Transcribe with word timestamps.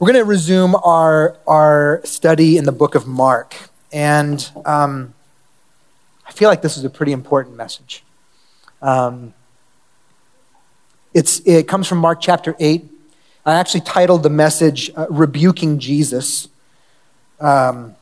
We're 0.00 0.12
going 0.14 0.24
to 0.24 0.30
resume 0.30 0.76
our, 0.76 1.36
our 1.46 2.00
study 2.04 2.56
in 2.56 2.64
the 2.64 2.72
book 2.72 2.94
of 2.94 3.06
Mark. 3.06 3.54
And 3.92 4.50
um, 4.64 5.12
I 6.26 6.32
feel 6.32 6.48
like 6.48 6.62
this 6.62 6.78
is 6.78 6.84
a 6.86 6.88
pretty 6.88 7.12
important 7.12 7.54
message. 7.54 8.02
Um, 8.80 9.34
it's, 11.12 11.40
it 11.40 11.68
comes 11.68 11.86
from 11.86 11.98
Mark 11.98 12.18
chapter 12.18 12.56
8. 12.58 12.82
I 13.44 13.52
actually 13.52 13.82
titled 13.82 14.22
the 14.22 14.30
message 14.30 14.90
uh, 14.96 15.06
Rebuking 15.10 15.78
Jesus, 15.78 16.48
um, 17.38 17.94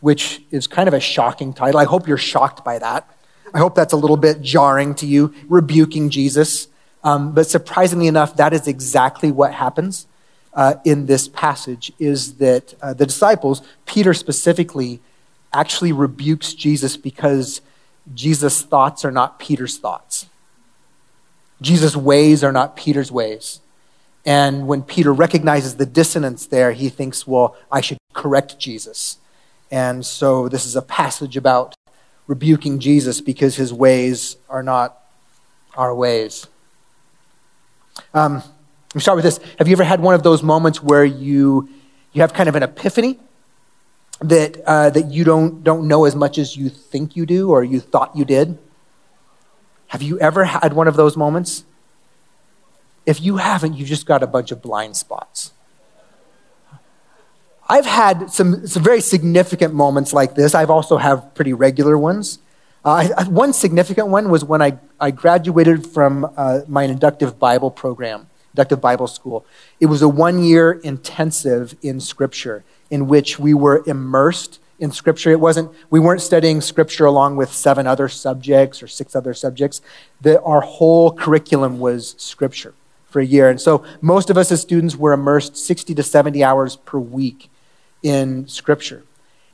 which 0.00 0.42
is 0.50 0.66
kind 0.66 0.88
of 0.88 0.94
a 0.94 1.00
shocking 1.00 1.52
title. 1.52 1.78
I 1.78 1.84
hope 1.84 2.08
you're 2.08 2.18
shocked 2.18 2.64
by 2.64 2.80
that. 2.80 3.08
I 3.54 3.58
hope 3.58 3.76
that's 3.76 3.92
a 3.92 3.96
little 3.96 4.16
bit 4.16 4.42
jarring 4.42 4.96
to 4.96 5.06
you, 5.06 5.32
rebuking 5.48 6.10
Jesus. 6.10 6.66
Um, 7.04 7.32
but 7.32 7.46
surprisingly 7.46 8.08
enough, 8.08 8.34
that 8.38 8.52
is 8.52 8.66
exactly 8.66 9.30
what 9.30 9.54
happens 9.54 10.08
uh, 10.54 10.74
in 10.84 11.06
this 11.06 11.28
passage 11.28 11.92
is 11.98 12.34
that 12.34 12.74
uh, 12.82 12.94
the 12.94 13.06
disciples, 13.06 13.62
Peter 13.86 14.12
specifically, 14.14 15.00
actually 15.52 15.92
rebukes 15.92 16.54
Jesus 16.54 16.96
because 16.96 17.60
Jesus' 18.14 18.62
thoughts 18.62 19.04
are 19.04 19.10
not 19.10 19.38
Peter's 19.38 19.78
thoughts. 19.78 20.26
Jesus' 21.60 21.96
ways 21.96 22.42
are 22.42 22.52
not 22.52 22.76
Peter's 22.76 23.12
ways. 23.12 23.60
And 24.24 24.66
when 24.66 24.82
Peter 24.82 25.12
recognizes 25.12 25.76
the 25.76 25.86
dissonance 25.86 26.46
there, 26.46 26.72
he 26.72 26.88
thinks, 26.88 27.26
well, 27.26 27.56
I 27.70 27.80
should 27.80 27.98
correct 28.12 28.58
Jesus. 28.58 29.18
And 29.70 30.04
so 30.04 30.48
this 30.48 30.66
is 30.66 30.76
a 30.76 30.82
passage 30.82 31.36
about 31.36 31.74
rebuking 32.26 32.78
Jesus 32.78 33.20
because 33.20 33.56
his 33.56 33.72
ways 33.72 34.36
are 34.48 34.62
not 34.62 34.98
our 35.76 35.94
ways. 35.94 36.46
Um, 38.14 38.42
let 38.92 38.96
me 38.96 39.00
start 39.00 39.16
with 39.16 39.24
this. 39.24 39.40
Have 39.58 39.68
you 39.68 39.72
ever 39.72 39.84
had 39.84 40.00
one 40.00 40.14
of 40.14 40.22
those 40.22 40.42
moments 40.42 40.82
where 40.82 41.02
you, 41.02 41.66
you 42.12 42.20
have 42.20 42.34
kind 42.34 42.46
of 42.46 42.54
an 42.56 42.62
epiphany 42.62 43.18
that, 44.20 44.60
uh, 44.66 44.90
that 44.90 45.10
you 45.10 45.24
don't, 45.24 45.64
don't 45.64 45.88
know 45.88 46.04
as 46.04 46.14
much 46.14 46.36
as 46.36 46.58
you 46.58 46.68
think 46.68 47.16
you 47.16 47.24
do 47.24 47.48
or 47.48 47.64
you 47.64 47.80
thought 47.80 48.14
you 48.14 48.26
did? 48.26 48.58
Have 49.86 50.02
you 50.02 50.20
ever 50.20 50.44
had 50.44 50.74
one 50.74 50.88
of 50.88 50.96
those 50.96 51.16
moments? 51.16 51.64
If 53.06 53.22
you 53.22 53.38
haven't, 53.38 53.78
you've 53.78 53.88
just 53.88 54.04
got 54.04 54.22
a 54.22 54.26
bunch 54.26 54.52
of 54.52 54.60
blind 54.60 54.94
spots. 54.94 55.52
I've 57.66 57.86
had 57.86 58.30
some, 58.30 58.66
some 58.66 58.82
very 58.82 59.00
significant 59.00 59.72
moments 59.72 60.12
like 60.12 60.34
this. 60.34 60.54
I've 60.54 60.68
also 60.68 60.98
have 60.98 61.34
pretty 61.34 61.54
regular 61.54 61.96
ones. 61.96 62.40
Uh, 62.84 63.24
one 63.24 63.54
significant 63.54 64.08
one 64.08 64.28
was 64.28 64.44
when 64.44 64.60
I, 64.60 64.76
I 65.00 65.12
graduated 65.12 65.86
from 65.86 66.30
uh, 66.36 66.60
my 66.68 66.82
inductive 66.82 67.38
Bible 67.38 67.70
program 67.70 68.26
inductive 68.52 68.80
Bible 68.80 69.06
school. 69.06 69.44
It 69.80 69.86
was 69.86 70.02
a 70.02 70.08
one 70.08 70.42
year 70.42 70.72
intensive 70.72 71.76
in 71.82 72.00
Scripture 72.00 72.64
in 72.90 73.08
which 73.08 73.38
we 73.38 73.54
were 73.54 73.82
immersed 73.86 74.60
in 74.78 74.92
Scripture. 74.92 75.30
It 75.30 75.40
wasn't, 75.40 75.72
we 75.90 76.00
weren't 76.00 76.20
studying 76.20 76.60
Scripture 76.60 77.06
along 77.06 77.36
with 77.36 77.52
seven 77.52 77.86
other 77.86 78.08
subjects 78.08 78.82
or 78.82 78.88
six 78.88 79.16
other 79.16 79.32
subjects. 79.32 79.80
The, 80.20 80.42
our 80.42 80.60
whole 80.60 81.12
curriculum 81.12 81.78
was 81.78 82.14
Scripture 82.18 82.74
for 83.08 83.20
a 83.20 83.24
year. 83.24 83.48
And 83.48 83.60
so 83.60 83.84
most 84.00 84.28
of 84.28 84.36
us 84.36 84.50
as 84.50 84.60
students 84.60 84.96
were 84.96 85.12
immersed 85.12 85.56
60 85.56 85.94
to 85.94 86.02
70 86.02 86.42
hours 86.42 86.76
per 86.76 86.98
week 86.98 87.48
in 88.02 88.48
Scripture. 88.48 89.04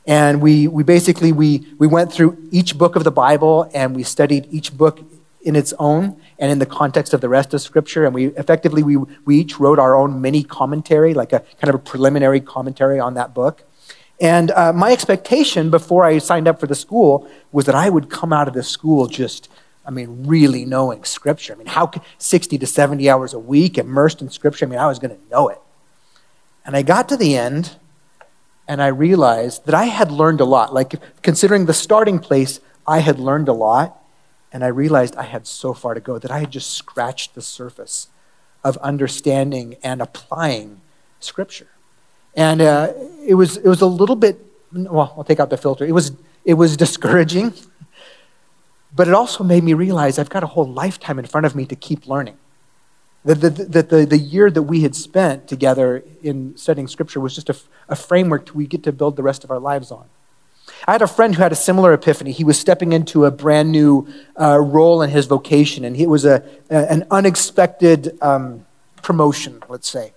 And 0.07 0.41
we, 0.41 0.67
we 0.67 0.83
basically, 0.85 1.33
we, 1.33 1.67
we 1.79 1.87
went 1.87 2.11
through 2.11 2.39
each 2.51 2.79
book 2.79 2.97
of 2.97 3.05
the 3.05 3.11
Bible 3.11 3.71
and 3.75 3.95
we 3.95 4.03
studied 4.03 4.49
each 4.51 4.77
book 4.77 5.01
in 5.43 5.57
its 5.57 5.73
own 5.79 6.21
and 6.39 6.51
in 6.51 6.59
the 6.59 6.67
context 6.67 7.15
of 7.15 7.21
the 7.21 7.29
rest 7.29 7.55
of 7.55 7.61
Scripture. 7.61 8.05
And 8.05 8.15
we 8.15 8.27
effectively, 8.27 8.83
we, 8.83 8.97
we 8.97 9.39
each 9.39 9.59
wrote 9.59 9.79
our 9.79 9.97
own 9.97 10.21
mini 10.21 10.43
commentary, 10.43 11.15
like 11.15 11.33
a 11.33 11.41
kind 11.61 11.69
of 11.69 11.75
a 11.75 11.79
preliminary 11.79 12.41
commentary 12.41 12.99
on 12.99 13.15
that 13.15 13.35
book. 13.35 13.65
And 14.21 14.51
uh, 14.51 14.73
my 14.73 14.93
expectation 14.93 15.71
before 15.71 16.05
I 16.05 16.19
signed 16.19 16.49
up 16.49 16.59
for 16.59 16.67
the 16.67 16.75
school 16.75 17.29
was 17.53 17.67
that 17.67 17.75
I 17.75 17.89
would 17.89 18.11
come 18.11 18.33
out 18.33 18.49
of 18.49 18.55
the 18.55 18.65
school 18.65 19.07
just, 19.07 19.49
I 19.87 19.91
mean, 19.91 20.27
really 20.27 20.65
knowing 20.65 21.05
Scripture. 21.05 21.53
I 21.53 21.57
mean, 21.57 21.69
how 21.69 21.91
60 22.19 22.59
to 22.59 22.67
70 22.67 23.09
hours 23.09 23.33
a 23.33 23.39
week 23.39 23.79
immersed 23.79 24.21
in 24.21 24.31
Scripture? 24.31 24.67
I 24.67 24.69
mean, 24.69 24.81
I 24.81 24.87
was 24.87 24.99
going 24.99 25.17
to 25.17 25.31
know 25.31 25.49
it. 25.49 25.61
And 26.65 26.77
I 26.77 26.83
got 26.83 27.09
to 27.11 27.17
the 27.17 27.37
end, 27.37 27.77
and 28.67 28.83
I 28.83 28.89
realized 28.89 29.65
that 29.67 29.75
I 29.75 29.85
had 29.85 30.11
learned 30.11 30.41
a 30.41 30.45
lot. 30.45 30.75
Like, 30.75 30.97
considering 31.23 31.67
the 31.67 31.73
starting 31.73 32.19
place, 32.19 32.61
I 32.87 32.99
had 32.99 33.19
learned 33.19 33.49
a 33.49 33.53
lot. 33.53 33.97
And 34.53 34.65
I 34.65 34.69
realized 34.69 35.17
I 35.17 35.25
had 35.25 35.47
so 35.47 35.75
far 35.75 35.95
to 35.95 36.01
go 36.01 36.19
that 36.19 36.31
I 36.31 36.39
had 36.41 36.51
just 36.51 36.71
scratched 36.71 37.35
the 37.35 37.43
surface 37.43 38.09
of 38.65 38.77
understanding 38.79 39.77
and 39.83 40.01
applying 40.01 40.81
Scripture. 41.21 41.69
And 42.35 42.61
uh, 42.61 42.93
it, 43.27 43.35
was, 43.35 43.57
it 43.57 43.69
was 43.69 43.81
a 43.81 43.87
little 43.87 44.17
bit, 44.17 44.45
well, 44.73 45.15
I'll 45.17 45.25
take 45.25 45.41
out 45.41 45.51
the 45.51 45.57
filter. 45.57 45.85
It 45.85 45.93
was, 45.93 46.13
it 46.45 46.55
was 46.55 46.77
discouraging, 46.77 47.53
but 48.95 49.09
it 49.09 49.15
also 49.15 49.45
made 49.45 49.65
me 49.65 49.75
realize 49.75 50.19
I've 50.19 50.31
got 50.31 50.43
a 50.43 50.49
whole 50.49 50.71
lifetime 50.71 51.19
in 51.19 51.27
front 51.27 51.47
of 51.47 51.55
me 51.55 51.67
to 51.67 51.77
keep 51.77 52.07
learning. 52.07 52.37
That 53.25 53.41
the, 53.41 53.51
the, 53.51 53.83
the, 53.83 54.07
the, 54.07 54.19
year 54.19 54.51
that 54.51 54.63
we 54.63 54.83
had 54.83 54.95
spent 54.95 55.49
together 55.49 56.05
in 56.23 56.57
studying 56.57 56.87
Scripture 56.87 57.21
was 57.21 57.35
just 57.35 57.51
a, 57.51 57.57
a 57.89 57.97
framework 57.97 58.51
we 58.55 58.67
get 58.67 58.85
to 58.85 58.93
build 58.93 59.17
the 59.17 59.23
rest 59.23 59.43
of 59.45 59.51
our 59.51 59.59
lives 59.59 59.91
on. 59.91 60.07
I 60.87 60.93
had 60.93 61.03
a 61.03 61.07
friend 61.07 61.35
who 61.35 61.43
had 61.43 61.53
a 61.53 61.57
similar 61.57 61.93
epiphany. 61.93 62.33
He 62.33 62.45
was 62.45 62.59
stepping 62.59 62.93
into 62.93 63.25
a 63.25 63.31
brand 63.31 63.73
new 63.73 64.09
uh, 64.41 64.59
role 64.59 65.03
in 65.03 65.11
his 65.11 65.27
vocation, 65.27 65.85
and 65.85 65.97
it 65.97 66.09
was 66.09 66.25
a, 66.25 66.43
a 66.71 66.91
an 66.91 67.07
unexpected 67.11 68.17
um, 68.23 68.67
promotion, 69.03 69.63
let's 69.69 69.89
say. 69.89 70.13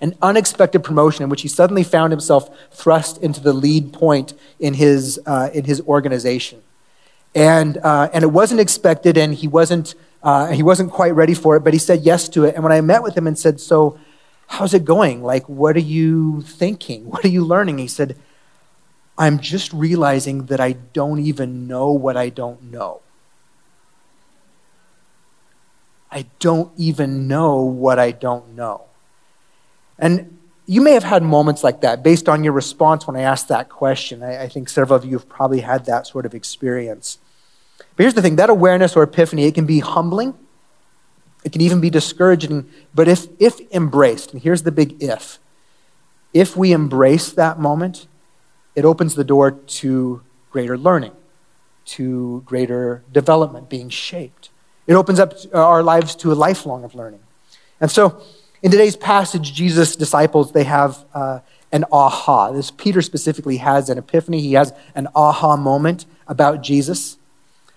An 0.00 0.14
unexpected 0.22 0.82
promotion 0.82 1.24
in 1.24 1.28
which 1.28 1.42
he 1.42 1.48
suddenly 1.48 1.82
found 1.82 2.10
himself 2.10 2.48
thrust 2.70 3.18
into 3.18 3.40
the 3.40 3.52
lead 3.52 3.92
point 3.92 4.32
in 4.58 4.74
his, 4.74 5.20
uh, 5.26 5.50
in 5.52 5.64
his 5.64 5.80
organization. 5.82 6.62
And, 7.34 7.76
uh, 7.78 8.08
and 8.12 8.24
it 8.24 8.28
wasn't 8.28 8.60
expected, 8.60 9.18
and 9.18 9.34
he 9.34 9.46
wasn't, 9.46 9.94
uh, 10.22 10.48
he 10.52 10.62
wasn't 10.62 10.90
quite 10.90 11.14
ready 11.14 11.34
for 11.34 11.56
it, 11.56 11.60
but 11.60 11.72
he 11.74 11.78
said 11.78 12.00
yes 12.00 12.28
to 12.30 12.44
it. 12.44 12.54
And 12.54 12.64
when 12.64 12.72
I 12.72 12.80
met 12.80 13.02
with 13.02 13.16
him 13.16 13.26
and 13.26 13.38
said, 13.38 13.60
So, 13.60 13.98
how's 14.46 14.74
it 14.74 14.84
going? 14.84 15.22
Like, 15.22 15.48
what 15.48 15.76
are 15.76 15.80
you 15.80 16.40
thinking? 16.42 17.08
What 17.10 17.24
are 17.24 17.28
you 17.28 17.44
learning? 17.44 17.78
He 17.78 17.86
said, 17.86 18.16
I'm 19.20 19.38
just 19.38 19.70
realizing 19.74 20.46
that 20.46 20.60
I 20.60 20.72
don't 20.72 21.18
even 21.18 21.66
know 21.66 21.90
what 21.90 22.16
I 22.16 22.30
don't 22.30 22.72
know. 22.72 23.02
I 26.10 26.24
don't 26.38 26.72
even 26.78 27.28
know 27.28 27.60
what 27.60 27.98
I 27.98 28.12
don't 28.12 28.56
know. 28.56 28.86
And 29.98 30.38
you 30.64 30.80
may 30.80 30.92
have 30.92 31.04
had 31.04 31.22
moments 31.22 31.62
like 31.62 31.82
that 31.82 32.02
based 32.02 32.30
on 32.30 32.42
your 32.42 32.54
response 32.54 33.06
when 33.06 33.14
I 33.14 33.20
asked 33.20 33.48
that 33.48 33.68
question. 33.68 34.22
I, 34.22 34.44
I, 34.44 34.48
think 34.48 34.70
several 34.70 34.96
of 34.96 35.04
you 35.04 35.18
have 35.18 35.28
probably 35.28 35.60
had 35.60 35.84
that 35.84 36.06
sort 36.06 36.24
of 36.24 36.34
experience. 36.34 37.18
But 37.96 38.04
here's 38.04 38.14
the 38.14 38.22
thing 38.22 38.36
that 38.36 38.48
awareness 38.48 38.96
or 38.96 39.02
epiphany, 39.02 39.44
it 39.44 39.54
can 39.54 39.66
be 39.66 39.80
humbling, 39.80 40.32
it 41.44 41.52
can 41.52 41.60
even 41.60 41.82
be 41.82 41.90
discouraging. 41.90 42.70
But 42.94 43.06
if, 43.06 43.26
if 43.38 43.60
embraced, 43.70 44.32
and 44.32 44.40
here's 44.40 44.62
the 44.62 44.72
big 44.72 45.02
if, 45.02 45.38
if 46.32 46.56
we 46.56 46.72
embrace 46.72 47.30
that 47.32 47.58
moment, 47.58 48.06
it 48.74 48.84
opens 48.84 49.14
the 49.14 49.24
door 49.24 49.52
to 49.52 50.22
greater 50.50 50.76
learning, 50.76 51.12
to 51.84 52.42
greater 52.46 53.02
development, 53.12 53.68
being 53.68 53.88
shaped. 53.88 54.50
It 54.86 54.94
opens 54.94 55.20
up 55.20 55.34
our 55.52 55.82
lives 55.82 56.14
to 56.16 56.32
a 56.32 56.34
lifelong 56.34 56.84
of 56.84 56.94
learning. 56.94 57.20
And 57.80 57.90
so, 57.90 58.22
in 58.62 58.70
today's 58.70 58.96
passage, 58.96 59.54
Jesus' 59.54 59.96
disciples, 59.96 60.52
they 60.52 60.64
have 60.64 61.04
uh, 61.14 61.40
an 61.72 61.84
aha. 61.90 62.50
This 62.50 62.70
Peter 62.70 63.00
specifically 63.00 63.58
has 63.58 63.88
an 63.88 63.98
epiphany. 63.98 64.40
He 64.40 64.54
has 64.54 64.72
an 64.94 65.08
aha 65.14 65.56
moment 65.56 66.06
about 66.26 66.62
Jesus. 66.62 67.16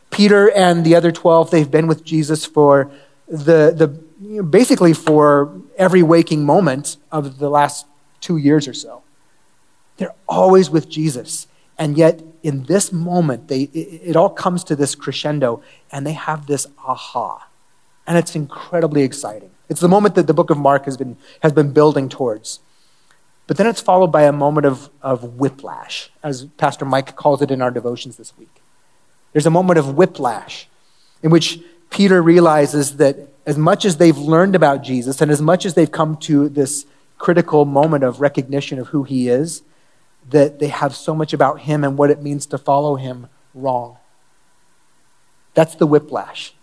Peter 0.10 0.52
and 0.52 0.86
the 0.86 0.96
other 0.96 1.12
12, 1.12 1.52
they've 1.52 1.72
been 1.72 1.88
with 1.88 2.04
Jesus 2.04 2.46
for 2.46 2.92
the, 3.28 3.74
the 3.76 4.04
you 4.22 4.38
know, 4.38 4.44
basically 4.44 4.94
for 4.94 5.56
every 5.78 6.04
waking 6.04 6.46
moment 6.46 6.98
of 7.12 7.40
the 7.40 7.50
last 7.50 7.86
two 8.22 8.38
years 8.38 8.68
or 8.68 8.74
so. 8.74 9.03
They're 9.98 10.14
always 10.28 10.70
with 10.70 10.90
Jesus. 10.90 11.48
And 11.78 11.98
yet, 11.98 12.22
in 12.44 12.64
this 12.64 12.92
moment, 12.92 13.48
they, 13.48 13.64
it, 13.74 14.02
it 14.04 14.16
all 14.16 14.30
comes 14.30 14.64
to 14.66 14.76
this 14.76 14.96
crescendo, 14.96 15.62
and 15.92 16.06
they 16.06 16.14
have 16.14 16.48
this 16.48 16.68
aha. 16.86 17.48
And 18.06 18.18
it's 18.18 18.36
incredibly 18.36 19.04
exciting. 19.04 19.52
It's 19.70 19.80
the 19.80 19.88
moment 19.88 20.16
that 20.16 20.28
the 20.28 20.34
book 20.34 20.50
of 20.50 20.58
Mark 20.58 20.86
has 20.86 20.98
been, 20.98 21.18
has 21.42 21.52
been 21.52 21.72
building 21.72 22.10
towards. 22.10 22.60
But 23.48 23.58
then 23.58 23.68
it's 23.68 23.82
followed 23.82 24.12
by 24.12 24.24
a 24.24 24.32
moment 24.32 24.66
of, 24.66 24.90
of 25.02 25.36
whiplash, 25.36 26.12
as 26.22 26.46
Pastor 26.58 26.86
Mike 26.86 27.16
calls 27.16 27.42
it 27.42 27.52
in 27.52 27.62
our 27.62 27.72
devotions 27.72 28.18
this 28.18 28.38
week. 28.38 28.62
There's 29.32 29.46
a 29.46 29.52
moment 29.52 29.80
of 29.80 29.96
whiplash 29.96 30.68
in 31.22 31.32
which 31.32 31.60
Peter 31.90 32.22
realizes 32.22 32.98
that 32.98 33.18
as 33.46 33.58
much 33.58 33.84
as 33.86 33.98
they've 33.98 34.18
learned 34.18 34.56
about 34.56 34.84
Jesus 34.84 35.22
and 35.22 35.30
as 35.30 35.42
much 35.42 35.66
as 35.66 35.74
they've 35.74 35.92
come 35.92 36.18
to 36.18 36.50
this 36.50 36.86
critical 37.18 37.66
moment 37.66 38.04
of 38.04 38.22
recognition 38.22 38.80
of 38.80 38.88
who 38.88 39.04
he 39.04 39.28
is, 39.30 39.64
that 40.30 40.60
they 40.60 40.68
have 40.68 40.96
so 40.96 41.14
much 41.14 41.34
about 41.34 41.62
him 41.62 41.84
and 41.84 41.98
what 41.98 42.10
it 42.10 42.22
means 42.22 42.46
to 42.48 42.58
follow 42.58 42.96
him 42.96 43.28
wrong. 43.54 43.98
That's 45.54 45.76
the 45.76 45.86
whiplash, 45.86 46.54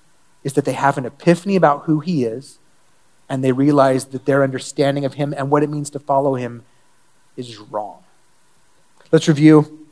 is 0.43 0.55
that 0.55 0.65
they 0.65 0.73
have 0.73 0.99
an 0.99 1.07
epiphany 1.07 1.57
about 1.57 1.85
who 1.85 2.01
he 2.01 2.25
is, 2.25 2.59
and 3.29 3.45
they 3.45 3.53
realize 3.53 4.07
that 4.07 4.25
their 4.25 4.43
understanding 4.43 5.05
of 5.05 5.15
him 5.15 5.33
and 5.37 5.51
what 5.51 5.63
it 5.63 5.71
means 5.71 5.91
to 5.91 5.99
follow 5.99 6.35
him 6.35 6.65
is 7.37 7.59
wrong. 7.59 8.03
Let's 9.13 9.29
review 9.29 9.87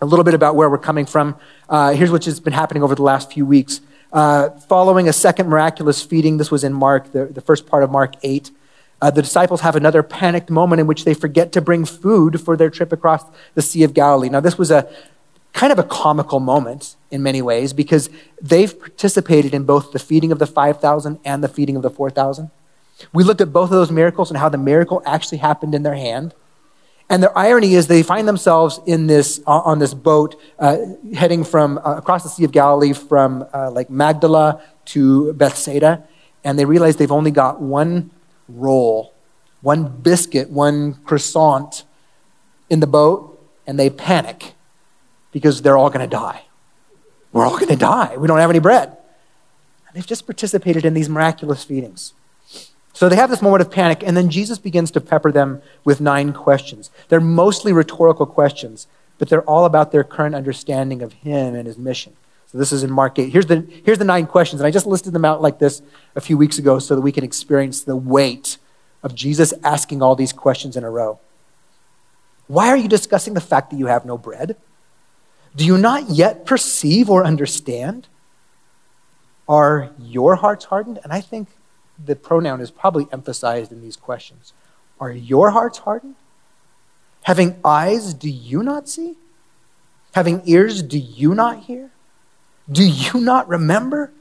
a 0.00 0.06
little 0.06 0.24
bit 0.24 0.34
about 0.34 0.56
where 0.56 0.68
we're 0.68 0.78
coming 0.78 1.06
from. 1.06 1.36
Uh, 1.68 1.92
here's 1.92 2.10
what's 2.10 2.40
been 2.40 2.52
happening 2.52 2.82
over 2.82 2.94
the 2.94 3.02
last 3.02 3.32
few 3.32 3.46
weeks. 3.46 3.80
Uh, 4.12 4.50
following 4.50 5.08
a 5.08 5.12
second 5.12 5.48
miraculous 5.48 6.02
feeding, 6.02 6.36
this 6.36 6.50
was 6.50 6.64
in 6.64 6.72
Mark, 6.72 7.12
the, 7.12 7.26
the 7.26 7.40
first 7.40 7.66
part 7.66 7.82
of 7.82 7.90
Mark 7.90 8.14
8. 8.22 8.50
Uh, 9.02 9.10
the 9.10 9.20
disciples 9.20 9.62
have 9.62 9.74
another 9.74 10.00
panicked 10.00 10.48
moment 10.48 10.78
in 10.78 10.86
which 10.86 11.04
they 11.04 11.12
forget 11.12 11.50
to 11.50 11.60
bring 11.60 11.84
food 11.84 12.40
for 12.40 12.56
their 12.56 12.70
trip 12.70 12.92
across 12.92 13.24
the 13.54 13.60
Sea 13.60 13.82
of 13.82 13.94
Galilee. 13.94 14.28
Now, 14.28 14.38
this 14.38 14.56
was 14.56 14.70
a 14.70 14.88
kind 15.52 15.72
of 15.72 15.78
a 15.80 15.82
comical 15.82 16.38
moment 16.38 16.94
in 17.10 17.20
many 17.20 17.42
ways 17.42 17.72
because 17.72 18.08
they've 18.40 18.78
participated 18.78 19.54
in 19.54 19.64
both 19.64 19.90
the 19.90 19.98
feeding 19.98 20.30
of 20.30 20.38
the 20.38 20.46
5,000 20.46 21.18
and 21.24 21.42
the 21.42 21.48
feeding 21.48 21.74
of 21.74 21.82
the 21.82 21.90
4,000. 21.90 22.52
We 23.12 23.24
looked 23.24 23.40
at 23.40 23.52
both 23.52 23.70
of 23.70 23.70
those 23.70 23.90
miracles 23.90 24.30
and 24.30 24.38
how 24.38 24.48
the 24.48 24.56
miracle 24.56 25.02
actually 25.04 25.38
happened 25.38 25.74
in 25.74 25.82
their 25.82 25.96
hand. 25.96 26.32
And 27.10 27.24
the 27.24 27.32
irony 27.36 27.74
is 27.74 27.88
they 27.88 28.04
find 28.04 28.28
themselves 28.28 28.78
in 28.86 29.08
this, 29.08 29.40
uh, 29.48 29.62
on 29.64 29.80
this 29.80 29.94
boat 29.94 30.40
uh, 30.60 30.78
heading 31.12 31.42
from 31.42 31.78
uh, 31.78 31.96
across 31.96 32.22
the 32.22 32.28
Sea 32.28 32.44
of 32.44 32.52
Galilee 32.52 32.92
from 32.92 33.44
uh, 33.52 33.68
like 33.72 33.90
Magdala 33.90 34.62
to 34.86 35.32
Bethsaida. 35.32 36.06
And 36.44 36.56
they 36.56 36.64
realize 36.64 36.96
they've 36.96 37.10
only 37.10 37.32
got 37.32 37.60
one 37.60 38.12
roll, 38.48 39.14
one 39.60 39.88
biscuit, 39.88 40.50
one 40.50 40.94
croissant 41.04 41.84
in 42.68 42.80
the 42.80 42.86
boat. 42.86 43.28
And 43.66 43.78
they 43.78 43.90
panic 43.90 44.54
because 45.30 45.62
they're 45.62 45.78
all 45.78 45.88
going 45.88 46.00
to 46.00 46.10
die. 46.10 46.42
We're 47.32 47.46
all 47.46 47.56
going 47.56 47.68
to 47.68 47.76
die. 47.76 48.16
We 48.16 48.26
don't 48.26 48.38
have 48.38 48.50
any 48.50 48.58
bread. 48.58 48.88
And 48.88 49.94
they've 49.94 50.06
just 50.06 50.26
participated 50.26 50.84
in 50.84 50.94
these 50.94 51.08
miraculous 51.08 51.64
feedings. 51.64 52.12
So 52.92 53.08
they 53.08 53.16
have 53.16 53.30
this 53.30 53.40
moment 53.40 53.62
of 53.62 53.70
panic, 53.70 54.02
and 54.04 54.16
then 54.16 54.28
Jesus 54.28 54.58
begins 54.58 54.90
to 54.90 55.00
pepper 55.00 55.32
them 55.32 55.62
with 55.84 56.00
nine 56.00 56.32
questions. 56.32 56.90
They're 57.08 57.20
mostly 57.20 57.72
rhetorical 57.72 58.26
questions, 58.26 58.86
but 59.18 59.28
they're 59.28 59.48
all 59.48 59.64
about 59.64 59.92
their 59.92 60.04
current 60.04 60.34
understanding 60.34 61.00
of 61.00 61.14
Him 61.14 61.54
and 61.54 61.66
His 61.66 61.78
mission. 61.78 62.14
So 62.52 62.58
this 62.58 62.70
is 62.70 62.82
in 62.82 62.90
Mark 62.92 63.18
8. 63.18 63.30
Here's 63.30 63.46
the, 63.46 63.66
here's 63.84 63.98
the 63.98 64.04
nine 64.04 64.26
questions, 64.26 64.60
and 64.60 64.66
I 64.66 64.70
just 64.70 64.86
listed 64.86 65.14
them 65.14 65.24
out 65.24 65.40
like 65.40 65.58
this 65.58 65.80
a 66.14 66.20
few 66.20 66.36
weeks 66.36 66.58
ago 66.58 66.78
so 66.78 66.94
that 66.94 67.00
we 67.00 67.10
can 67.10 67.24
experience 67.24 67.82
the 67.82 67.96
weight 67.96 68.58
of 69.02 69.14
Jesus 69.14 69.54
asking 69.64 70.02
all 70.02 70.14
these 70.14 70.34
questions 70.34 70.76
in 70.76 70.84
a 70.84 70.90
row. 70.90 71.18
Why 72.48 72.68
are 72.68 72.76
you 72.76 72.88
discussing 72.88 73.32
the 73.32 73.40
fact 73.40 73.70
that 73.70 73.78
you 73.78 73.86
have 73.86 74.04
no 74.04 74.18
bread? 74.18 74.56
Do 75.56 75.64
you 75.64 75.78
not 75.78 76.10
yet 76.10 76.44
perceive 76.44 77.08
or 77.08 77.24
understand? 77.24 78.08
Are 79.48 79.90
your 79.98 80.36
hearts 80.36 80.66
hardened? 80.66 80.98
And 81.02 81.12
I 81.12 81.22
think 81.22 81.48
the 82.04 82.16
pronoun 82.16 82.60
is 82.60 82.70
probably 82.70 83.06
emphasized 83.10 83.72
in 83.72 83.80
these 83.80 83.96
questions. 83.96 84.52
Are 85.00 85.10
your 85.10 85.50
hearts 85.50 85.78
hardened? 85.78 86.16
Having 87.22 87.56
eyes, 87.64 88.12
do 88.12 88.28
you 88.28 88.62
not 88.62 88.90
see? 88.90 89.16
Having 90.14 90.42
ears, 90.44 90.82
do 90.82 90.98
you 90.98 91.34
not 91.34 91.60
hear? 91.60 91.91
Do 92.72 92.86
you 92.86 93.20
not 93.20 93.48
remember? 93.48 94.12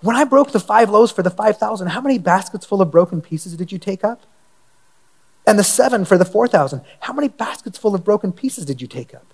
When 0.00 0.16
I 0.16 0.24
broke 0.24 0.52
the 0.52 0.60
five 0.60 0.90
loaves 0.90 1.10
for 1.10 1.22
the 1.22 1.30
5,000, 1.30 1.88
how 1.88 2.00
many 2.00 2.18
baskets 2.18 2.66
full 2.66 2.82
of 2.82 2.90
broken 2.90 3.20
pieces 3.22 3.56
did 3.56 3.72
you 3.72 3.78
take 3.78 4.04
up? 4.04 4.22
And 5.46 5.58
the 5.58 5.64
seven 5.64 6.04
for 6.04 6.18
the 6.18 6.24
4,000, 6.24 6.82
how 7.00 7.12
many 7.12 7.28
baskets 7.28 7.78
full 7.78 7.94
of 7.94 8.04
broken 8.04 8.32
pieces 8.32 8.64
did 8.64 8.82
you 8.82 8.88
take 8.88 9.14
up? 9.14 9.26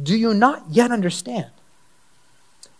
Do 0.00 0.16
you 0.16 0.34
not 0.34 0.64
yet 0.70 0.90
understand? 0.90 1.50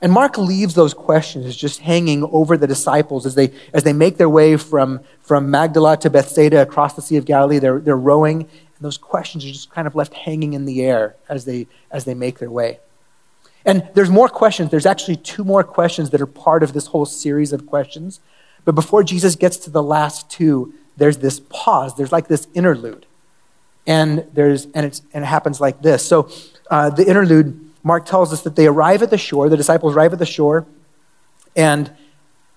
And 0.00 0.12
Mark 0.12 0.38
leaves 0.38 0.75
those 0.75 0.94
questions 0.94 1.56
just 1.56 1.81
hanging 1.81 2.23
over 2.25 2.56
the 2.56 2.69
disciples 2.69 3.26
as 3.26 3.35
they, 3.35 3.53
as 3.73 3.82
they 3.82 3.93
make 3.93 4.17
their 4.17 4.29
way 4.29 4.56
from, 4.56 5.00
from 5.20 5.50
Magdala 5.50 5.97
to 5.99 6.11
Bethsaida 6.11 6.62
across 6.62 6.94
the 6.94 7.03
Sea 7.03 7.17
of 7.17 7.25
Galilee. 7.25 7.59
They're, 7.59 7.81
they're 7.81 7.97
rowing, 7.97 8.43
and 8.43 8.81
those 8.81 8.99
questions 8.99 9.44
are 9.44 9.49
just 9.49 9.70
kind 9.70 9.88
of 9.88 9.97
left 9.97 10.15
hanging 10.15 10.53
in 10.53 10.67
the 10.67 10.82
air 10.85 11.17
as 11.29 11.47
they, 11.47 11.67
as 11.91 12.05
they 12.05 12.15
make 12.15 12.38
their 12.38 12.50
way. 12.50 12.79
And 13.64 13.88
there's 13.94 14.10
more 14.10 14.28
questions. 14.28 14.70
There's 14.70 14.87
actually 14.87 15.16
two 15.16 15.44
more 15.44 15.64
questions 15.64 16.10
that 16.10 16.20
are 16.20 16.26
part 16.26 16.62
of 16.62 16.72
this 16.72 16.87
whole 16.87 17.06
series 17.06 17.52
of 17.52 17.66
questions. 17.66 18.20
But 18.64 18.75
before 18.75 19.02
Jesus 19.02 19.37
gets 19.37 19.56
to 19.58 19.70
the 19.70 19.82
last 19.82 20.31
two, 20.31 20.75
there's 20.96 21.19
this 21.19 21.40
pause. 21.49 21.94
There's 21.96 22.12
like 22.12 22.28
this 22.28 22.46
interlude. 22.55 23.06
And, 23.87 24.26
there's, 24.32 24.66
and, 24.75 24.84
it's, 24.87 25.02
and 25.12 25.25
it 25.25 25.26
happens 25.26 25.60
like 25.60 25.82
this. 25.82 26.06
So 26.06 26.31
uh, 26.70 26.90
the 26.90 27.06
interlude 27.06 27.69
Mark 27.82 28.05
tells 28.05 28.32
us 28.32 28.43
that 28.43 28.56
they 28.56 28.66
arrive 28.66 29.02
at 29.02 29.10
the 29.10 29.19
shore, 29.19 29.49
the 29.49 29.56
disciples 29.56 29.94
arrive 29.94 30.12
at 30.12 30.19
the 30.19 30.26
shore, 30.26 30.66
and 31.56 31.90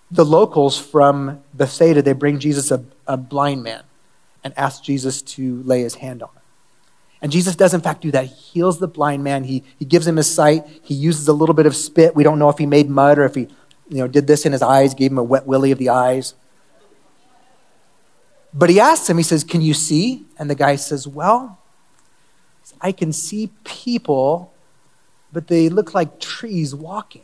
the 0.10 0.26
locals 0.26 0.78
from 0.78 1.42
Bethsaida, 1.54 2.02
they 2.02 2.14
bring 2.14 2.40
Jesus 2.40 2.70
a, 2.72 2.84
a 3.08 3.16
blind 3.16 3.64
man 3.64 3.84
and 4.44 4.54
ask 4.58 4.84
Jesus 4.84 5.22
to 5.22 5.64
lay 5.64 5.82
his 5.82 5.96
hand 5.96 6.22
on 6.22 6.30
him. 6.30 6.41
And 7.22 7.32
Jesus 7.32 7.56
does, 7.56 7.74
in 7.74 7.82
fact, 7.82 8.02
do 8.02 8.12
that. 8.12 8.26
He 8.26 8.34
heals 8.34 8.80
the 8.80 8.88
blind 8.88 9.24
man. 9.24 9.44
He, 9.44 9.64
he 9.78 9.86
gives 9.86 10.08
him 10.08 10.16
his 10.16 10.34
sight. 10.34 10.66
He 10.82 10.96
uses 10.96 11.28
a 11.28 11.34
little 11.34 11.54
bit 11.54 11.66
of 11.68 11.76
spit. 11.76 12.16
We 12.16 12.24
don't 12.24 12.40
know 12.40 12.50
if 12.50 12.58
he 12.58 12.66
made 12.66 12.90
mud 12.90 13.20
or 13.20 13.26
if 13.26 13.36
he 13.36 13.48
you 13.90 13.98
know, 13.98 14.08
did 14.08 14.26
this 14.26 14.46
in 14.46 14.52
his 14.52 14.62
eyes, 14.62 14.94
gave 14.94 15.12
him 15.12 15.18
a 15.18 15.24
wet 15.24 15.46
willy 15.46 15.72
of 15.72 15.78
the 15.78 15.90
eyes. 15.90 16.34
But 18.54 18.70
he 18.70 18.80
asks 18.80 19.10
him, 19.10 19.18
he 19.18 19.24
says, 19.24 19.44
Can 19.44 19.62
you 19.62 19.74
see? 19.74 20.26
And 20.40 20.50
the 20.50 20.56
guy 20.56 20.76
says, 20.78 21.08
Well, 21.08 21.60
I 22.82 22.92
can 22.92 23.14
see 23.14 23.52
people 23.64 24.52
but 25.34 25.48
they 25.48 25.70
look 25.70 25.94
like 25.94 26.20
trees 26.20 26.76
walking. 26.76 27.24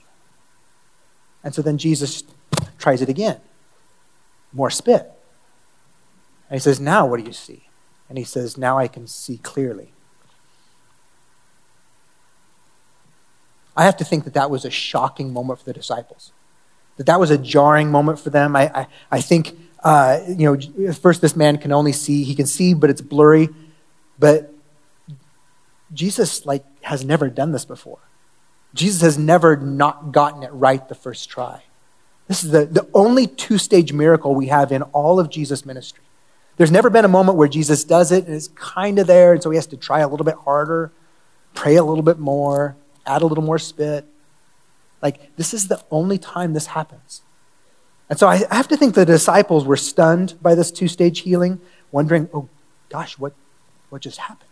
And 1.43 1.53
so 1.53 1.61
then 1.61 1.77
Jesus 1.77 2.23
tries 2.77 3.01
it 3.01 3.09
again. 3.09 3.39
More 4.53 4.69
spit. 4.69 5.11
And 6.49 6.55
he 6.55 6.59
says, 6.59 6.79
Now 6.79 7.05
what 7.05 7.19
do 7.19 7.25
you 7.25 7.33
see? 7.33 7.66
And 8.09 8.17
he 8.17 8.23
says, 8.23 8.57
Now 8.57 8.77
I 8.77 8.87
can 8.87 9.07
see 9.07 9.37
clearly. 9.37 9.91
I 13.75 13.85
have 13.85 13.97
to 13.97 14.03
think 14.03 14.23
that 14.23 14.33
that 14.33 14.49
was 14.49 14.65
a 14.65 14.71
shocking 14.71 15.31
moment 15.31 15.59
for 15.59 15.65
the 15.65 15.73
disciples. 15.73 16.31
That 16.97 17.05
that 17.05 17.19
was 17.19 17.29
a 17.29 17.37
jarring 17.37 17.91
moment 17.91 18.19
for 18.19 18.31
them. 18.31 18.55
I, 18.55 18.71
I, 18.73 18.87
I 19.11 19.21
think, 19.21 19.55
uh, 19.83 20.19
you 20.27 20.57
know, 20.57 20.93
first 20.93 21.21
this 21.21 21.35
man 21.35 21.59
can 21.59 21.71
only 21.71 21.91
see, 21.91 22.23
he 22.23 22.33
can 22.33 22.47
see, 22.47 22.73
but 22.73 22.89
it's 22.89 23.01
blurry. 23.01 23.49
But 24.17 24.51
Jesus, 25.93 26.45
like, 26.45 26.65
has 26.81 27.05
never 27.05 27.29
done 27.29 27.51
this 27.51 27.65
before. 27.65 27.99
Jesus 28.73 29.01
has 29.01 29.17
never 29.17 29.55
not 29.55 30.11
gotten 30.11 30.41
it 30.41 30.51
right 30.51 30.87
the 30.89 30.95
first 30.95 31.29
try. 31.29 31.61
This 32.27 32.43
is 32.43 32.51
the, 32.51 32.65
the 32.65 32.87
only 32.93 33.27
two 33.27 33.57
stage 33.57 33.93
miracle 33.93 34.33
we 34.33 34.47
have 34.47 34.71
in 34.71 34.81
all 34.81 35.19
of 35.19 35.29
Jesus' 35.29 35.65
ministry. 35.65 36.03
There's 36.57 36.71
never 36.71 36.89
been 36.89 37.05
a 37.05 37.09
moment 37.09 37.37
where 37.37 37.47
Jesus 37.47 37.83
does 37.83 38.11
it 38.11 38.25
and 38.25 38.35
it's 38.35 38.49
kind 38.49 38.99
of 38.99 39.07
there, 39.07 39.33
and 39.33 39.41
so 39.41 39.49
he 39.49 39.55
has 39.55 39.67
to 39.67 39.77
try 39.77 39.99
a 39.99 40.07
little 40.07 40.25
bit 40.25 40.35
harder, 40.35 40.91
pray 41.53 41.75
a 41.75 41.83
little 41.83 42.03
bit 42.03 42.19
more, 42.19 42.75
add 43.05 43.21
a 43.21 43.25
little 43.25 43.43
more 43.43 43.59
spit. 43.59 44.05
Like, 45.01 45.35
this 45.35 45.53
is 45.53 45.67
the 45.67 45.83
only 45.91 46.17
time 46.17 46.53
this 46.53 46.67
happens. 46.67 47.21
And 48.09 48.17
so 48.17 48.27
I 48.27 48.37
have 48.49 48.67
to 48.69 48.77
think 48.77 48.95
the 48.95 49.05
disciples 49.05 49.65
were 49.65 49.77
stunned 49.77 50.41
by 50.41 50.55
this 50.55 50.71
two 50.71 50.87
stage 50.87 51.19
healing, 51.19 51.59
wondering, 51.91 52.29
oh 52.33 52.49
gosh, 52.89 53.17
what, 53.19 53.33
what 53.89 54.01
just 54.01 54.17
happened? 54.17 54.49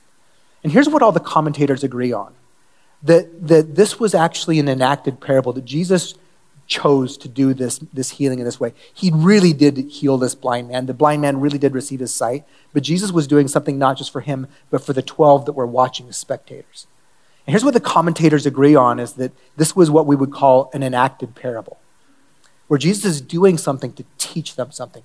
And 0.63 0.71
here's 0.71 0.89
what 0.89 1.01
all 1.01 1.11
the 1.11 1.19
commentators 1.19 1.83
agree 1.83 2.11
on 2.11 2.33
that, 3.03 3.47
that 3.47 3.75
this 3.75 3.99
was 3.99 4.13
actually 4.13 4.59
an 4.59 4.67
enacted 4.67 5.21
parable, 5.21 5.53
that 5.53 5.65
Jesus 5.65 6.15
chose 6.67 7.17
to 7.17 7.27
do 7.27 7.53
this, 7.53 7.79
this 7.93 8.11
healing 8.11 8.39
in 8.39 8.45
this 8.45 8.59
way. 8.59 8.73
He 8.93 9.11
really 9.13 9.53
did 9.53 9.77
heal 9.77 10.17
this 10.17 10.35
blind 10.35 10.69
man. 10.69 10.85
The 10.85 10.93
blind 10.93 11.21
man 11.21 11.39
really 11.39 11.57
did 11.57 11.73
receive 11.73 11.99
his 11.99 12.13
sight, 12.13 12.43
but 12.73 12.83
Jesus 12.83 13.11
was 13.11 13.27
doing 13.27 13.47
something 13.47 13.77
not 13.77 13.97
just 13.97 14.11
for 14.11 14.21
him, 14.21 14.47
but 14.69 14.83
for 14.83 14.93
the 14.93 15.01
12 15.01 15.45
that 15.45 15.53
were 15.53 15.67
watching 15.67 16.07
as 16.09 16.17
spectators. 16.17 16.87
And 17.45 17.53
here's 17.53 17.63
what 17.63 17.75
the 17.75 17.79
commentators 17.79 18.45
agree 18.45 18.75
on 18.75 18.99
is 18.99 19.13
that 19.13 19.31
this 19.55 19.75
was 19.75 19.91
what 19.91 20.07
we 20.07 20.15
would 20.15 20.31
call 20.31 20.69
an 20.73 20.81
enacted 20.81 21.35
parable, 21.35 21.77
where 22.67 22.79
Jesus 22.79 23.05
is 23.05 23.21
doing 23.21 23.57
something 23.57 23.93
to 23.93 24.05
teach 24.17 24.55
them 24.55 24.71
something. 24.71 25.03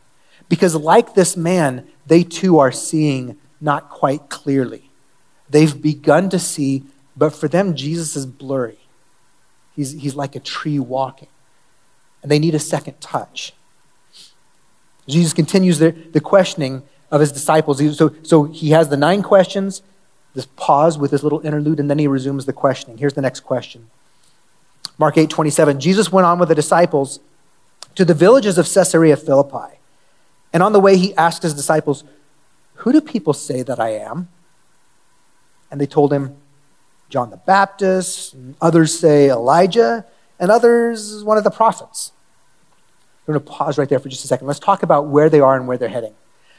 Because, 0.48 0.74
like 0.74 1.14
this 1.14 1.36
man, 1.36 1.86
they 2.06 2.24
too 2.24 2.58
are 2.58 2.72
seeing 2.72 3.36
not 3.60 3.90
quite 3.90 4.30
clearly. 4.30 4.90
They've 5.50 5.80
begun 5.80 6.30
to 6.30 6.38
see 6.38 6.84
but 7.20 7.34
for 7.34 7.48
them, 7.48 7.74
Jesus 7.74 8.16
is 8.16 8.24
blurry. 8.24 8.78
He's, 9.76 9.92
he's 9.92 10.14
like 10.14 10.36
a 10.36 10.40
tree 10.40 10.78
walking. 10.78 11.28
And 12.22 12.30
they 12.30 12.38
need 12.38 12.54
a 12.54 12.58
second 12.58 13.00
touch. 13.00 13.52
Jesus 15.08 15.32
continues 15.32 15.78
the, 15.78 15.90
the 15.90 16.20
questioning 16.20 16.82
of 17.10 17.20
his 17.20 17.32
disciples. 17.32 17.96
So, 17.96 18.14
so 18.22 18.44
he 18.44 18.70
has 18.70 18.88
the 18.88 18.96
nine 18.96 19.22
questions, 19.22 19.82
this 20.34 20.46
pause 20.56 20.98
with 20.98 21.10
this 21.10 21.22
little 21.22 21.40
interlude, 21.40 21.80
and 21.80 21.90
then 21.90 21.98
he 21.98 22.06
resumes 22.06 22.46
the 22.46 22.52
questioning. 22.52 22.98
Here's 22.98 23.14
the 23.14 23.22
next 23.22 23.40
question. 23.40 23.90
Mark 24.98 25.16
8, 25.16 25.30
27. 25.30 25.80
Jesus 25.80 26.12
went 26.12 26.26
on 26.26 26.38
with 26.38 26.48
the 26.48 26.54
disciples 26.54 27.20
to 27.94 28.04
the 28.04 28.14
villages 28.14 28.58
of 28.58 28.72
Caesarea 28.72 29.16
Philippi. 29.16 29.78
And 30.52 30.62
on 30.62 30.72
the 30.72 30.80
way, 30.80 30.96
he 30.96 31.14
asked 31.16 31.42
his 31.42 31.54
disciples, 31.54 32.04
Who 32.74 32.92
do 32.92 33.00
people 33.00 33.32
say 33.32 33.62
that 33.62 33.80
I 33.80 33.90
am? 33.90 34.28
And 35.70 35.80
they 35.80 35.86
told 35.86 36.12
him, 36.12 36.36
John 37.08 37.30
the 37.30 37.38
Baptist, 37.38 38.34
and 38.34 38.54
others 38.60 38.96
say 38.98 39.30
Elijah, 39.30 40.04
and 40.40 40.50
others 40.50 41.22
one 41.22 41.38
of 41.38 41.44
the 41.44 41.50
prophets. 41.50 42.12
I'm 43.28 43.34
going 43.34 43.44
to 43.44 43.50
pause 43.52 43.78
right 43.78 43.88
there 43.88 44.00
for 44.00 44.08
just 44.08 44.24
a 44.24 44.28
second. 44.28 44.48
Let's 44.48 44.58
talk 44.58 44.82
about 44.82 45.06
where 45.06 45.30
they 45.30 45.38
are 45.38 45.56
and 45.56 45.68
where 45.68 45.78
they're 45.78 45.88
heading. 45.88 46.14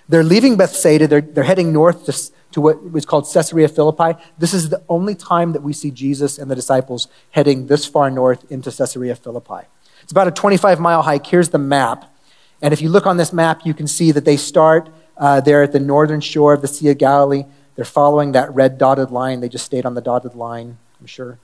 They're 0.07 0.23
leaving 0.23 0.55
Bethsaida, 0.57 1.07
they're, 1.07 1.21
they're 1.21 1.43
heading 1.43 1.73
north 1.73 2.05
to, 2.05 2.31
to 2.53 2.61
what 2.61 2.91
was 2.91 3.05
called 3.05 3.29
Caesarea 3.31 3.67
Philippi. 3.67 4.19
This 4.37 4.53
is 4.53 4.69
the 4.69 4.83
only 4.89 5.15
time 5.15 5.53
that 5.53 5.63
we 5.63 5.73
see 5.73 5.91
Jesus 5.91 6.37
and 6.37 6.49
the 6.49 6.55
disciples 6.55 7.07
heading 7.31 7.67
this 7.67 7.85
far 7.85 8.09
north 8.09 8.49
into 8.51 8.71
Caesarea 8.71 9.15
Philippi. 9.15 9.67
It's 10.03 10.11
about 10.11 10.27
a 10.27 10.31
25 10.31 10.79
mile 10.79 11.01
hike. 11.01 11.25
Here's 11.25 11.49
the 11.49 11.57
map. 11.57 12.13
And 12.61 12.73
if 12.73 12.81
you 12.81 12.89
look 12.89 13.05
on 13.05 13.17
this 13.17 13.33
map, 13.33 13.61
you 13.65 13.73
can 13.73 13.87
see 13.87 14.11
that 14.11 14.25
they 14.25 14.37
start 14.37 14.89
uh, 15.17 15.41
there 15.41 15.63
at 15.63 15.71
the 15.71 15.79
northern 15.79 16.21
shore 16.21 16.53
of 16.53 16.61
the 16.61 16.67
Sea 16.67 16.89
of 16.89 16.97
Galilee. 16.97 17.45
They're 17.75 17.85
following 17.85 18.33
that 18.33 18.53
red 18.53 18.77
dotted 18.77 19.11
line. 19.11 19.39
They 19.39 19.49
just 19.49 19.65
stayed 19.65 19.85
on 19.85 19.93
the 19.93 20.01
dotted 20.01 20.35
line, 20.35 20.77
I'm 20.99 21.05
sure, 21.05 21.39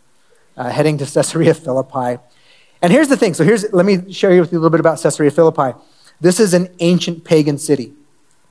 uh, 0.57 0.69
heading 0.69 0.97
to 0.97 1.05
Caesarea 1.05 1.53
Philippi. 1.53 2.21
And 2.81 2.91
here's 2.91 3.07
the 3.07 3.17
thing. 3.17 3.33
So 3.33 3.43
here's 3.43 3.71
let 3.71 3.85
me 3.85 4.11
share 4.11 4.29
with 4.39 4.51
you 4.51 4.57
a 4.57 4.61
little 4.61 4.69
bit 4.69 4.79
about 4.79 4.99
Caesarea 5.01 5.31
Philippi. 5.31 5.77
This 6.19 6.39
is 6.39 6.53
an 6.53 6.69
ancient 6.79 7.23
pagan 7.23 7.57
city. 7.57 7.93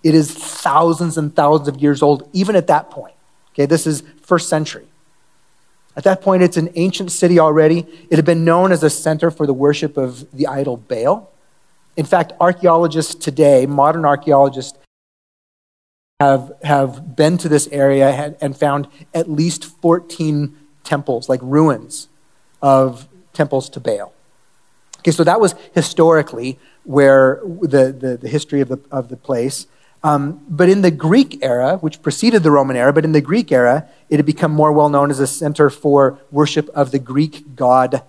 It 0.02 0.14
is 0.14 0.32
thousands 0.32 1.18
and 1.18 1.34
thousands 1.34 1.68
of 1.68 1.82
years 1.82 2.02
old, 2.02 2.28
even 2.32 2.54
at 2.54 2.68
that 2.68 2.90
point. 2.90 3.14
Okay, 3.52 3.66
this 3.66 3.86
is 3.86 4.02
first 4.22 4.48
century. 4.48 4.86
At 5.96 6.04
that 6.04 6.20
point, 6.20 6.42
it's 6.42 6.56
an 6.56 6.68
ancient 6.74 7.10
city 7.10 7.40
already. 7.40 7.86
It 8.10 8.16
had 8.16 8.24
been 8.24 8.44
known 8.44 8.70
as 8.70 8.82
a 8.82 8.90
center 8.90 9.30
for 9.30 9.46
the 9.46 9.54
worship 9.54 9.96
of 9.96 10.30
the 10.30 10.46
idol 10.46 10.76
Baal. 10.76 11.32
In 11.96 12.04
fact, 12.04 12.34
archaeologists 12.38 13.14
today, 13.14 13.64
modern 13.64 14.04
archaeologists, 14.04 14.78
have, 16.20 16.52
have 16.62 17.16
been 17.16 17.36
to 17.38 17.48
this 17.48 17.68
area 17.68 18.36
and 18.40 18.56
found 18.56 18.88
at 19.12 19.30
least 19.30 19.64
14 19.64 20.56
temples, 20.86 21.28
like 21.28 21.40
ruins 21.42 22.08
of 22.62 23.08
temples 23.32 23.68
to 23.70 23.80
Baal. 23.80 24.12
Okay, 25.00 25.10
so 25.10 25.22
that 25.24 25.40
was 25.40 25.54
historically 25.74 26.58
where 26.84 27.40
the, 27.44 27.92
the, 27.92 28.18
the 28.20 28.28
history 28.28 28.60
of 28.60 28.68
the, 28.68 28.80
of 28.90 29.08
the 29.08 29.16
place. 29.16 29.66
Um, 30.02 30.44
but 30.48 30.68
in 30.68 30.82
the 30.82 30.90
Greek 30.90 31.44
era, 31.44 31.76
which 31.78 32.00
preceded 32.00 32.42
the 32.42 32.50
Roman 32.50 32.76
era, 32.76 32.92
but 32.92 33.04
in 33.04 33.12
the 33.12 33.20
Greek 33.20 33.50
era, 33.50 33.88
it 34.08 34.16
had 34.16 34.26
become 34.26 34.52
more 34.52 34.72
well 34.72 34.88
known 34.88 35.10
as 35.10 35.20
a 35.20 35.26
center 35.26 35.68
for 35.68 36.18
worship 36.30 36.68
of 36.70 36.90
the 36.90 36.98
Greek 36.98 37.56
god. 37.56 38.02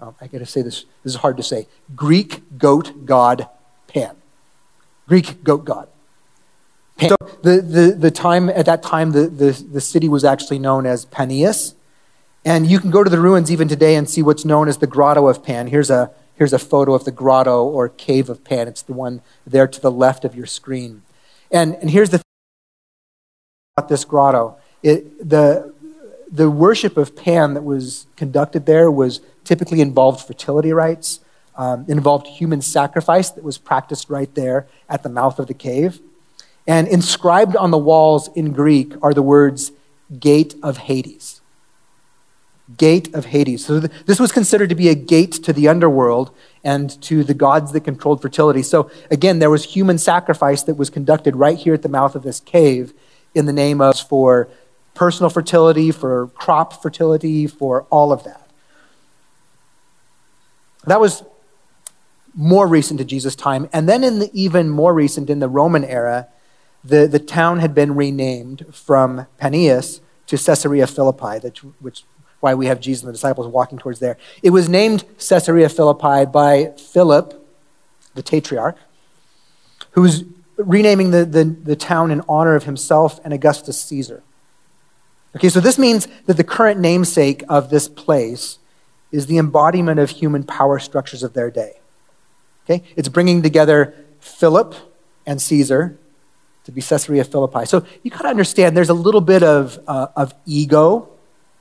Oh, 0.00 0.14
I 0.20 0.26
gotta 0.26 0.46
say 0.46 0.62
this, 0.62 0.84
this 1.02 1.14
is 1.14 1.20
hard 1.20 1.36
to 1.38 1.42
say. 1.42 1.66
Greek 1.94 2.42
goat 2.58 3.06
god 3.06 3.48
Pan. 3.86 4.16
Greek 5.08 5.42
goat 5.42 5.64
god. 5.64 5.88
Pan. 6.96 7.10
So 7.10 7.16
the, 7.42 7.60
the, 7.60 7.96
the 7.98 8.10
time, 8.10 8.48
at 8.48 8.66
that 8.66 8.82
time, 8.82 9.10
the, 9.12 9.26
the, 9.26 9.50
the 9.72 9.80
city 9.80 10.08
was 10.08 10.24
actually 10.24 10.58
known 10.58 10.86
as 10.86 11.06
Panias. 11.06 11.74
And 12.44 12.66
you 12.66 12.80
can 12.80 12.90
go 12.90 13.04
to 13.04 13.10
the 13.10 13.20
ruins 13.20 13.50
even 13.50 13.68
today 13.68 13.96
and 13.96 14.08
see 14.08 14.22
what's 14.22 14.44
known 14.44 14.68
as 14.68 14.78
the 14.78 14.86
Grotto 14.86 15.28
of 15.28 15.42
Pan. 15.42 15.66
Here's 15.66 15.90
a, 15.90 16.10
here's 16.34 16.54
a 16.54 16.58
photo 16.58 16.94
of 16.94 17.04
the 17.04 17.10
grotto 17.10 17.64
or 17.64 17.88
cave 17.90 18.30
of 18.30 18.44
Pan. 18.44 18.66
It's 18.66 18.82
the 18.82 18.94
one 18.94 19.20
there 19.46 19.68
to 19.68 19.80
the 19.80 19.90
left 19.90 20.24
of 20.24 20.34
your 20.34 20.46
screen. 20.46 21.02
And, 21.50 21.74
and 21.76 21.90
here's 21.90 22.10
the 22.10 22.18
thing 22.18 22.24
about 23.76 23.88
this 23.88 24.04
grotto 24.04 24.56
it, 24.82 25.28
the, 25.28 25.74
the 26.32 26.50
worship 26.50 26.96
of 26.96 27.14
Pan 27.14 27.52
that 27.54 27.62
was 27.62 28.06
conducted 28.16 28.64
there 28.64 28.90
was 28.90 29.20
typically 29.44 29.82
involved 29.82 30.26
fertility 30.26 30.72
rites, 30.72 31.20
um, 31.56 31.84
involved 31.88 32.26
human 32.26 32.62
sacrifice 32.62 33.28
that 33.30 33.44
was 33.44 33.58
practiced 33.58 34.08
right 34.08 34.34
there 34.34 34.66
at 34.88 35.02
the 35.02 35.10
mouth 35.10 35.38
of 35.38 35.46
the 35.46 35.54
cave. 35.54 36.00
And 36.66 36.88
inscribed 36.88 37.54
on 37.56 37.70
the 37.70 37.78
walls 37.78 38.30
in 38.34 38.52
Greek 38.52 38.94
are 39.02 39.12
the 39.12 39.22
words 39.22 39.72
Gate 40.18 40.54
of 40.62 40.78
Hades 40.78 41.39
gate 42.76 43.14
of 43.14 43.26
Hades. 43.26 43.64
So 43.64 43.80
th- 43.80 43.92
this 44.06 44.20
was 44.20 44.32
considered 44.32 44.68
to 44.68 44.74
be 44.74 44.88
a 44.88 44.94
gate 44.94 45.32
to 45.44 45.52
the 45.52 45.68
underworld 45.68 46.34
and 46.62 47.00
to 47.02 47.24
the 47.24 47.34
gods 47.34 47.72
that 47.72 47.80
controlled 47.82 48.22
fertility. 48.22 48.62
So 48.62 48.90
again, 49.10 49.38
there 49.38 49.50
was 49.50 49.64
human 49.64 49.98
sacrifice 49.98 50.62
that 50.64 50.74
was 50.74 50.90
conducted 50.90 51.36
right 51.36 51.58
here 51.58 51.74
at 51.74 51.82
the 51.82 51.88
mouth 51.88 52.14
of 52.14 52.22
this 52.22 52.40
cave 52.40 52.92
in 53.34 53.46
the 53.46 53.52
name 53.52 53.80
of 53.80 53.98
for 53.98 54.48
personal 54.94 55.30
fertility, 55.30 55.90
for 55.90 56.28
crop 56.28 56.82
fertility, 56.82 57.46
for 57.46 57.86
all 57.90 58.12
of 58.12 58.24
that. 58.24 58.50
That 60.86 61.00
was 61.00 61.22
more 62.34 62.66
recent 62.66 62.98
to 62.98 63.04
Jesus' 63.04 63.34
time. 63.34 63.68
And 63.72 63.88
then 63.88 64.04
in 64.04 64.18
the 64.18 64.30
even 64.32 64.68
more 64.68 64.94
recent, 64.94 65.30
in 65.30 65.40
the 65.40 65.48
Roman 65.48 65.84
era, 65.84 66.28
the, 66.82 67.06
the 67.06 67.18
town 67.18 67.58
had 67.58 67.74
been 67.74 67.94
renamed 67.94 68.66
from 68.74 69.26
Panias 69.40 70.00
to 70.26 70.38
Caesarea 70.38 70.86
Philippi, 70.86 71.46
which 71.80 72.04
why 72.40 72.54
we 72.54 72.66
have 72.66 72.80
Jesus 72.80 73.02
and 73.02 73.08
the 73.08 73.12
disciples 73.12 73.46
walking 73.46 73.78
towards 73.78 74.00
there. 74.00 74.16
It 74.42 74.50
was 74.50 74.68
named 74.68 75.04
Caesarea 75.18 75.68
Philippi 75.68 76.26
by 76.26 76.72
Philip, 76.76 77.46
the 78.14 78.22
tetrarch, 78.22 78.76
who 79.92 80.02
was 80.02 80.24
renaming 80.56 81.10
the, 81.10 81.24
the, 81.24 81.44
the 81.44 81.76
town 81.76 82.10
in 82.10 82.22
honor 82.28 82.54
of 82.54 82.64
himself 82.64 83.20
and 83.24 83.32
Augustus 83.32 83.80
Caesar. 83.82 84.22
Okay, 85.36 85.48
so 85.48 85.60
this 85.60 85.78
means 85.78 86.08
that 86.26 86.36
the 86.36 86.44
current 86.44 86.80
namesake 86.80 87.44
of 87.48 87.70
this 87.70 87.88
place 87.88 88.58
is 89.12 89.26
the 89.26 89.38
embodiment 89.38 90.00
of 90.00 90.10
human 90.10 90.42
power 90.42 90.78
structures 90.78 91.22
of 91.22 91.34
their 91.34 91.50
day. 91.50 91.80
Okay, 92.64 92.84
it's 92.96 93.08
bringing 93.08 93.42
together 93.42 93.94
Philip 94.20 94.74
and 95.26 95.40
Caesar 95.40 95.98
to 96.64 96.72
be 96.72 96.82
Caesarea 96.82 97.24
Philippi. 97.24 97.64
So 97.64 97.84
you 98.02 98.10
got 98.10 98.22
to 98.22 98.28
understand 98.28 98.76
there's 98.76 98.90
a 98.90 98.94
little 98.94 99.20
bit 99.20 99.42
of, 99.42 99.78
uh, 99.86 100.08
of 100.16 100.34
ego, 100.46 101.08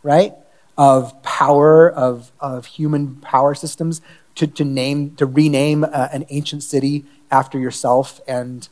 right? 0.03 0.33
Of 0.79 1.21
power, 1.23 1.91
of, 1.91 2.31
of 2.39 2.65
human 2.65 3.15
power 3.17 3.53
systems, 3.53 3.99
to, 4.35 4.47
to, 4.47 4.63
name, 4.63 5.13
to 5.17 5.25
rename 5.25 5.83
uh, 5.83 6.07
an 6.13 6.25
ancient 6.29 6.63
city 6.63 7.03
after 7.29 7.59
yourself 7.59 8.21
and 8.25 8.69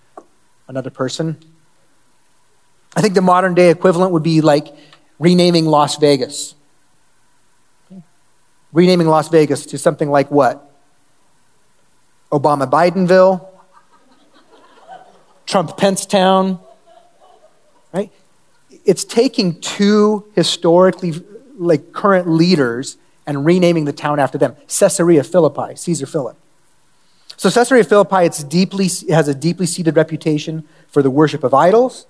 another 0.69 0.89
person. 0.89 1.37
I 2.95 3.01
think 3.01 3.13
the 3.13 3.21
modern 3.21 3.55
day 3.55 3.69
equivalent 3.69 4.13
would 4.13 4.23
be 4.23 4.39
like 4.39 4.73
renaming 5.19 5.65
Las 5.65 5.97
Vegas. 5.97 6.55
Renaming 8.71 9.07
Las 9.07 9.27
Vegas 9.27 9.65
to 9.65 9.77
something 9.77 10.09
like 10.09 10.31
what? 10.31 10.63
Obama 12.31 12.69
Bidenville? 12.71 13.45
Trump 15.45 15.77
Town, 15.77 16.59
Right? 17.93 18.11
It's 18.85 19.03
taking 19.03 19.59
two 19.59 20.31
historically 20.35 21.21
like 21.57 21.91
current 21.91 22.29
leaders 22.29 22.97
and 23.25 23.45
renaming 23.45 23.85
the 23.85 23.93
town 23.93 24.19
after 24.19 24.37
them 24.37 24.55
Caesarea 24.67 25.23
Philippi, 25.23 25.75
Caesar 25.75 26.05
Philip. 26.05 26.37
So 27.35 27.49
Caesarea 27.51 27.83
Philippi 27.83 28.25
it's 28.25 28.43
deeply, 28.43 28.89
has 29.09 29.27
a 29.27 29.35
deeply 29.35 29.65
seated 29.65 29.95
reputation 29.95 30.63
for 30.87 31.03
the 31.03 31.11
worship 31.11 31.43
of 31.43 31.53
idols 31.53 32.07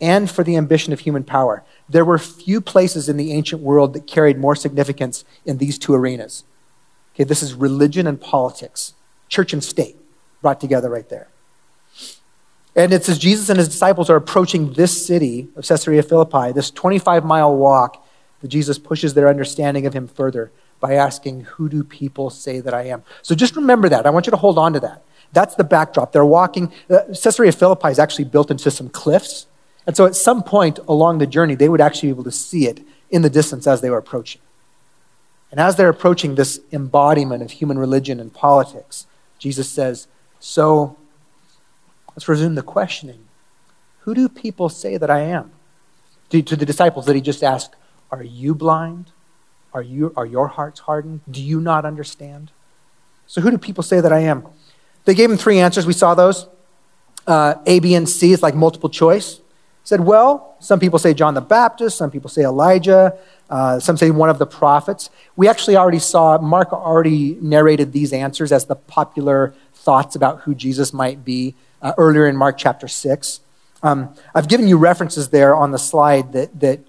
and 0.00 0.30
for 0.30 0.42
the 0.42 0.56
ambition 0.56 0.92
of 0.92 1.00
human 1.00 1.24
power. 1.24 1.62
There 1.88 2.04
were 2.04 2.18
few 2.18 2.60
places 2.60 3.08
in 3.08 3.16
the 3.16 3.32
ancient 3.32 3.62
world 3.62 3.92
that 3.92 4.06
carried 4.06 4.38
more 4.38 4.56
significance 4.56 5.24
in 5.44 5.58
these 5.58 5.78
two 5.78 5.94
arenas. 5.94 6.44
Okay, 7.14 7.24
this 7.24 7.42
is 7.42 7.54
religion 7.54 8.06
and 8.06 8.20
politics, 8.20 8.94
church 9.28 9.52
and 9.52 9.62
state 9.62 9.96
brought 10.42 10.60
together 10.60 10.90
right 10.90 11.08
there. 11.08 11.28
And 12.76 12.92
it's 12.92 13.08
as 13.08 13.18
Jesus 13.18 13.48
and 13.48 13.58
his 13.58 13.68
disciples 13.68 14.10
are 14.10 14.16
approaching 14.16 14.72
this 14.72 15.06
city 15.06 15.48
of 15.54 15.64
Caesarea 15.64 16.02
Philippi, 16.02 16.52
this 16.52 16.70
25 16.70 17.24
mile 17.24 17.54
walk 17.54 18.03
that 18.44 18.48
Jesus 18.48 18.76
pushes 18.78 19.14
their 19.14 19.26
understanding 19.26 19.86
of 19.86 19.94
him 19.94 20.06
further 20.06 20.52
by 20.78 20.92
asking, 20.92 21.44
Who 21.44 21.70
do 21.70 21.82
people 21.82 22.28
say 22.28 22.60
that 22.60 22.74
I 22.74 22.82
am? 22.82 23.02
So 23.22 23.34
just 23.34 23.56
remember 23.56 23.88
that. 23.88 24.04
I 24.04 24.10
want 24.10 24.26
you 24.26 24.32
to 24.32 24.36
hold 24.36 24.58
on 24.58 24.74
to 24.74 24.80
that. 24.80 25.02
That's 25.32 25.54
the 25.54 25.64
backdrop. 25.64 26.12
They're 26.12 26.26
walking. 26.26 26.70
Uh, 26.90 27.04
Caesarea 27.06 27.52
Philippi 27.52 27.88
is 27.88 27.98
actually 27.98 28.26
built 28.26 28.50
into 28.50 28.70
some 28.70 28.90
cliffs. 28.90 29.46
And 29.86 29.96
so 29.96 30.04
at 30.04 30.14
some 30.14 30.42
point 30.42 30.78
along 30.86 31.18
the 31.18 31.26
journey, 31.26 31.54
they 31.54 31.70
would 31.70 31.80
actually 31.80 32.08
be 32.08 32.16
able 32.16 32.24
to 32.24 32.30
see 32.30 32.66
it 32.66 32.86
in 33.08 33.22
the 33.22 33.30
distance 33.30 33.66
as 33.66 33.80
they 33.80 33.88
were 33.88 33.96
approaching. 33.96 34.42
And 35.50 35.58
as 35.58 35.76
they're 35.76 35.88
approaching 35.88 36.34
this 36.34 36.60
embodiment 36.70 37.42
of 37.42 37.50
human 37.50 37.78
religion 37.78 38.20
and 38.20 38.30
politics, 38.30 39.06
Jesus 39.38 39.70
says, 39.70 40.06
So 40.38 40.98
let's 42.10 42.28
resume 42.28 42.56
the 42.56 42.62
questioning. 42.62 43.24
Who 44.00 44.14
do 44.14 44.28
people 44.28 44.68
say 44.68 44.98
that 44.98 45.10
I 45.10 45.20
am? 45.20 45.52
To, 46.28 46.42
to 46.42 46.56
the 46.56 46.66
disciples 46.66 47.06
that 47.06 47.14
he 47.14 47.22
just 47.22 47.42
asked, 47.42 47.74
are 48.20 48.24
you 48.24 48.54
blind? 48.54 49.12
Are, 49.72 49.82
you, 49.82 50.12
are 50.16 50.26
your 50.26 50.48
hearts 50.48 50.80
hardened? 50.80 51.20
Do 51.30 51.42
you 51.42 51.60
not 51.60 51.84
understand? 51.84 52.50
So, 53.26 53.40
who 53.40 53.50
do 53.50 53.58
people 53.58 53.82
say 53.82 54.00
that 54.00 54.12
I 54.12 54.20
am? 54.20 54.46
They 55.04 55.14
gave 55.14 55.30
him 55.30 55.36
three 55.36 55.58
answers. 55.58 55.86
We 55.86 55.92
saw 55.92 56.14
those. 56.14 56.46
uh, 57.26 57.54
A, 57.66 57.80
B, 57.80 57.94
and 57.94 58.08
C. 58.08 58.32
It's 58.32 58.42
like 58.42 58.54
multiple 58.54 58.88
choice. 58.90 59.36
He 59.36 59.88
said, 59.88 60.00
well, 60.00 60.56
some 60.60 60.80
people 60.80 60.98
say 60.98 61.14
John 61.14 61.34
the 61.34 61.40
Baptist, 61.40 61.98
some 61.98 62.10
people 62.10 62.30
say 62.30 62.42
Elijah, 62.42 63.18
uh, 63.50 63.78
some 63.80 63.96
say 63.96 64.10
one 64.10 64.30
of 64.30 64.38
the 64.38 64.46
prophets. 64.46 65.10
We 65.36 65.48
actually 65.48 65.76
already 65.76 65.98
saw, 65.98 66.38
Mark 66.38 66.72
already 66.72 67.36
narrated 67.40 67.92
these 67.92 68.12
answers 68.12 68.52
as 68.52 68.66
the 68.66 68.76
popular 68.76 69.54
thoughts 69.74 70.16
about 70.16 70.40
who 70.42 70.54
Jesus 70.54 70.92
might 70.92 71.24
be 71.24 71.54
uh, 71.82 71.92
earlier 71.98 72.26
in 72.26 72.36
Mark 72.36 72.56
chapter 72.56 72.88
6. 72.88 73.40
Um, 73.82 74.14
I've 74.34 74.48
given 74.48 74.68
you 74.68 74.78
references 74.78 75.28
there 75.28 75.54
on 75.54 75.70
the 75.70 75.78
slide 75.78 76.32
that, 76.32 76.58
that 76.60 76.80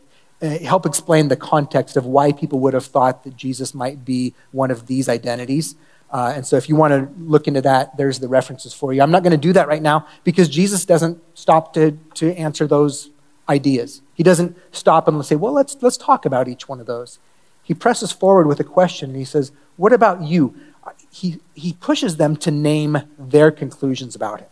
help 0.41 0.85
explain 0.85 1.27
the 1.27 1.35
context 1.35 1.97
of 1.97 2.05
why 2.05 2.31
people 2.31 2.59
would 2.59 2.73
have 2.73 2.85
thought 2.85 3.23
that 3.23 3.35
Jesus 3.35 3.73
might 3.73 4.03
be 4.03 4.33
one 4.51 4.71
of 4.71 4.87
these 4.87 5.07
identities. 5.07 5.75
Uh, 6.11 6.33
and 6.35 6.45
so 6.45 6.55
if 6.55 6.69
you 6.69 6.75
want 6.75 6.91
to 6.93 7.09
look 7.23 7.47
into 7.47 7.61
that, 7.61 7.97
there's 7.97 8.19
the 8.19 8.27
references 8.27 8.73
for 8.73 8.93
you. 8.93 9.01
I'm 9.01 9.11
not 9.11 9.23
going 9.23 9.31
to 9.31 9.37
do 9.37 9.53
that 9.53 9.67
right 9.67 9.81
now 9.81 10.07
because 10.23 10.49
Jesus 10.49 10.85
doesn't 10.85 11.21
stop 11.37 11.73
to, 11.73 11.97
to 12.15 12.33
answer 12.35 12.67
those 12.67 13.09
ideas. 13.49 14.01
He 14.13 14.23
doesn't 14.23 14.57
stop 14.71 15.07
and 15.07 15.25
say, 15.25 15.35
well, 15.35 15.53
let's, 15.53 15.77
let's 15.81 15.97
talk 15.97 16.25
about 16.25 16.47
each 16.47 16.69
one 16.69 16.79
of 16.79 16.85
those. 16.85 17.19
He 17.65 17.73
presses 17.73 18.11
forward 18.11 18.45
with 18.45 18.59
a 18.59 18.63
question 18.63 19.09
and 19.09 19.17
he 19.17 19.25
says, 19.25 19.51
What 19.75 19.91
about 19.91 20.21
you? 20.21 20.55
He, 21.09 21.39
he 21.55 21.73
pushes 21.73 22.17
them 22.17 22.37
to 22.37 22.51
name 22.51 22.99
their 23.17 23.49
conclusions 23.49 24.15
about 24.15 24.41
him. 24.41 24.49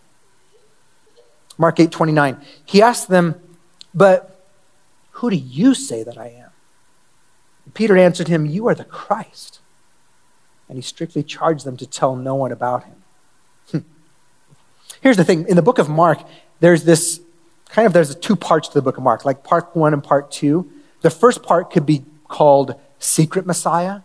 Mark 1.60 1.80
8 1.80 1.92
29. 1.92 2.42
He 2.66 2.82
asks 2.82 3.06
them, 3.06 3.40
But 3.94 4.33
who 5.24 5.30
do 5.30 5.38
you 5.38 5.74
say 5.74 6.04
that 6.04 6.18
I 6.18 6.28
am? 6.28 6.50
Peter 7.74 7.96
answered 7.96 8.28
him, 8.28 8.46
You 8.46 8.68
are 8.68 8.76
the 8.76 8.84
Christ. 8.84 9.62
And 10.68 10.78
he 10.78 10.82
strictly 10.82 11.24
charged 11.24 11.64
them 11.64 11.78
to 11.78 11.88
tell 11.88 12.18
no 12.18 12.36
one 12.36 12.52
about 12.52 12.84
him. 12.84 12.96
Hmm. 13.72 13.78
Here's 15.00 15.16
the 15.16 15.24
thing 15.24 15.48
in 15.48 15.56
the 15.56 15.62
book 15.62 15.80
of 15.80 15.88
Mark, 15.88 16.20
there's 16.60 16.84
this 16.84 17.22
kind 17.70 17.86
of 17.86 17.94
there's 17.94 18.14
two 18.18 18.36
parts 18.36 18.68
to 18.68 18.74
the 18.74 18.82
book 18.82 18.98
of 18.98 19.04
Mark, 19.04 19.24
like 19.24 19.46
part 19.46 19.74
one 19.74 19.94
and 19.94 20.04
part 20.04 20.30
two. 20.30 20.70
The 21.00 21.10
first 21.10 21.42
part 21.42 21.72
could 21.72 21.86
be 21.86 22.04
called 22.28 22.76
secret 23.00 23.46
Messiah, 23.46 24.02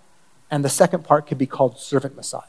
and 0.52 0.64
the 0.64 0.68
second 0.68 1.02
part 1.02 1.26
could 1.26 1.38
be 1.38 1.46
called 1.46 1.80
servant 1.80 2.14
Messiah. 2.14 2.42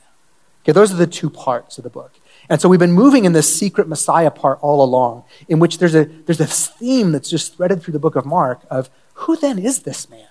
Okay, 0.61 0.73
those 0.73 0.93
are 0.93 0.97
the 0.97 1.07
two 1.07 1.31
parts 1.31 1.79
of 1.79 1.83
the 1.83 1.89
book. 1.89 2.19
And 2.49 2.59
so 2.59 2.67
we've 2.67 2.79
been 2.79 2.91
moving 2.91 3.25
in 3.25 3.33
this 3.33 3.53
secret 3.53 3.87
Messiah 3.87 4.31
part 4.31 4.57
all 4.61 4.83
along, 4.83 5.23
in 5.47 5.59
which 5.59 5.77
there's 5.77 5.93
a, 5.93 6.05
there's 6.05 6.41
a 6.41 6.47
theme 6.47 7.11
that's 7.11 7.29
just 7.29 7.55
threaded 7.55 7.83
through 7.83 7.91
the 7.91 7.99
book 7.99 8.15
of 8.15 8.25
Mark 8.25 8.61
of 8.71 8.89
who 9.13 9.35
then 9.35 9.59
is 9.59 9.83
this 9.83 10.09
man? 10.09 10.27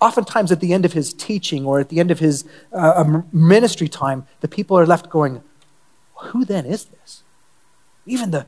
Oftentimes, 0.00 0.52
at 0.52 0.60
the 0.60 0.72
end 0.72 0.84
of 0.84 0.92
his 0.92 1.14
teaching 1.14 1.64
or 1.64 1.80
at 1.80 1.88
the 1.88 1.98
end 1.98 2.10
of 2.10 2.18
his 2.18 2.44
uh, 2.72 3.22
ministry 3.32 3.88
time, 3.88 4.26
the 4.40 4.48
people 4.48 4.78
are 4.78 4.86
left 4.86 5.08
going, 5.08 5.42
Who 6.16 6.44
then 6.44 6.66
is 6.66 6.84
this? 6.84 7.22
Even 8.04 8.30
the 8.30 8.46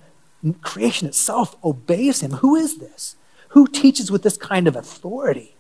creation 0.61 1.09
itself 1.09 1.57
obeys 1.65 2.23
him. 2.23 2.33
Who 2.33 2.55
is 2.55 2.79
this? 2.79 3.17
Who 3.49 3.67
teaches 3.67 4.11
with 4.11 4.23
this 4.23 4.37
kind 4.37 4.69
of 4.69 4.77
authority? 4.77 5.57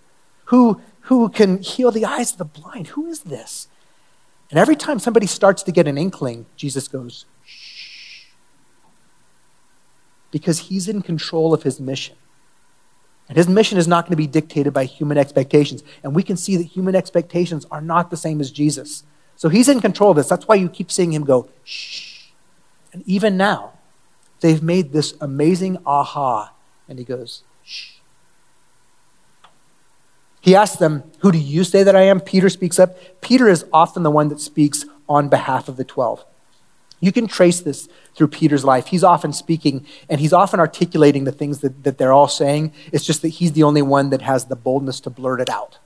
Who, 0.46 0.80
who 1.02 1.30
can 1.30 1.62
heal 1.62 1.90
the 1.90 2.04
eyes 2.04 2.32
of 2.32 2.38
the 2.38 2.44
blind? 2.44 2.88
Who 2.88 3.06
is 3.06 3.20
this? 3.20 3.68
And 4.50 4.58
every 4.58 4.76
time 4.76 4.98
somebody 4.98 5.26
starts 5.26 5.62
to 5.64 5.72
get 5.72 5.86
an 5.86 5.98
inkling, 5.98 6.46
Jesus 6.56 6.88
goes, 6.88 7.26
shh. 7.44 8.26
Because 10.30 10.58
he's 10.58 10.88
in 10.88 11.02
control 11.02 11.52
of 11.52 11.62
his 11.62 11.80
mission. 11.80 12.16
And 13.28 13.36
his 13.36 13.48
mission 13.48 13.76
is 13.76 13.86
not 13.86 14.04
going 14.04 14.12
to 14.12 14.16
be 14.16 14.26
dictated 14.26 14.72
by 14.72 14.84
human 14.84 15.18
expectations. 15.18 15.82
And 16.02 16.14
we 16.14 16.22
can 16.22 16.36
see 16.36 16.56
that 16.56 16.64
human 16.64 16.94
expectations 16.94 17.66
are 17.70 17.82
not 17.82 18.10
the 18.10 18.16
same 18.16 18.40
as 18.40 18.50
Jesus. 18.50 19.04
So 19.36 19.50
he's 19.50 19.68
in 19.68 19.80
control 19.80 20.10
of 20.10 20.16
this. 20.16 20.28
That's 20.28 20.48
why 20.48 20.54
you 20.54 20.68
keep 20.68 20.90
seeing 20.90 21.12
him 21.12 21.24
go, 21.24 21.48
shh. 21.62 22.30
And 22.92 23.02
even 23.06 23.36
now, 23.36 23.74
they've 24.40 24.62
made 24.62 24.92
this 24.92 25.12
amazing 25.20 25.76
aha. 25.84 26.54
And 26.88 26.98
he 26.98 27.04
goes, 27.04 27.42
shh. 27.62 27.97
He 30.40 30.54
asks 30.54 30.76
them, 30.76 31.04
Who 31.20 31.32
do 31.32 31.38
you 31.38 31.64
say 31.64 31.82
that 31.82 31.96
I 31.96 32.02
am? 32.02 32.20
Peter 32.20 32.48
speaks 32.48 32.78
up. 32.78 32.96
Peter 33.20 33.48
is 33.48 33.64
often 33.72 34.02
the 34.02 34.10
one 34.10 34.28
that 34.28 34.40
speaks 34.40 34.84
on 35.08 35.28
behalf 35.28 35.68
of 35.68 35.76
the 35.76 35.84
12. 35.84 36.24
You 37.00 37.12
can 37.12 37.26
trace 37.26 37.60
this 37.60 37.88
through 38.14 38.28
Peter's 38.28 38.64
life. 38.64 38.88
He's 38.88 39.04
often 39.04 39.32
speaking 39.32 39.86
and 40.08 40.20
he's 40.20 40.32
often 40.32 40.58
articulating 40.58 41.24
the 41.24 41.32
things 41.32 41.60
that, 41.60 41.84
that 41.84 41.98
they're 41.98 42.12
all 42.12 42.28
saying. 42.28 42.72
It's 42.92 43.04
just 43.04 43.22
that 43.22 43.28
he's 43.28 43.52
the 43.52 43.62
only 43.62 43.82
one 43.82 44.10
that 44.10 44.22
has 44.22 44.46
the 44.46 44.56
boldness 44.56 45.00
to 45.00 45.10
blurt 45.10 45.40
it 45.40 45.48
out. 45.48 45.78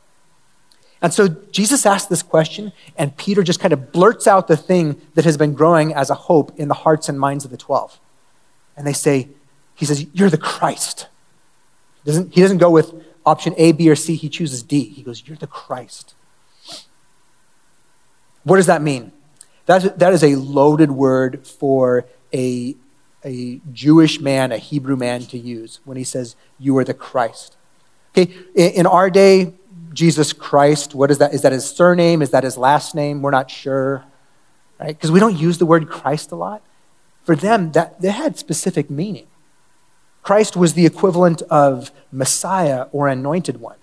And 1.02 1.12
so 1.12 1.28
Jesus 1.28 1.84
asks 1.84 2.08
this 2.08 2.22
question, 2.22 2.72
and 2.96 3.16
Peter 3.16 3.42
just 3.42 3.58
kind 3.58 3.72
of 3.72 3.90
blurts 3.90 4.28
out 4.28 4.46
the 4.46 4.56
thing 4.56 5.00
that 5.14 5.24
has 5.24 5.36
been 5.36 5.52
growing 5.52 5.92
as 5.92 6.10
a 6.10 6.14
hope 6.14 6.58
in 6.58 6.68
the 6.68 6.74
hearts 6.74 7.08
and 7.08 7.18
minds 7.18 7.44
of 7.44 7.50
the 7.50 7.56
12. 7.56 7.98
And 8.76 8.86
they 8.86 8.92
say, 8.92 9.28
He 9.74 9.84
says, 9.84 10.06
You're 10.14 10.30
the 10.30 10.38
Christ. 10.38 11.08
Doesn't, 12.04 12.32
he 12.32 12.40
doesn't 12.40 12.58
go 12.58 12.70
with, 12.70 12.94
option 13.24 13.54
A, 13.56 13.72
B, 13.72 13.88
or 13.88 13.96
C, 13.96 14.14
he 14.16 14.28
chooses 14.28 14.62
D. 14.62 14.84
He 14.84 15.02
goes, 15.02 15.22
You're 15.26 15.36
the 15.36 15.46
Christ. 15.46 16.14
What 18.44 18.56
does 18.56 18.66
that 18.66 18.82
mean? 18.82 19.12
That, 19.66 19.98
that 19.98 20.12
is 20.12 20.24
a 20.24 20.34
loaded 20.34 20.90
word 20.90 21.46
for 21.46 22.06
a, 22.34 22.74
a 23.24 23.60
Jewish 23.72 24.20
man, 24.20 24.50
a 24.50 24.58
Hebrew 24.58 24.96
man 24.96 25.22
to 25.26 25.38
use 25.38 25.80
when 25.84 25.96
he 25.96 26.04
says, 26.04 26.34
You 26.58 26.76
are 26.78 26.84
the 26.84 26.94
Christ. 26.94 27.56
Okay, 28.16 28.34
in, 28.54 28.72
in 28.72 28.86
our 28.86 29.10
day, 29.10 29.54
Jesus 29.92 30.32
Christ, 30.32 30.94
what 30.94 31.10
is 31.10 31.18
that? 31.18 31.32
Is 31.34 31.42
that 31.42 31.52
his 31.52 31.68
surname? 31.68 32.22
Is 32.22 32.30
that 32.30 32.44
his 32.44 32.56
last 32.56 32.94
name? 32.94 33.22
We're 33.22 33.30
not 33.30 33.50
sure, 33.50 34.04
right? 34.80 34.88
Because 34.88 35.10
we 35.10 35.20
don't 35.20 35.36
use 35.36 35.58
the 35.58 35.66
word 35.66 35.88
Christ 35.88 36.32
a 36.32 36.36
lot. 36.36 36.62
For 37.24 37.36
them, 37.36 37.72
that, 37.72 38.00
that 38.00 38.12
had 38.12 38.36
specific 38.36 38.90
meaning. 38.90 39.26
Christ 40.22 40.56
was 40.56 40.74
the 40.74 40.86
equivalent 40.86 41.42
of 41.42 41.90
Messiah 42.12 42.86
or 42.92 43.08
anointed 43.08 43.60
one. 43.60 43.76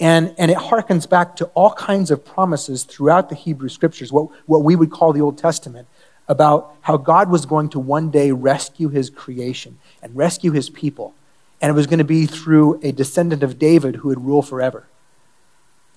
And, 0.00 0.34
and 0.38 0.50
it 0.50 0.56
harkens 0.56 1.08
back 1.08 1.36
to 1.36 1.46
all 1.54 1.72
kinds 1.74 2.10
of 2.10 2.24
promises 2.24 2.84
throughout 2.84 3.28
the 3.28 3.34
Hebrew 3.34 3.68
scriptures, 3.68 4.10
what, 4.10 4.30
what 4.46 4.62
we 4.64 4.74
would 4.74 4.90
call 4.90 5.12
the 5.12 5.20
Old 5.20 5.38
Testament, 5.38 5.86
about 6.26 6.74
how 6.80 6.96
God 6.96 7.30
was 7.30 7.44
going 7.44 7.68
to 7.70 7.78
one 7.78 8.10
day 8.10 8.32
rescue 8.32 8.88
his 8.88 9.10
creation 9.10 9.78
and 10.02 10.16
rescue 10.16 10.52
his 10.52 10.70
people. 10.70 11.14
And 11.60 11.70
it 11.70 11.74
was 11.74 11.86
going 11.86 11.98
to 11.98 12.04
be 12.04 12.26
through 12.26 12.80
a 12.82 12.92
descendant 12.92 13.42
of 13.42 13.58
David 13.58 13.96
who 13.96 14.08
would 14.08 14.24
rule 14.24 14.42
forever. 14.42 14.86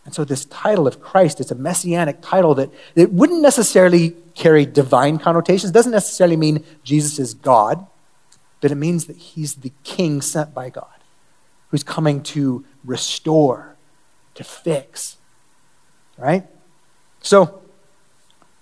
And 0.05 0.13
so, 0.13 0.25
this 0.25 0.43
title 0.45 0.85
of 0.85 0.99
Christ 0.99 1.39
is 1.39 1.49
a 1.49 1.55
messianic 1.55 2.21
title 2.21 2.55
that, 2.55 2.69
that 2.95 3.13
wouldn't 3.13 3.41
necessarily 3.41 4.17
carry 4.35 4.65
divine 4.65 5.17
connotations. 5.17 5.69
It 5.69 5.73
doesn't 5.73 5.93
necessarily 5.93 6.35
mean 6.35 6.65
Jesus 6.83 7.19
is 7.19 7.33
God 7.33 7.87
but 8.63 8.71
it 8.71 8.75
means 8.75 9.07
that 9.07 9.17
he's 9.17 9.55
the 9.55 9.73
king 9.83 10.21
sent 10.21 10.53
by 10.53 10.69
God 10.69 10.87
who's 11.67 11.83
coming 11.83 12.23
to 12.23 12.63
restore, 12.85 13.75
to 14.35 14.43
fix. 14.45 15.17
Right? 16.17 16.45
So, 17.21 17.61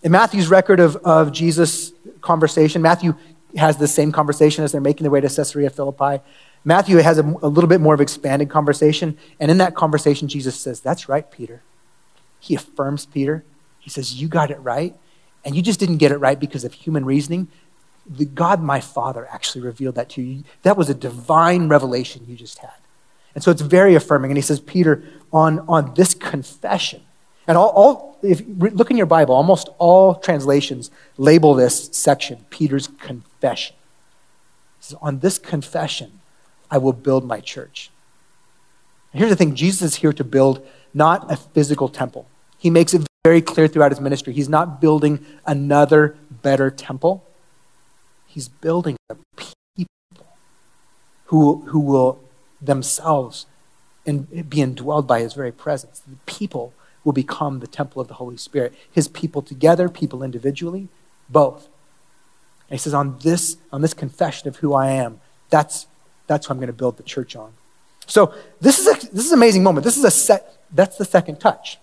in 0.02 0.12
Matthew's 0.12 0.48
record 0.48 0.80
of, 0.80 0.96
of 0.96 1.32
Jesus' 1.32 1.92
conversation, 2.20 2.82
Matthew 2.82 3.14
has 3.56 3.78
the 3.78 3.88
same 3.88 4.12
conversation 4.12 4.64
as 4.64 4.72
they're 4.72 4.82
making 4.82 5.04
their 5.04 5.12
way 5.12 5.22
to 5.22 5.30
Caesarea 5.30 5.70
Philippi. 5.70 6.24
Matthew 6.66 6.98
has 6.98 7.20
a, 7.20 7.36
a 7.44 7.48
little 7.48 7.68
bit 7.68 7.80
more 7.80 7.94
of 7.94 8.02
expanded 8.02 8.50
conversation. 8.50 9.20
And 9.40 9.52
in 9.52 9.60
that 9.60 9.76
conversation, 9.76 10.28
Jesus 10.28 10.60
says, 10.60 10.80
That's 10.80 11.08
right, 11.08 11.30
Peter. 11.30 11.62
He 12.40 12.56
affirms 12.56 13.06
Peter. 13.06 13.44
He 13.78 13.92
says, 13.92 14.20
You 14.20 14.28
got 14.28 14.50
it 14.50 14.58
right. 14.62 14.96
And 15.46 15.56
you 15.56 15.62
just 15.62 15.80
didn't 15.80 15.98
get 15.98 16.12
it 16.12 16.18
right 16.18 16.40
because 16.40 16.64
of 16.64 16.74
human 16.74 17.06
reasoning 17.06 17.50
the 18.12 18.26
God, 18.26 18.62
my 18.62 18.80
Father, 18.80 19.28
actually 19.32 19.62
revealed 19.62 19.96
that 19.96 20.10
to 20.10 20.22
you. 20.22 20.44
That 20.64 20.78
was 20.78 20.90
a 20.90 20.94
divine 20.94 21.70
revelation 21.70 22.26
you 22.28 22.36
just 22.36 22.60
had. 22.60 22.72
And 23.34 23.44
so 23.44 23.52
it's 23.52 23.62
very 23.62 23.96
affirming. 23.96 24.32
And 24.32 24.38
he 24.38 24.42
says, 24.42 24.60
Peter, 24.60 25.04
on, 25.32 25.60
on 25.68 25.94
this 25.94 26.14
confession, 26.14 27.02
and 27.48 27.58
all, 27.58 27.70
all 27.70 28.20
if 28.22 28.42
look 28.48 28.92
in 28.92 28.98
your 28.98 29.06
Bible, 29.06 29.34
almost 29.34 29.70
all 29.78 30.16
translations 30.16 30.92
label 31.18 31.54
this 31.54 31.90
section 31.92 32.46
Peter's 32.50 32.88
confession. 32.88 33.76
He 34.80 34.84
says, 34.86 34.98
On 35.02 35.20
this 35.20 35.40
confession, 35.40 36.20
I 36.70 36.78
will 36.78 36.94
build 36.94 37.26
my 37.26 37.40
church. 37.40 37.90
And 39.12 39.20
here's 39.20 39.32
the 39.32 39.36
thing 39.36 39.56
Jesus 39.56 39.82
is 39.82 39.96
here 39.96 40.14
to 40.14 40.24
build 40.24 40.66
not 40.94 41.32
a 41.32 41.36
physical 41.36 41.90
temple. 41.90 42.28
He 42.58 42.70
makes 42.70 42.94
it 42.94 43.06
very 43.24 43.42
clear 43.42 43.68
throughout 43.68 43.92
his 43.92 44.00
ministry. 44.00 44.34
He's 44.34 44.50
not 44.50 44.80
building 44.80 45.26
another 45.46 46.16
better 46.30 46.70
temple. 46.70 47.26
He's 48.32 48.48
building 48.48 48.96
a 49.10 49.16
people 49.36 50.26
who, 51.26 51.64
who 51.68 51.80
will 51.80 52.20
themselves 52.62 53.46
and 54.06 54.50
be 54.50 54.58
indwelled 54.58 55.06
by 55.06 55.20
his 55.20 55.34
very 55.34 55.52
presence. 55.52 56.00
The 56.00 56.16
people 56.26 56.74
will 57.04 57.12
become 57.12 57.60
the 57.60 57.68
temple 57.68 58.02
of 58.02 58.08
the 58.08 58.14
Holy 58.16 58.38
Spirit. 58.38 58.74
His 58.90 59.10
people 59.10 59.42
together, 59.42 59.90
people 59.90 60.24
individually, 60.24 60.88
both. 61.30 61.68
And 62.70 62.78
he 62.80 62.82
says, 62.82 62.94
on 62.94 63.20
this, 63.20 63.58
on 63.74 63.82
this 63.82 63.94
confession 63.94 64.48
of 64.48 64.58
who 64.58 64.74
I 64.74 64.92
am, 64.92 65.20
that's, 65.50 65.88
that's 66.28 66.48
what 66.48 66.54
I'm 66.54 66.60
going 66.60 66.68
to 66.68 66.74
build 66.74 66.96
the 66.96 67.04
church 67.04 67.36
on. 67.36 67.52
So 68.08 68.34
this 68.62 68.80
is, 68.80 68.88
a, 68.88 69.14
this 69.14 69.26
is 69.26 69.34
an 69.34 69.40
amazing 69.40 69.62
moment. 69.62 69.84
This 69.84 69.98
is 69.98 70.06
a 70.06 70.12
set, 70.12 70.58
that's 70.72 70.98
the 70.98 71.06
second 71.06 71.42
touch. 71.42 71.80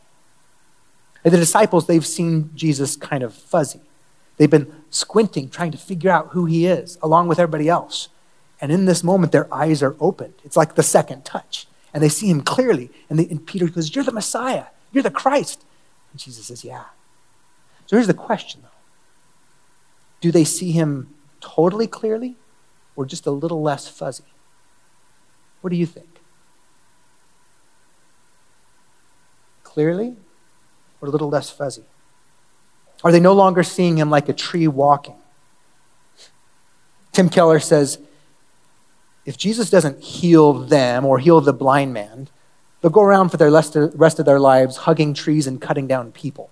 And 1.25 1.35
the 1.35 1.39
disciples, 1.39 1.87
they've 1.87 2.07
seen 2.07 2.51
Jesus 2.55 2.97
kind 2.97 3.23
of 3.23 3.35
fuzzy. 3.35 3.81
They've 4.39 4.51
been 4.51 4.73
squinting, 4.91 5.49
trying 5.49 5.73
to 5.73 5.79
figure 5.79 6.11
out 6.11 6.29
who 6.29 6.47
he 6.47 6.67
is, 6.67 6.99
along 7.03 7.29
with 7.29 7.39
everybody 7.39 7.69
else. 7.69 8.09
And 8.61 8.73
in 8.73 8.87
this 8.87 9.05
moment, 9.05 9.33
their 9.33 9.53
eyes 9.53 9.83
are 9.83 9.97
opened. 10.01 10.35
It's 10.45 10.57
like 10.57 10.75
the 10.75 10.83
second 10.83 11.25
touch. 11.25 11.67
And 11.95 12.03
they 12.03 12.09
see 12.09 12.29
him 12.29 12.43
clearly. 12.43 12.91
And, 13.09 13.19
they, 13.19 13.27
and 13.29 13.47
Peter 13.47 13.69
goes, 13.69 13.95
You're 13.95 14.05
the 14.05 14.13
Messiah. 14.13 14.67
You're 14.93 15.03
the 15.03 15.11
Christ. 15.11 15.65
And 16.13 16.21
Jesus 16.21 16.47
says, 16.47 16.65
Yeah. 16.65 16.85
So 17.87 17.97
here's 17.97 18.07
the 18.07 18.15
question, 18.15 18.63
though 18.63 18.69
Do 20.21 20.33
they 20.33 20.45
see 20.45 20.73
him 20.73 21.15
totally 21.41 21.87
clearly 21.87 22.37
or 22.97 23.07
just 23.07 23.27
a 23.27 23.31
little 23.31 23.63
less 23.63 23.89
fuzzy? 23.89 24.25
What 25.61 25.71
do 25.71 25.77
you 25.77 25.87
think? 25.87 26.21
Clearly 29.63 30.17
or 31.01 31.09
a 31.09 31.11
little 31.11 31.29
less 31.29 31.51
fuzzy? 31.51 31.85
Are 33.05 33.13
they 33.13 33.21
no 33.21 33.33
longer 33.33 33.63
seeing 33.63 33.97
him 33.97 34.11
like 34.11 34.29
a 34.29 34.33
tree 34.33 34.69
walking? 34.69 35.17
Tim 37.13 37.29
Keller 37.29 37.61
says 37.61 37.99
if 39.25 39.37
Jesus 39.37 39.69
doesn't 39.69 40.03
heal 40.03 40.55
them 40.55 41.05
or 41.05 41.19
heal 41.19 41.41
the 41.41 41.53
blind 41.53 41.93
man, 41.93 42.29
they'll 42.81 42.91
go 42.91 43.03
around 43.03 43.29
for 43.29 43.37
the 43.37 43.93
rest 43.95 44.19
of 44.19 44.25
their 44.25 44.41
lives 44.41 44.79
hugging 44.79 45.13
trees 45.13 45.47
and 45.47 45.61
cutting 45.61 45.87
down 45.87 46.13
people. 46.13 46.49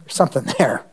There's 0.00 0.14
something 0.14 0.44
there. 0.58 0.84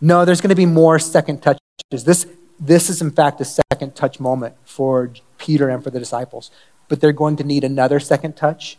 No, 0.00 0.24
there's 0.24 0.40
going 0.40 0.50
to 0.50 0.54
be 0.54 0.66
more 0.66 0.98
second 0.98 1.42
touches. 1.42 2.04
This, 2.04 2.26
this 2.60 2.90
is, 2.90 3.00
in 3.00 3.10
fact, 3.10 3.40
a 3.40 3.44
second 3.44 3.96
touch 3.96 4.20
moment 4.20 4.54
for 4.64 5.10
Peter 5.38 5.68
and 5.68 5.82
for 5.82 5.90
the 5.90 5.98
disciples. 5.98 6.50
But 6.88 7.00
they're 7.00 7.12
going 7.12 7.36
to 7.36 7.44
need 7.44 7.64
another 7.64 8.00
second 8.00 8.36
touch 8.36 8.78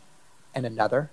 and 0.56 0.65
another 0.65 1.10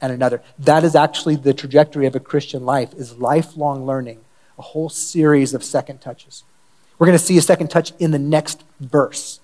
and 0.00 0.12
another. 0.12 0.42
That 0.58 0.84
is 0.84 0.94
actually 0.94 1.36
the 1.36 1.54
trajectory 1.54 2.06
of 2.06 2.14
a 2.14 2.20
Christian 2.20 2.64
life 2.64 2.94
is 2.94 3.18
lifelong 3.18 3.84
learning, 3.84 4.20
a 4.58 4.62
whole 4.62 4.88
series 4.88 5.54
of 5.54 5.64
second 5.64 6.00
touches. 6.00 6.44
We're 6.98 7.06
going 7.06 7.18
to 7.18 7.24
see 7.24 7.38
a 7.38 7.42
second 7.42 7.68
touch 7.68 7.92
in 7.98 8.10
the 8.10 8.18
next 8.18 8.64
verse. 8.80 9.40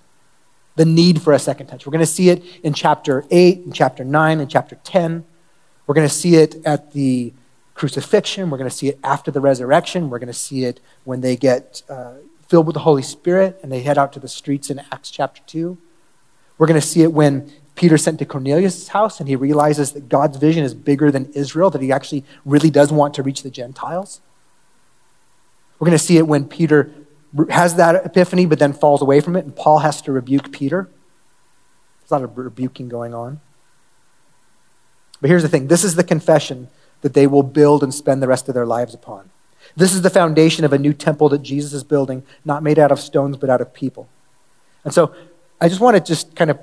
The 0.76 0.84
need 0.84 1.22
for 1.22 1.32
a 1.32 1.38
second 1.38 1.68
touch. 1.68 1.86
We're 1.86 1.92
going 1.92 2.00
to 2.00 2.06
see 2.06 2.30
it 2.30 2.42
in 2.64 2.74
chapter 2.74 3.24
8, 3.30 3.58
in 3.64 3.72
chapter 3.72 4.04
9, 4.04 4.40
in 4.40 4.48
chapter 4.48 4.76
10. 4.82 5.24
We're 5.86 5.94
going 5.94 6.08
to 6.08 6.12
see 6.12 6.34
it 6.36 6.56
at 6.64 6.92
the 6.92 7.32
crucifixion. 7.74 8.50
We're 8.50 8.58
going 8.58 8.70
to 8.70 8.76
see 8.76 8.88
it 8.88 8.98
after 9.04 9.30
the 9.30 9.40
resurrection. 9.40 10.10
We're 10.10 10.18
going 10.18 10.26
to 10.26 10.32
see 10.32 10.64
it 10.64 10.80
when 11.04 11.20
they 11.20 11.36
get 11.36 11.82
uh, 11.88 12.14
filled 12.48 12.66
with 12.66 12.74
the 12.74 12.80
Holy 12.80 13.02
Spirit 13.02 13.58
and 13.62 13.70
they 13.70 13.82
head 13.82 13.98
out 13.98 14.12
to 14.14 14.20
the 14.20 14.28
streets 14.28 14.68
in 14.68 14.80
Acts 14.90 15.10
chapter 15.10 15.42
2. 15.46 15.78
We're 16.58 16.66
going 16.66 16.80
to 16.80 16.86
see 16.86 17.02
it 17.02 17.12
when 17.12 17.52
Peter 17.74 17.98
sent 17.98 18.18
to 18.20 18.24
Cornelius' 18.24 18.88
house 18.88 19.18
and 19.18 19.28
he 19.28 19.36
realizes 19.36 19.92
that 19.92 20.08
God's 20.08 20.36
vision 20.36 20.64
is 20.64 20.74
bigger 20.74 21.10
than 21.10 21.32
Israel, 21.32 21.70
that 21.70 21.82
he 21.82 21.90
actually 21.90 22.24
really 22.44 22.70
does 22.70 22.92
want 22.92 23.14
to 23.14 23.22
reach 23.22 23.42
the 23.42 23.50
Gentiles. 23.50 24.20
We're 25.78 25.86
going 25.86 25.98
to 25.98 26.04
see 26.04 26.18
it 26.18 26.26
when 26.26 26.46
Peter 26.46 26.92
has 27.50 27.74
that 27.74 28.06
epiphany 28.06 28.46
but 28.46 28.60
then 28.60 28.72
falls 28.72 29.02
away 29.02 29.20
from 29.20 29.34
it 29.34 29.44
and 29.44 29.54
Paul 29.56 29.80
has 29.80 30.00
to 30.02 30.12
rebuke 30.12 30.52
Peter. 30.52 30.88
There's 32.00 32.10
a 32.12 32.14
lot 32.14 32.22
of 32.22 32.38
rebuking 32.38 32.88
going 32.88 33.12
on. 33.12 33.40
But 35.20 35.30
here's 35.30 35.42
the 35.42 35.48
thing 35.48 35.66
this 35.66 35.84
is 35.84 35.96
the 35.96 36.04
confession 36.04 36.68
that 37.00 37.14
they 37.14 37.26
will 37.26 37.42
build 37.42 37.82
and 37.82 37.92
spend 37.92 38.22
the 38.22 38.28
rest 38.28 38.48
of 38.48 38.54
their 38.54 38.66
lives 38.66 38.94
upon. 38.94 39.30
This 39.76 39.92
is 39.92 40.02
the 40.02 40.10
foundation 40.10 40.64
of 40.64 40.72
a 40.72 40.78
new 40.78 40.92
temple 40.92 41.28
that 41.30 41.42
Jesus 41.42 41.72
is 41.72 41.82
building, 41.82 42.22
not 42.44 42.62
made 42.62 42.78
out 42.78 42.92
of 42.92 43.00
stones, 43.00 43.36
but 43.36 43.50
out 43.50 43.60
of 43.60 43.74
people. 43.74 44.08
And 44.84 44.92
so 44.92 45.14
I 45.60 45.68
just 45.68 45.80
want 45.80 45.96
to 45.96 46.02
just 46.02 46.34
kind 46.34 46.50
of 46.50 46.58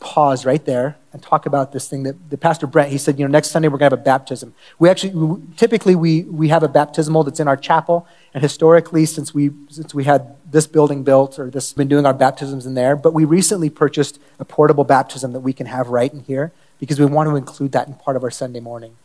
pause 0.00 0.46
right 0.46 0.64
there 0.64 0.96
and 1.12 1.20
talk 1.22 1.44
about 1.46 1.72
this 1.72 1.88
thing 1.88 2.04
that 2.04 2.30
the 2.30 2.38
pastor 2.38 2.68
brent 2.68 2.90
he 2.90 2.98
said 2.98 3.18
you 3.18 3.24
know 3.24 3.30
next 3.30 3.50
sunday 3.50 3.66
we're 3.66 3.78
going 3.78 3.90
to 3.90 3.96
have 3.96 4.00
a 4.00 4.04
baptism. 4.04 4.54
We 4.78 4.88
actually 4.88 5.14
we, 5.14 5.42
typically 5.56 5.96
we, 5.96 6.22
we 6.22 6.48
have 6.48 6.62
a 6.62 6.68
baptismal 6.68 7.24
that's 7.24 7.40
in 7.40 7.48
our 7.48 7.56
chapel 7.56 8.06
and 8.32 8.42
historically 8.42 9.06
since 9.06 9.34
we 9.34 9.50
since 9.68 9.94
we 9.94 10.04
had 10.04 10.36
this 10.50 10.66
building 10.66 11.02
built 11.02 11.38
or 11.38 11.50
this 11.50 11.72
been 11.72 11.88
doing 11.88 12.06
our 12.06 12.14
baptisms 12.14 12.64
in 12.64 12.74
there 12.74 12.94
but 12.94 13.12
we 13.12 13.24
recently 13.24 13.70
purchased 13.70 14.20
a 14.38 14.44
portable 14.44 14.84
baptism 14.84 15.32
that 15.32 15.40
we 15.40 15.52
can 15.52 15.66
have 15.66 15.88
right 15.88 16.12
in 16.12 16.20
here 16.20 16.52
because 16.78 17.00
we 17.00 17.06
want 17.06 17.28
to 17.28 17.34
include 17.34 17.72
that 17.72 17.88
in 17.88 17.94
part 17.94 18.16
of 18.16 18.22
our 18.22 18.30
sunday 18.30 18.60
morning. 18.60 18.96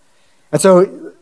And 0.51 0.61
so 0.61 1.13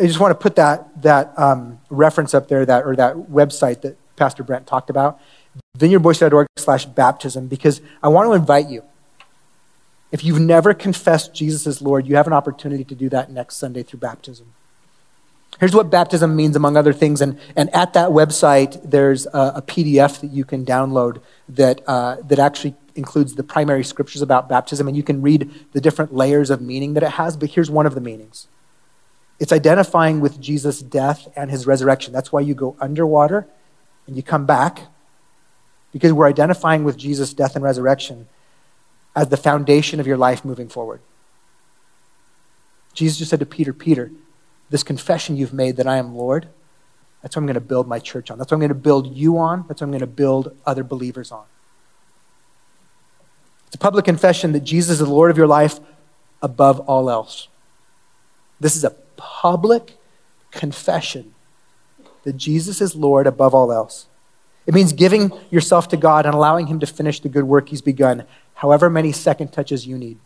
i 0.00 0.06
just 0.06 0.20
want 0.20 0.30
to 0.30 0.42
put 0.42 0.56
that 0.56 1.02
that 1.02 1.38
um, 1.38 1.80
reference 1.90 2.32
up 2.32 2.48
there 2.48 2.64
that 2.64 2.86
or 2.86 2.96
that 2.96 3.14
website 3.14 3.82
that 3.82 3.98
pastor 4.16 4.42
brent 4.42 4.66
talked 4.66 4.88
about 4.88 5.20
vineyardboise.org 5.76 6.46
slash 6.56 6.84
baptism 6.86 7.46
because 7.46 7.80
i 8.02 8.08
want 8.08 8.26
to 8.28 8.32
invite 8.32 8.68
you 8.68 8.82
if 10.10 10.24
you've 10.24 10.40
never 10.40 10.72
confessed 10.72 11.34
Jesus 11.34 11.66
as 11.66 11.82
Lord, 11.82 12.06
you 12.06 12.16
have 12.16 12.26
an 12.26 12.32
opportunity 12.32 12.84
to 12.84 12.94
do 12.94 13.08
that 13.10 13.30
next 13.30 13.56
Sunday 13.56 13.82
through 13.82 14.00
baptism. 14.00 14.54
Here's 15.60 15.74
what 15.74 15.90
baptism 15.90 16.36
means, 16.36 16.56
among 16.56 16.76
other 16.76 16.92
things. 16.92 17.20
And, 17.20 17.38
and 17.56 17.74
at 17.74 17.92
that 17.94 18.10
website, 18.10 18.80
there's 18.88 19.26
a, 19.26 19.54
a 19.56 19.62
PDF 19.62 20.20
that 20.20 20.30
you 20.30 20.44
can 20.44 20.64
download 20.64 21.20
that, 21.48 21.82
uh, 21.86 22.16
that 22.26 22.38
actually 22.38 22.74
includes 22.94 23.34
the 23.34 23.42
primary 23.42 23.82
scriptures 23.82 24.22
about 24.22 24.48
baptism. 24.48 24.86
And 24.88 24.96
you 24.96 25.02
can 25.02 25.20
read 25.20 25.50
the 25.72 25.80
different 25.80 26.14
layers 26.14 26.50
of 26.50 26.60
meaning 26.60 26.94
that 26.94 27.02
it 27.02 27.12
has. 27.12 27.36
But 27.36 27.50
here's 27.50 27.70
one 27.70 27.86
of 27.86 27.94
the 27.94 28.00
meanings 28.00 28.46
it's 29.40 29.52
identifying 29.52 30.20
with 30.20 30.40
Jesus' 30.40 30.80
death 30.80 31.28
and 31.36 31.50
his 31.50 31.66
resurrection. 31.66 32.12
That's 32.12 32.32
why 32.32 32.40
you 32.40 32.54
go 32.54 32.76
underwater 32.80 33.46
and 34.06 34.16
you 34.16 34.22
come 34.22 34.46
back, 34.46 34.82
because 35.92 36.12
we're 36.12 36.26
identifying 36.26 36.84
with 36.84 36.96
Jesus' 36.96 37.32
death 37.32 37.54
and 37.54 37.64
resurrection 37.64 38.28
as 39.16 39.28
the 39.28 39.36
foundation 39.36 40.00
of 40.00 40.06
your 40.06 40.16
life 40.16 40.44
moving 40.44 40.68
forward. 40.68 41.00
Jesus 42.92 43.18
just 43.18 43.30
said 43.30 43.40
to 43.40 43.46
Peter, 43.46 43.72
Peter, 43.72 44.10
this 44.70 44.82
confession 44.82 45.36
you've 45.36 45.52
made 45.52 45.76
that 45.76 45.86
I 45.86 45.96
am 45.96 46.14
Lord, 46.14 46.48
that's 47.22 47.34
what 47.34 47.40
I'm 47.40 47.46
going 47.46 47.54
to 47.54 47.60
build 47.60 47.88
my 47.88 47.98
church 47.98 48.30
on. 48.30 48.38
That's 48.38 48.50
what 48.50 48.56
I'm 48.56 48.60
going 48.60 48.68
to 48.68 48.74
build 48.74 49.16
you 49.16 49.38
on. 49.38 49.64
That's 49.66 49.80
what 49.80 49.86
I'm 49.86 49.90
going 49.90 50.00
to 50.00 50.06
build 50.06 50.56
other 50.64 50.84
believers 50.84 51.32
on. 51.32 51.44
It's 53.66 53.74
a 53.74 53.78
public 53.78 54.04
confession 54.04 54.52
that 54.52 54.64
Jesus 54.64 54.92
is 54.92 54.98
the 55.00 55.06
Lord 55.12 55.30
of 55.30 55.36
your 55.36 55.46
life 55.46 55.80
above 56.40 56.80
all 56.80 57.10
else. 57.10 57.48
This 58.60 58.76
is 58.76 58.84
a 58.84 58.94
public 59.16 59.96
confession 60.50 61.34
that 62.22 62.36
Jesus 62.36 62.80
is 62.80 62.94
Lord 62.94 63.26
above 63.26 63.54
all 63.54 63.72
else. 63.72 64.06
It 64.68 64.74
means 64.74 64.92
giving 64.92 65.32
yourself 65.50 65.88
to 65.88 65.96
God 65.96 66.26
and 66.26 66.34
allowing 66.34 66.66
Him 66.66 66.78
to 66.80 66.86
finish 66.86 67.20
the 67.20 67.30
good 67.30 67.44
work 67.44 67.70
He's 67.70 67.80
begun, 67.80 68.24
however 68.52 68.90
many 68.90 69.12
second 69.12 69.50
touches 69.50 69.86
you 69.86 69.96
need. 69.96 70.18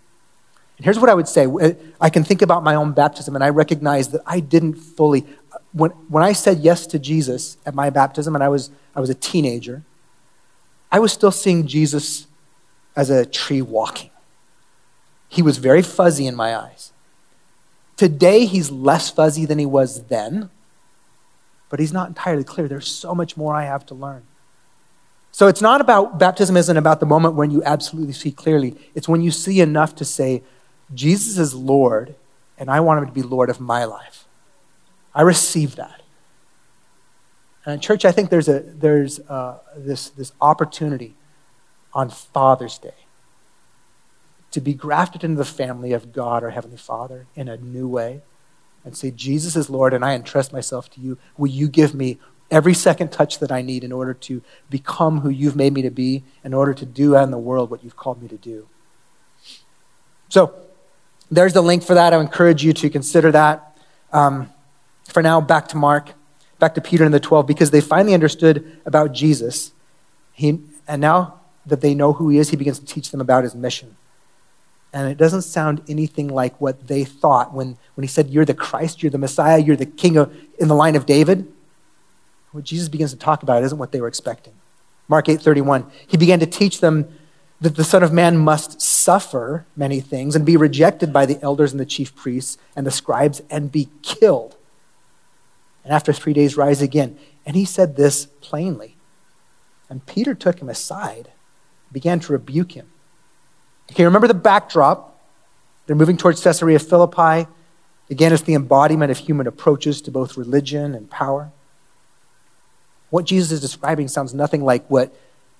And 0.76 0.84
here's 0.84 0.98
what 0.98 1.08
I 1.08 1.14
would 1.14 1.28
say 1.28 1.46
uh, 1.46 1.74
I 2.00 2.10
can 2.10 2.24
think 2.24 2.42
about 2.42 2.64
my 2.64 2.74
own 2.74 2.90
baptism, 2.92 3.36
and 3.36 3.44
I 3.44 3.50
recognize 3.50 4.08
that 4.08 4.20
I 4.26 4.40
didn't 4.40 4.74
fully. 4.74 5.24
Uh, 5.52 5.58
when, 5.72 5.90
when 6.08 6.24
I 6.24 6.32
said 6.32 6.58
yes 6.58 6.88
to 6.88 6.98
Jesus 6.98 7.56
at 7.64 7.72
my 7.72 7.88
baptism, 7.88 8.34
and 8.34 8.42
I 8.42 8.48
was, 8.48 8.72
I 8.96 9.00
was 9.00 9.10
a 9.10 9.14
teenager, 9.14 9.84
I 10.90 10.98
was 10.98 11.12
still 11.12 11.30
seeing 11.30 11.68
Jesus 11.68 12.26
as 12.96 13.10
a 13.10 13.24
tree 13.24 13.62
walking. 13.62 14.10
He 15.28 15.40
was 15.40 15.58
very 15.58 15.82
fuzzy 15.82 16.26
in 16.26 16.34
my 16.34 16.56
eyes. 16.56 16.92
Today, 17.96 18.46
he's 18.46 18.72
less 18.72 19.08
fuzzy 19.08 19.46
than 19.46 19.60
he 19.60 19.66
was 19.66 20.02
then, 20.06 20.50
but 21.68 21.78
he's 21.78 21.92
not 21.92 22.08
entirely 22.08 22.42
clear. 22.42 22.66
There's 22.66 22.90
so 22.90 23.14
much 23.14 23.36
more 23.36 23.54
I 23.54 23.66
have 23.66 23.86
to 23.86 23.94
learn. 23.94 24.24
So 25.42 25.48
it's 25.48 25.60
not 25.60 25.80
about, 25.80 26.20
baptism 26.20 26.56
isn't 26.56 26.76
about 26.76 27.00
the 27.00 27.06
moment 27.06 27.34
when 27.34 27.50
you 27.50 27.64
absolutely 27.64 28.12
see 28.12 28.30
clearly. 28.30 28.76
It's 28.94 29.08
when 29.08 29.22
you 29.22 29.32
see 29.32 29.60
enough 29.60 29.92
to 29.96 30.04
say, 30.04 30.44
Jesus 30.94 31.36
is 31.36 31.52
Lord, 31.52 32.14
and 32.56 32.70
I 32.70 32.78
want 32.78 33.00
him 33.00 33.06
to 33.06 33.12
be 33.12 33.22
Lord 33.22 33.50
of 33.50 33.58
my 33.58 33.84
life. 33.84 34.28
I 35.12 35.22
receive 35.22 35.74
that. 35.74 36.02
And 37.66 37.82
church, 37.82 38.04
I 38.04 38.12
think 38.12 38.30
there's, 38.30 38.46
a, 38.46 38.60
there's 38.60 39.18
uh, 39.18 39.58
this, 39.76 40.10
this 40.10 40.30
opportunity 40.40 41.16
on 41.92 42.08
Father's 42.08 42.78
Day 42.78 42.94
to 44.52 44.60
be 44.60 44.74
grafted 44.74 45.24
into 45.24 45.38
the 45.38 45.44
family 45.44 45.92
of 45.92 46.12
God, 46.12 46.44
our 46.44 46.50
Heavenly 46.50 46.76
Father, 46.76 47.26
in 47.34 47.48
a 47.48 47.56
new 47.56 47.88
way 47.88 48.22
and 48.84 48.96
say, 48.96 49.10
Jesus 49.10 49.56
is 49.56 49.68
Lord, 49.68 49.92
and 49.92 50.04
I 50.04 50.14
entrust 50.14 50.52
myself 50.52 50.88
to 50.90 51.00
you. 51.00 51.18
Will 51.36 51.50
you 51.50 51.66
give 51.66 51.94
me 51.94 52.20
every 52.52 52.74
second 52.74 53.10
touch 53.10 53.38
that 53.38 53.50
I 53.50 53.62
need 53.62 53.82
in 53.82 53.90
order 53.90 54.12
to 54.14 54.42
become 54.68 55.20
who 55.20 55.30
you've 55.30 55.56
made 55.56 55.72
me 55.72 55.82
to 55.82 55.90
be, 55.90 56.22
in 56.44 56.52
order 56.52 56.74
to 56.74 56.86
do 56.86 57.16
in 57.16 57.30
the 57.30 57.38
world 57.38 57.70
what 57.70 57.82
you've 57.82 57.96
called 57.96 58.22
me 58.22 58.28
to 58.28 58.36
do. 58.36 58.68
So, 60.28 60.54
there's 61.30 61.54
the 61.54 61.62
link 61.62 61.82
for 61.82 61.94
that. 61.94 62.12
I 62.12 62.20
encourage 62.20 62.62
you 62.62 62.74
to 62.74 62.90
consider 62.90 63.32
that. 63.32 63.76
Um, 64.12 64.50
for 65.08 65.22
now, 65.22 65.40
back 65.40 65.68
to 65.68 65.78
Mark, 65.78 66.10
back 66.58 66.74
to 66.74 66.82
Peter 66.82 67.04
and 67.04 67.14
the 67.14 67.20
12, 67.20 67.46
because 67.46 67.70
they 67.70 67.80
finally 67.80 68.12
understood 68.12 68.80
about 68.84 69.12
Jesus. 69.12 69.72
He, 70.32 70.60
and 70.86 71.00
now 71.00 71.40
that 71.64 71.80
they 71.80 71.94
know 71.94 72.12
who 72.12 72.28
he 72.28 72.36
is, 72.36 72.50
he 72.50 72.56
begins 72.56 72.78
to 72.78 72.84
teach 72.84 73.10
them 73.10 73.20
about 73.20 73.44
his 73.44 73.54
mission. 73.54 73.96
And 74.92 75.10
it 75.10 75.16
doesn't 75.16 75.42
sound 75.42 75.82
anything 75.88 76.28
like 76.28 76.60
what 76.60 76.86
they 76.86 77.04
thought 77.04 77.54
when, 77.54 77.78
when 77.94 78.02
he 78.02 78.08
said, 78.08 78.28
You're 78.28 78.44
the 78.44 78.52
Christ, 78.52 79.02
you're 79.02 79.10
the 79.10 79.16
Messiah, 79.16 79.58
you're 79.58 79.76
the 79.76 79.86
king 79.86 80.18
of, 80.18 80.36
in 80.58 80.68
the 80.68 80.74
line 80.74 80.96
of 80.96 81.06
David 81.06 81.50
what 82.52 82.64
Jesus 82.64 82.88
begins 82.88 83.10
to 83.10 83.18
talk 83.18 83.42
about 83.42 83.62
isn't 83.62 83.78
what 83.78 83.92
they 83.92 84.00
were 84.00 84.08
expecting. 84.08 84.52
Mark 85.08 85.28
8:31. 85.28 85.90
He 86.06 86.16
began 86.16 86.40
to 86.40 86.46
teach 86.46 86.80
them 86.80 87.08
that 87.60 87.76
the 87.76 87.84
Son 87.84 88.02
of 88.02 88.12
Man 88.12 88.38
must 88.38 88.80
suffer 88.80 89.66
many 89.76 90.00
things 90.00 90.34
and 90.34 90.44
be 90.44 90.56
rejected 90.56 91.12
by 91.12 91.26
the 91.26 91.40
elders 91.42 91.72
and 91.72 91.80
the 91.80 91.86
chief 91.86 92.14
priests 92.14 92.58
and 92.74 92.86
the 92.86 92.90
scribes 92.90 93.40
and 93.50 93.70
be 93.70 93.88
killed. 94.02 94.56
And 95.84 95.92
after 95.92 96.12
three 96.12 96.32
days, 96.32 96.56
rise 96.56 96.82
again. 96.82 97.18
And 97.46 97.56
he 97.56 97.64
said 97.64 97.96
this 97.96 98.26
plainly. 98.40 98.96
And 99.88 100.04
Peter 100.06 100.34
took 100.34 100.60
him 100.60 100.68
aside, 100.68 101.30
began 101.92 102.20
to 102.20 102.32
rebuke 102.32 102.72
him. 102.72 102.90
Okay, 103.90 104.04
remember 104.04 104.28
the 104.28 104.34
backdrop. 104.34 105.20
They're 105.86 105.96
moving 105.96 106.16
towards 106.16 106.42
Caesarea 106.42 106.78
Philippi. 106.78 107.46
Again, 108.10 108.32
it's 108.32 108.42
the 108.42 108.54
embodiment 108.54 109.10
of 109.10 109.18
human 109.18 109.46
approaches 109.46 110.00
to 110.02 110.10
both 110.10 110.36
religion 110.36 110.94
and 110.94 111.10
power. 111.10 111.52
What 113.12 113.26
Jesus 113.26 113.52
is 113.52 113.60
describing 113.60 114.08
sounds 114.08 114.32
nothing 114.32 114.64
like 114.64 114.88
what 114.88 115.14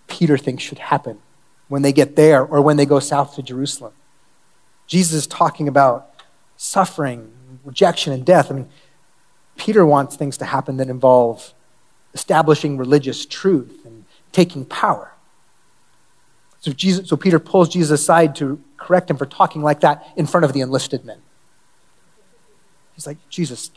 Peter 0.06 0.38
thinks 0.38 0.62
should 0.62 0.78
happen 0.78 1.18
when 1.68 1.82
they 1.82 1.92
get 1.92 2.16
there 2.16 2.42
or 2.42 2.62
when 2.62 2.78
they 2.78 2.86
go 2.86 2.98
south 2.98 3.34
to 3.34 3.42
Jerusalem. 3.42 3.92
Jesus 4.86 5.12
is 5.12 5.26
talking 5.26 5.68
about 5.68 6.14
suffering, 6.56 7.30
rejection, 7.62 8.14
and 8.14 8.24
death. 8.24 8.50
I 8.50 8.54
mean, 8.54 8.70
Peter 9.58 9.84
wants 9.84 10.16
things 10.16 10.38
to 10.38 10.46
happen 10.46 10.78
that 10.78 10.88
involve 10.88 11.52
establishing 12.14 12.78
religious 12.78 13.26
truth 13.26 13.84
and 13.84 14.06
taking 14.32 14.64
power. 14.64 15.12
So, 16.60 16.72
Jesus, 16.72 17.10
so 17.10 17.18
Peter 17.18 17.38
pulls 17.38 17.68
Jesus 17.68 18.00
aside 18.00 18.34
to 18.36 18.62
correct 18.78 19.10
him 19.10 19.18
for 19.18 19.26
talking 19.26 19.60
like 19.62 19.80
that 19.80 20.10
in 20.16 20.26
front 20.26 20.46
of 20.46 20.54
the 20.54 20.60
enlisted 20.60 21.04
men. 21.04 21.20
He's 22.94 23.06
like, 23.06 23.18
Jesus. 23.28 23.70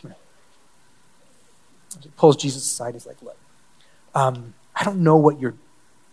He 2.01 2.09
pulls 2.15 2.37
Jesus 2.37 2.63
aside. 2.63 2.93
He's 2.93 3.05
like, 3.05 3.21
look, 3.21 3.35
um, 4.15 4.53
I 4.75 4.83
don't 4.83 5.03
know 5.03 5.17
what 5.17 5.39
you're 5.39 5.55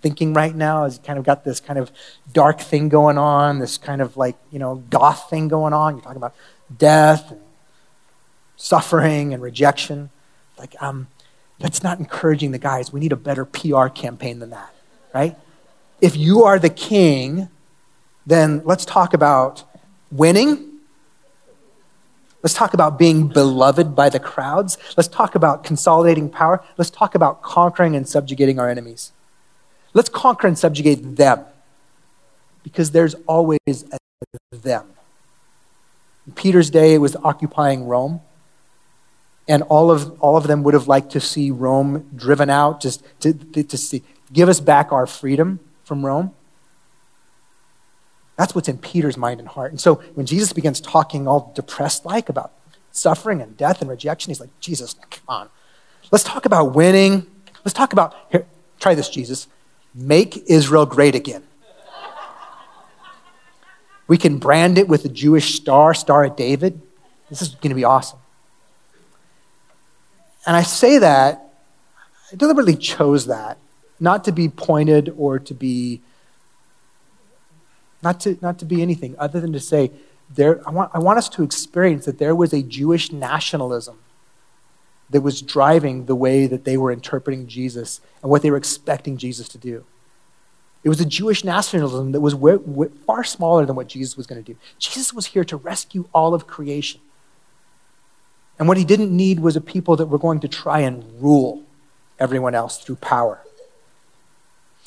thinking 0.03 0.35
right 0.35 0.55
now. 0.55 0.85
He's 0.85 0.99
kind 0.99 1.19
of 1.19 1.25
got 1.25 1.45
this 1.45 1.61
kind 1.61 1.79
of 1.79 1.91
dark 2.33 2.61
thing 2.61 2.89
going 2.89 3.17
on, 3.17 3.61
this 3.61 3.79
kind 3.79 4.03
of 4.03 4.17
like, 4.17 4.37
you 4.51 4.59
know, 4.59 4.83
goth 4.91 5.31
thing 5.31 5.49
going 5.49 5.73
on. 5.73 5.95
You're 5.95 6.03
talking 6.03 6.17
about 6.17 6.35
death 6.77 7.31
and 7.31 7.41
suffering 8.57 9.33
and 9.33 9.43
rejection. 9.43 10.11
Like, 10.59 10.75
um, 10.83 11.09
that's 11.59 11.83
not 11.83 11.99
encouraging 11.99 12.51
the 12.51 12.59
guys. 12.59 12.93
We 12.93 13.01
need 13.01 13.13
a 13.13 13.17
better 13.17 13.45
PR 13.45 13.87
campaign 13.87 14.41
than 14.41 14.51
that, 14.51 14.75
right? 15.15 15.37
If 16.01 16.17
you 16.17 16.43
are 16.43 16.59
the 16.59 16.71
king, 16.71 17.49
then 18.27 18.63
let's 18.65 18.85
talk 18.85 19.15
about 19.15 19.65
winning. 20.11 20.72
Let's 22.43 22.55
talk 22.55 22.75
about 22.75 22.99
being 22.99 23.29
beloved 23.29 23.95
by 23.95 24.09
the 24.09 24.19
crowds. 24.19 24.77
Let's 24.97 25.09
talk 25.09 25.35
about 25.35 25.63
consolidating 25.63 26.29
power. 26.29 26.65
Let's 26.77 26.91
talk 26.91 27.15
about 27.15 27.43
conquering 27.43 27.95
and 27.95 28.09
subjugating 28.09 28.59
our 28.59 28.69
enemies. 28.69 29.13
Let's 29.95 30.09
conquer 30.09 30.47
and 30.49 30.59
subjugate 30.59 31.17
them 31.17 31.45
because 32.63 32.91
there's 32.91 33.15
always 33.27 33.59
a 33.69 33.99
them. 34.51 34.87
In 36.27 36.33
Peter's 36.33 36.71
day, 36.71 36.95
it 36.95 36.99
was 36.99 37.17
occupying 37.17 37.87
Rome 37.87 38.21
and 39.49 39.63
all 39.65 39.91
of, 39.91 40.21
all 40.21 40.37
of 40.37 40.47
them 40.47 40.63
would 40.63 40.75
have 40.75 40.89
liked 40.89 41.11
to 41.13 41.21
see 41.21 41.51
Rome 41.51 42.09
driven 42.15 42.49
out, 42.49 42.81
just 42.81 43.03
to, 43.21 43.33
to, 43.33 43.63
to 43.65 43.77
see, 43.77 44.03
give 44.33 44.49
us 44.49 44.61
back 44.61 44.93
our 44.93 45.07
freedom 45.07 45.61
from 45.85 46.07
Rome. 46.07 46.33
That's 48.37 48.55
what's 48.55 48.69
in 48.69 48.79
Peter's 48.79 49.17
mind 49.17 49.41
and 49.41 49.49
heart. 49.49 49.71
And 49.71 49.81
so 49.81 49.97
when 50.15 50.27
Jesus 50.27 50.53
begins 50.53 50.81
talking 50.81 51.29
all 51.29 51.53
depressed 51.55 52.05
like 52.05 52.29
about 52.29 52.53
suffering 52.91 53.41
and 53.41 53.57
death 53.57 53.81
and 53.81 53.91
rejection, 53.91 54.31
he's 54.31 54.41
like, 54.41 54.51
Jesus, 54.61 54.95
come 55.11 55.25
on. 55.29 55.49
Let's 56.11 56.25
talk 56.25 56.47
about 56.47 56.75
winning. 56.75 57.27
Let's 57.65 57.75
talk 57.75 57.93
about, 57.93 58.15
here, 58.31 58.47
try 58.81 58.95
this, 58.95 59.09
Jesus. 59.09 59.49
Make 59.95 60.49
Israel 60.49 60.87
great 60.87 61.15
again. 61.15 61.43
We 64.09 64.19
can 64.19 64.39
brand 64.39 64.79
it 64.79 64.89
with 64.89 65.05
a 65.05 65.09
Jewish 65.09 65.55
star, 65.55 65.95
Star 65.95 66.25
of 66.25 66.37
David. 66.37 66.81
This 67.31 67.41
is 67.41 67.49
going 67.51 67.71
to 67.71 67.75
be 67.75 67.85
awesome. 67.85 68.19
And 70.47 70.57
I 70.57 70.63
say 70.63 70.99
that, 70.99 71.55
I 72.33 72.37
deliberately 72.37 72.77
chose 72.77 73.27
that, 73.27 73.59
not 74.01 74.25
to 74.25 74.33
be 74.33 74.49
pointed 74.49 75.15
or 75.17 75.39
to 75.39 75.55
be, 75.55 76.03
not 78.03 78.21
to, 78.21 78.39
not 78.41 78.59
to 78.59 78.65
be 78.65 78.83
anything 78.83 79.15
other 79.19 79.41
than 79.41 79.53
to 79.53 79.61
say, 79.61 79.91
there, 80.35 80.67
I, 80.67 80.71
want, 80.71 80.91
I 80.95 80.99
want 80.99 81.19
us 81.19 81.29
to 81.31 81.43
experience 81.43 82.05
that 82.07 82.19
there 82.19 82.35
was 82.35 82.53
a 82.53 82.63
Jewish 82.63 83.13
nationalism 83.13 83.99
that 85.11 85.21
was 85.21 85.43
driving 85.43 86.07
the 86.07 86.15
way 86.15 86.47
that 86.47 86.65
they 86.65 86.77
were 86.77 86.91
interpreting 86.91 87.47
Jesus 87.47 88.01
and 88.23 88.31
what 88.31 88.43
they 88.43 88.51
were 88.51 88.57
expecting 88.57 89.19
Jesus 89.19 89.49
to 89.51 89.59
do. 89.59 89.85
It 90.85 90.89
was 90.89 91.01
a 91.01 91.05
Jewish 91.05 91.45
nationalism 91.45 92.13
that 92.13 92.21
was 92.21 92.35
far 93.07 93.23
smaller 93.23 93.67
than 93.67 93.77
what 93.77 93.89
Jesus 93.89 94.17
was 94.17 94.27
going 94.27 94.43
to 94.43 94.53
do. 94.53 94.59
Jesus 94.79 95.13
was 95.13 95.27
here 95.27 95.45
to 95.45 95.57
rescue 95.57 96.09
all 96.13 96.35
of 96.35 96.47
creation. 96.47 97.01
And 98.59 98.67
what 98.67 98.77
he 98.77 98.85
didn't 98.85 99.15
need 99.15 99.41
was 99.41 99.55
a 99.55 99.61
people 99.61 99.97
that 99.97 100.07
were 100.07 100.19
going 100.19 100.41
to 100.41 100.49
try 100.49 100.81
and 100.81 101.05
rule 101.23 101.63
everyone 102.19 102.55
else 102.55 102.79
through 102.79 102.97
power. 102.97 103.41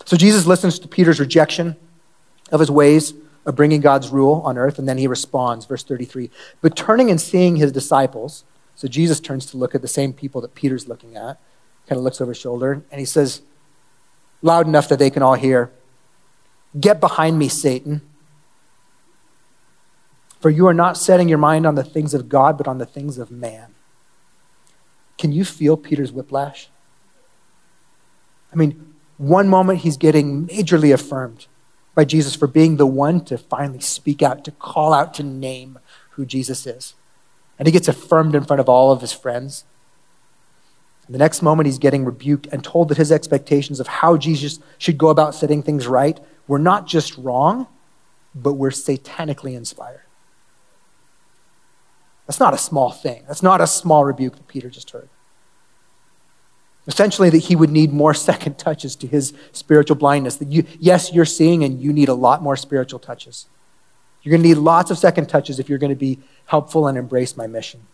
So 0.05 0.17
Jesus 0.17 0.45
listens 0.45 0.79
to 0.79 0.87
Peter's 0.87 1.19
rejection 1.19 1.75
of 2.51 2.59
his 2.59 2.71
ways 2.71 3.13
of 3.45 3.55
bringing 3.55 3.81
God's 3.81 4.09
rule 4.09 4.41
on 4.45 4.57
earth, 4.57 4.79
and 4.79 4.87
then 4.87 4.97
he 4.97 5.07
responds, 5.07 5.65
verse 5.65 5.83
33. 5.83 6.29
But 6.61 6.75
turning 6.75 7.09
and 7.11 7.21
seeing 7.21 7.57
his 7.57 7.71
disciples, 7.71 8.43
so 8.75 8.87
Jesus 8.87 9.19
turns 9.19 9.45
to 9.47 9.57
look 9.57 9.75
at 9.75 9.81
the 9.81 9.87
same 9.87 10.13
people 10.13 10.41
that 10.41 10.55
Peter's 10.55 10.87
looking 10.87 11.15
at, 11.15 11.39
kind 11.87 11.97
of 11.97 12.03
looks 12.03 12.19
over 12.19 12.31
his 12.31 12.39
shoulder, 12.39 12.83
and 12.91 12.99
he 12.99 13.05
says, 13.05 13.41
loud 14.41 14.67
enough 14.67 14.89
that 14.89 14.99
they 14.99 15.09
can 15.09 15.23
all 15.23 15.35
hear, 15.35 15.71
Get 16.79 16.99
behind 16.99 17.39
me, 17.39 17.47
Satan. 17.47 18.01
For 20.39 20.49
you 20.49 20.67
are 20.67 20.73
not 20.73 20.97
setting 20.97 21.29
your 21.29 21.37
mind 21.37 21.65
on 21.65 21.75
the 21.75 21.83
things 21.83 22.13
of 22.13 22.27
God, 22.27 22.57
but 22.57 22.67
on 22.67 22.77
the 22.77 22.85
things 22.85 23.17
of 23.17 23.31
man. 23.31 23.73
Can 25.17 25.31
you 25.31 25.45
feel 25.45 25.77
Peter's 25.77 26.11
whiplash? 26.11 26.69
I 28.51 28.57
mean, 28.57 28.93
one 29.17 29.47
moment 29.47 29.79
he's 29.79 29.97
getting 29.97 30.47
majorly 30.47 30.93
affirmed 30.93 31.47
by 31.95 32.05
Jesus 32.05 32.35
for 32.35 32.47
being 32.47 32.77
the 32.77 32.85
one 32.85 33.23
to 33.25 33.37
finally 33.37 33.79
speak 33.79 34.21
out, 34.21 34.43
to 34.45 34.51
call 34.51 34.93
out, 34.93 35.13
to 35.15 35.23
name 35.23 35.79
who 36.11 36.25
Jesus 36.25 36.67
is. 36.67 36.93
And 37.57 37.67
he 37.67 37.71
gets 37.71 37.87
affirmed 37.87 38.35
in 38.35 38.43
front 38.43 38.59
of 38.59 38.69
all 38.69 38.91
of 38.91 39.01
his 39.01 39.13
friends. 39.13 39.63
And 41.05 41.15
the 41.15 41.19
next 41.19 41.41
moment, 41.41 41.67
he's 41.67 41.77
getting 41.77 42.03
rebuked 42.03 42.47
and 42.51 42.63
told 42.63 42.89
that 42.89 42.97
his 42.97 43.11
expectations 43.11 43.79
of 43.79 43.87
how 43.87 44.17
Jesus 44.17 44.59
should 44.77 44.97
go 44.97 45.09
about 45.09 45.33
setting 45.33 45.63
things 45.63 45.87
right 45.87 46.19
were 46.47 46.59
not 46.59 46.85
just 46.85 47.17
wrong, 47.17 47.67
but 48.33 48.53
were 48.53 48.71
satanically 48.71 49.55
inspired. 49.55 50.01
That's 52.27 52.39
not 52.39 52.53
a 52.53 52.57
small 52.57 52.91
thing. 52.91 53.23
That's 53.27 53.43
not 53.43 53.61
a 53.61 53.67
small 53.67 54.03
rebuke 54.03 54.35
that 54.35 54.47
Peter 54.47 54.69
just 54.69 54.89
heard. 54.91 55.09
Essentially, 56.87 57.29
that 57.31 57.39
he 57.39 57.55
would 57.55 57.71
need 57.71 57.91
more 57.91 58.13
second 58.13 58.59
touches 58.59 58.95
to 58.97 59.07
his 59.07 59.33
spiritual 59.51 59.95
blindness. 59.95 60.35
That 60.35 60.51
you, 60.51 60.65
yes, 60.79 61.11
you're 61.11 61.25
seeing, 61.25 61.63
and 61.63 61.81
you 61.81 61.91
need 61.91 62.09
a 62.09 62.13
lot 62.13 62.43
more 62.43 62.55
spiritual 62.55 62.99
touches. 62.99 63.47
You're 64.21 64.31
going 64.31 64.43
to 64.43 64.47
need 64.47 64.57
lots 64.57 64.91
of 64.91 64.97
second 64.97 65.27
touches 65.27 65.59
if 65.59 65.69
you're 65.69 65.77
going 65.77 65.91
to 65.91 65.95
be 65.95 66.19
helpful 66.45 66.87
and 66.87 66.97
embrace 66.97 67.35
my 67.35 67.47
mission. 67.47 67.87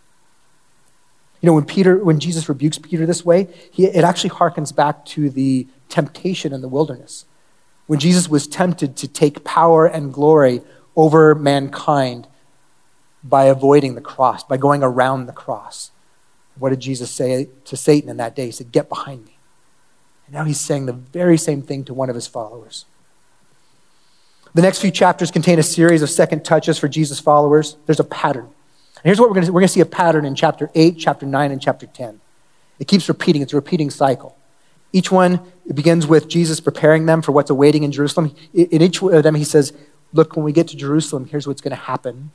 You 1.41 1.47
know, 1.47 1.53
when 1.53 1.65
Peter, 1.65 2.03
when 2.03 2.19
Jesus 2.19 2.47
rebukes 2.47 2.77
Peter 2.77 3.05
this 3.05 3.25
way, 3.25 3.47
he, 3.71 3.85
it 3.85 4.03
actually 4.03 4.29
harkens 4.29 4.75
back 4.75 5.05
to 5.07 5.29
the 5.29 5.67
temptation 5.89 6.53
in 6.53 6.61
the 6.61 6.69
wilderness. 6.69 7.25
When 7.87 7.99
Jesus 7.99 8.29
was 8.29 8.47
tempted 8.47 8.95
to 8.97 9.07
take 9.07 9.43
power 9.43 9.85
and 9.85 10.13
glory 10.13 10.61
over 10.95 11.33
mankind 11.33 12.27
by 13.23 13.45
avoiding 13.45 13.95
the 13.95 14.01
cross, 14.01 14.43
by 14.43 14.57
going 14.57 14.83
around 14.83 15.25
the 15.25 15.33
cross. 15.33 15.90
What 16.57 16.69
did 16.69 16.79
Jesus 16.79 17.11
say 17.11 17.49
to 17.65 17.77
Satan 17.77 18.09
in 18.09 18.17
that 18.17 18.35
day? 18.35 18.45
He 18.45 18.51
said, 18.51 18.71
Get 18.71 18.89
behind 18.89 19.25
me. 19.25 19.37
And 20.25 20.35
now 20.35 20.43
he's 20.43 20.59
saying 20.59 20.85
the 20.85 20.93
very 20.93 21.37
same 21.37 21.61
thing 21.61 21.83
to 21.85 21.93
one 21.93 22.09
of 22.09 22.15
his 22.15 22.27
followers. 22.27 22.85
The 24.53 24.61
next 24.61 24.79
few 24.79 24.91
chapters 24.91 25.31
contain 25.31 25.59
a 25.59 25.63
series 25.63 26.01
of 26.01 26.09
second 26.09 26.43
touches 26.43 26.77
for 26.77 26.87
Jesus' 26.87 27.19
followers. 27.19 27.77
There's 27.85 27.99
a 27.99 28.05
pattern. 28.05 28.45
And 28.45 29.03
here's 29.03 29.19
what 29.19 29.29
we're 29.29 29.35
going 29.35 29.45
to 29.45 29.51
We're 29.53 29.61
going 29.61 29.67
to 29.67 29.73
see 29.73 29.81
a 29.81 29.85
pattern 29.85 30.25
in 30.25 30.35
chapter 30.35 30.69
8, 30.75 30.97
chapter 30.97 31.25
9, 31.25 31.51
and 31.51 31.61
chapter 31.61 31.87
10. 31.87 32.19
It 32.79 32.87
keeps 32.87 33.07
repeating, 33.07 33.41
it's 33.41 33.53
a 33.53 33.55
repeating 33.55 33.89
cycle. 33.89 34.37
Each 34.93 35.11
one 35.11 35.39
begins 35.73 36.05
with 36.05 36.27
Jesus 36.27 36.59
preparing 36.59 37.05
them 37.05 37.21
for 37.21 37.31
what's 37.31 37.49
awaiting 37.49 37.83
in 37.83 37.91
Jerusalem. 37.91 38.35
In 38.53 38.81
each 38.81 39.01
of 39.01 39.23
them, 39.23 39.35
he 39.35 39.43
says, 39.43 39.71
Look, 40.13 40.35
when 40.35 40.43
we 40.43 40.51
get 40.51 40.67
to 40.69 40.75
Jerusalem, 40.75 41.25
here's 41.25 41.47
what's 41.47 41.61
going 41.61 41.71
to 41.71 41.83
happen. 41.83 42.31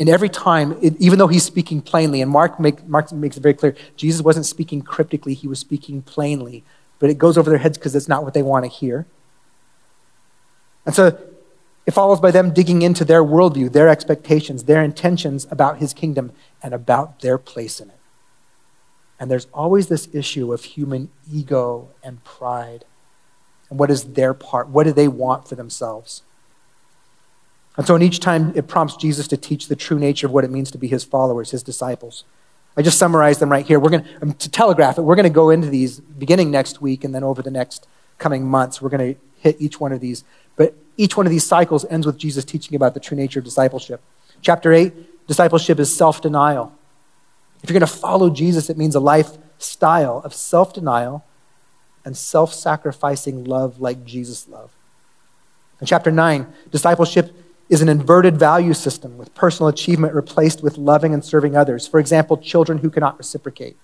And 0.00 0.08
every 0.08 0.28
time, 0.28 0.76
it, 0.82 0.96
even 0.98 1.18
though 1.18 1.28
he's 1.28 1.44
speaking 1.44 1.80
plainly, 1.80 2.22
and 2.22 2.30
Mark, 2.30 2.58
make, 2.58 2.86
Mark 2.88 3.12
makes 3.12 3.36
it 3.36 3.42
very 3.42 3.54
clear, 3.54 3.76
Jesus 3.96 4.22
wasn't 4.22 4.46
speaking 4.46 4.82
cryptically, 4.82 5.34
he 5.34 5.46
was 5.46 5.58
speaking 5.58 6.02
plainly. 6.02 6.64
But 6.98 7.10
it 7.10 7.18
goes 7.18 7.36
over 7.36 7.50
their 7.50 7.58
heads 7.58 7.78
because 7.78 7.94
it's 7.94 8.08
not 8.08 8.24
what 8.24 8.34
they 8.34 8.42
want 8.42 8.64
to 8.64 8.70
hear. 8.70 9.06
And 10.86 10.94
so 10.94 11.18
it 11.86 11.90
follows 11.92 12.20
by 12.20 12.30
them 12.30 12.52
digging 12.52 12.82
into 12.82 13.04
their 13.04 13.22
worldview, 13.22 13.72
their 13.72 13.88
expectations, 13.88 14.64
their 14.64 14.82
intentions 14.82 15.46
about 15.50 15.78
his 15.78 15.92
kingdom, 15.92 16.32
and 16.62 16.72
about 16.74 17.20
their 17.20 17.38
place 17.38 17.80
in 17.80 17.90
it. 17.90 17.98
And 19.18 19.30
there's 19.30 19.46
always 19.52 19.88
this 19.88 20.08
issue 20.12 20.52
of 20.52 20.64
human 20.64 21.10
ego 21.30 21.90
and 22.02 22.22
pride. 22.24 22.84
And 23.70 23.78
what 23.78 23.90
is 23.90 24.14
their 24.14 24.34
part? 24.34 24.68
What 24.68 24.84
do 24.84 24.92
they 24.92 25.08
want 25.08 25.48
for 25.48 25.54
themselves? 25.54 26.22
And 27.76 27.86
so, 27.86 27.94
in 27.96 28.02
each 28.02 28.20
time, 28.20 28.52
it 28.54 28.68
prompts 28.68 28.96
Jesus 28.96 29.26
to 29.28 29.36
teach 29.36 29.68
the 29.68 29.76
true 29.76 29.98
nature 29.98 30.26
of 30.26 30.32
what 30.32 30.44
it 30.44 30.50
means 30.50 30.70
to 30.72 30.78
be 30.78 30.88
his 30.88 31.04
followers, 31.04 31.52
his 31.52 31.62
disciples. 31.62 32.24
I 32.76 32.82
just 32.82 32.98
summarized 32.98 33.40
them 33.40 33.50
right 33.50 33.66
here. 33.66 33.78
We're 33.78 33.90
going 33.90 34.04
to, 34.04 34.22
um, 34.22 34.32
to 34.34 34.50
telegraph 34.50 34.98
it, 34.98 35.02
we're 35.02 35.14
going 35.14 35.24
to 35.24 35.30
go 35.30 35.50
into 35.50 35.68
these 35.68 36.00
beginning 36.00 36.50
next 36.50 36.80
week 36.80 37.04
and 37.04 37.14
then 37.14 37.22
over 37.24 37.42
the 37.42 37.50
next 37.50 37.86
coming 38.18 38.46
months. 38.46 38.80
We're 38.80 38.88
going 38.90 39.14
to 39.14 39.20
hit 39.38 39.56
each 39.60 39.80
one 39.80 39.92
of 39.92 40.00
these. 40.00 40.24
But 40.56 40.74
each 40.96 41.16
one 41.16 41.26
of 41.26 41.30
these 41.30 41.44
cycles 41.44 41.84
ends 41.86 42.06
with 42.06 42.18
Jesus 42.18 42.44
teaching 42.44 42.76
about 42.76 42.94
the 42.94 43.00
true 43.00 43.16
nature 43.16 43.40
of 43.40 43.44
discipleship. 43.44 44.02
Chapter 44.40 44.72
8, 44.72 45.26
discipleship 45.26 45.78
is 45.78 45.94
self 45.94 46.20
denial. 46.20 46.72
If 47.62 47.70
you're 47.70 47.78
going 47.78 47.88
to 47.88 47.98
follow 47.98 48.28
Jesus, 48.28 48.68
it 48.68 48.76
means 48.76 48.94
a 48.94 49.00
lifestyle 49.00 50.20
of 50.24 50.34
self 50.34 50.74
denial 50.74 51.24
and 52.04 52.16
self 52.16 52.52
sacrificing 52.52 53.44
love 53.44 53.80
like 53.80 54.04
Jesus 54.04 54.48
loved. 54.48 54.74
In 55.80 55.86
chapter 55.86 56.10
9, 56.10 56.52
discipleship 56.70 57.34
is 57.72 57.80
an 57.80 57.88
inverted 57.88 58.36
value 58.36 58.74
system 58.74 59.16
with 59.16 59.34
personal 59.34 59.66
achievement 59.66 60.12
replaced 60.12 60.62
with 60.62 60.76
loving 60.76 61.14
and 61.14 61.24
serving 61.24 61.56
others. 61.56 61.86
For 61.86 61.98
example, 61.98 62.36
children 62.36 62.76
who 62.76 62.90
cannot 62.90 63.16
reciprocate. 63.16 63.78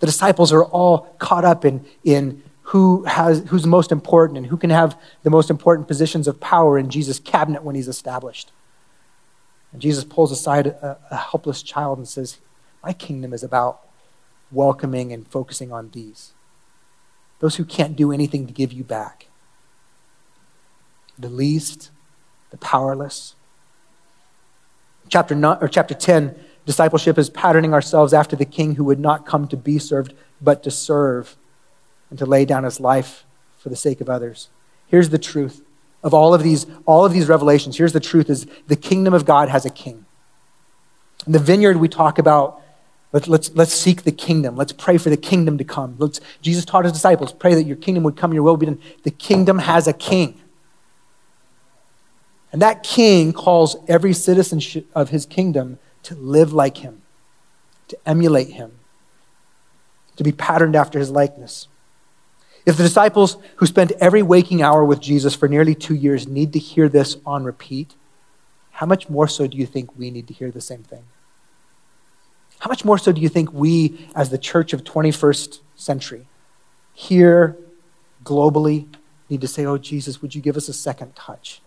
The 0.00 0.06
disciples 0.06 0.52
are 0.52 0.64
all 0.64 1.16
caught 1.18 1.42
up 1.42 1.64
in, 1.64 1.82
in 2.04 2.42
who 2.64 3.04
has, 3.04 3.42
who's 3.48 3.66
most 3.66 3.90
important 3.90 4.36
and 4.36 4.48
who 4.48 4.58
can 4.58 4.68
have 4.68 5.00
the 5.22 5.30
most 5.30 5.48
important 5.48 5.88
positions 5.88 6.28
of 6.28 6.40
power 6.40 6.76
in 6.78 6.90
Jesus' 6.90 7.18
cabinet 7.18 7.62
when 7.62 7.74
he's 7.74 7.88
established. 7.88 8.52
And 9.72 9.80
Jesus 9.80 10.04
pulls 10.04 10.30
aside 10.30 10.66
a, 10.66 10.98
a 11.10 11.16
helpless 11.16 11.62
child 11.62 11.96
and 11.96 12.06
says, 12.06 12.36
My 12.84 12.92
kingdom 12.92 13.32
is 13.32 13.42
about 13.42 13.80
welcoming 14.50 15.10
and 15.10 15.26
focusing 15.26 15.72
on 15.72 15.88
these. 15.94 16.32
Those 17.38 17.56
who 17.56 17.64
can't 17.64 17.96
do 17.96 18.12
anything 18.12 18.46
to 18.46 18.52
give 18.52 18.74
you 18.74 18.84
back. 18.84 19.28
The 21.18 21.30
least, 21.30 21.91
the 22.52 22.58
powerless. 22.58 23.34
Chapter, 25.08 25.34
nine, 25.34 25.58
or 25.60 25.66
chapter 25.66 25.94
10, 25.94 26.36
discipleship 26.64 27.18
is 27.18 27.28
patterning 27.28 27.74
ourselves 27.74 28.12
after 28.12 28.36
the 28.36 28.44
king 28.44 28.76
who 28.76 28.84
would 28.84 29.00
not 29.00 29.26
come 29.26 29.48
to 29.48 29.56
be 29.56 29.78
served, 29.78 30.14
but 30.40 30.62
to 30.62 30.70
serve 30.70 31.36
and 32.10 32.18
to 32.18 32.26
lay 32.26 32.44
down 32.44 32.62
his 32.62 32.78
life 32.78 33.24
for 33.58 33.68
the 33.68 33.76
sake 33.76 34.00
of 34.00 34.08
others. 34.08 34.48
Here's 34.86 35.08
the 35.08 35.18
truth 35.18 35.62
of 36.02 36.12
all 36.12 36.34
of 36.34 36.42
these, 36.42 36.66
all 36.84 37.04
of 37.04 37.12
these 37.12 37.28
revelations. 37.28 37.78
Here's 37.78 37.92
the 37.92 38.00
truth 38.00 38.28
is 38.28 38.46
the 38.66 38.76
kingdom 38.76 39.14
of 39.14 39.24
God 39.24 39.48
has 39.48 39.64
a 39.64 39.70
king. 39.70 40.04
In 41.26 41.32
the 41.32 41.38
vineyard, 41.38 41.78
we 41.78 41.88
talk 41.88 42.18
about 42.18 42.60
let's, 43.12 43.28
let's, 43.28 43.50
let's 43.54 43.72
seek 43.72 44.02
the 44.02 44.12
kingdom. 44.12 44.56
Let's 44.56 44.72
pray 44.72 44.98
for 44.98 45.10
the 45.10 45.16
kingdom 45.16 45.56
to 45.58 45.64
come. 45.64 45.96
Let's, 45.98 46.20
Jesus 46.42 46.64
taught 46.64 46.84
his 46.84 46.92
disciples, 46.92 47.32
pray 47.32 47.54
that 47.54 47.64
your 47.64 47.76
kingdom 47.76 48.02
would 48.04 48.16
come, 48.16 48.34
your 48.34 48.42
will 48.42 48.56
be 48.56 48.66
done. 48.66 48.80
The 49.04 49.10
kingdom 49.10 49.58
has 49.60 49.86
a 49.86 49.92
king. 49.92 50.38
And 52.52 52.60
that 52.60 52.82
king 52.82 53.32
calls 53.32 53.76
every 53.88 54.12
citizen 54.12 54.60
of 54.94 55.08
his 55.08 55.24
kingdom 55.24 55.78
to 56.04 56.14
live 56.14 56.52
like 56.52 56.78
him, 56.78 57.02
to 57.88 57.98
emulate 58.06 58.50
him, 58.50 58.78
to 60.16 60.22
be 60.22 60.32
patterned 60.32 60.76
after 60.76 60.98
his 60.98 61.10
likeness. 61.10 61.68
If 62.66 62.76
the 62.76 62.82
disciples 62.82 63.38
who 63.56 63.66
spent 63.66 63.92
every 63.92 64.22
waking 64.22 64.62
hour 64.62 64.84
with 64.84 65.00
Jesus 65.00 65.34
for 65.34 65.48
nearly 65.48 65.74
two 65.74 65.94
years 65.94 66.28
need 66.28 66.52
to 66.52 66.58
hear 66.58 66.88
this 66.88 67.16
on 67.24 67.42
repeat, 67.42 67.94
how 68.72 68.86
much 68.86 69.08
more 69.08 69.26
so 69.26 69.46
do 69.46 69.56
you 69.56 69.66
think 69.66 69.96
we 69.96 70.10
need 70.10 70.28
to 70.28 70.34
hear 70.34 70.50
the 70.50 70.60
same 70.60 70.82
thing? 70.82 71.04
How 72.58 72.68
much 72.68 72.84
more 72.84 72.98
so 72.98 73.10
do 73.10 73.20
you 73.20 73.28
think 73.28 73.52
we, 73.52 74.08
as 74.14 74.30
the 74.30 74.38
church 74.38 74.72
of 74.72 74.84
21st 74.84 75.60
century, 75.74 76.26
here 76.92 77.56
globally, 78.22 78.86
need 79.28 79.40
to 79.40 79.48
say, 79.48 79.64
Oh, 79.66 79.78
Jesus, 79.78 80.22
would 80.22 80.34
you 80.34 80.40
give 80.40 80.56
us 80.56 80.68
a 80.68 80.72
second 80.72 81.16
touch? 81.16 81.60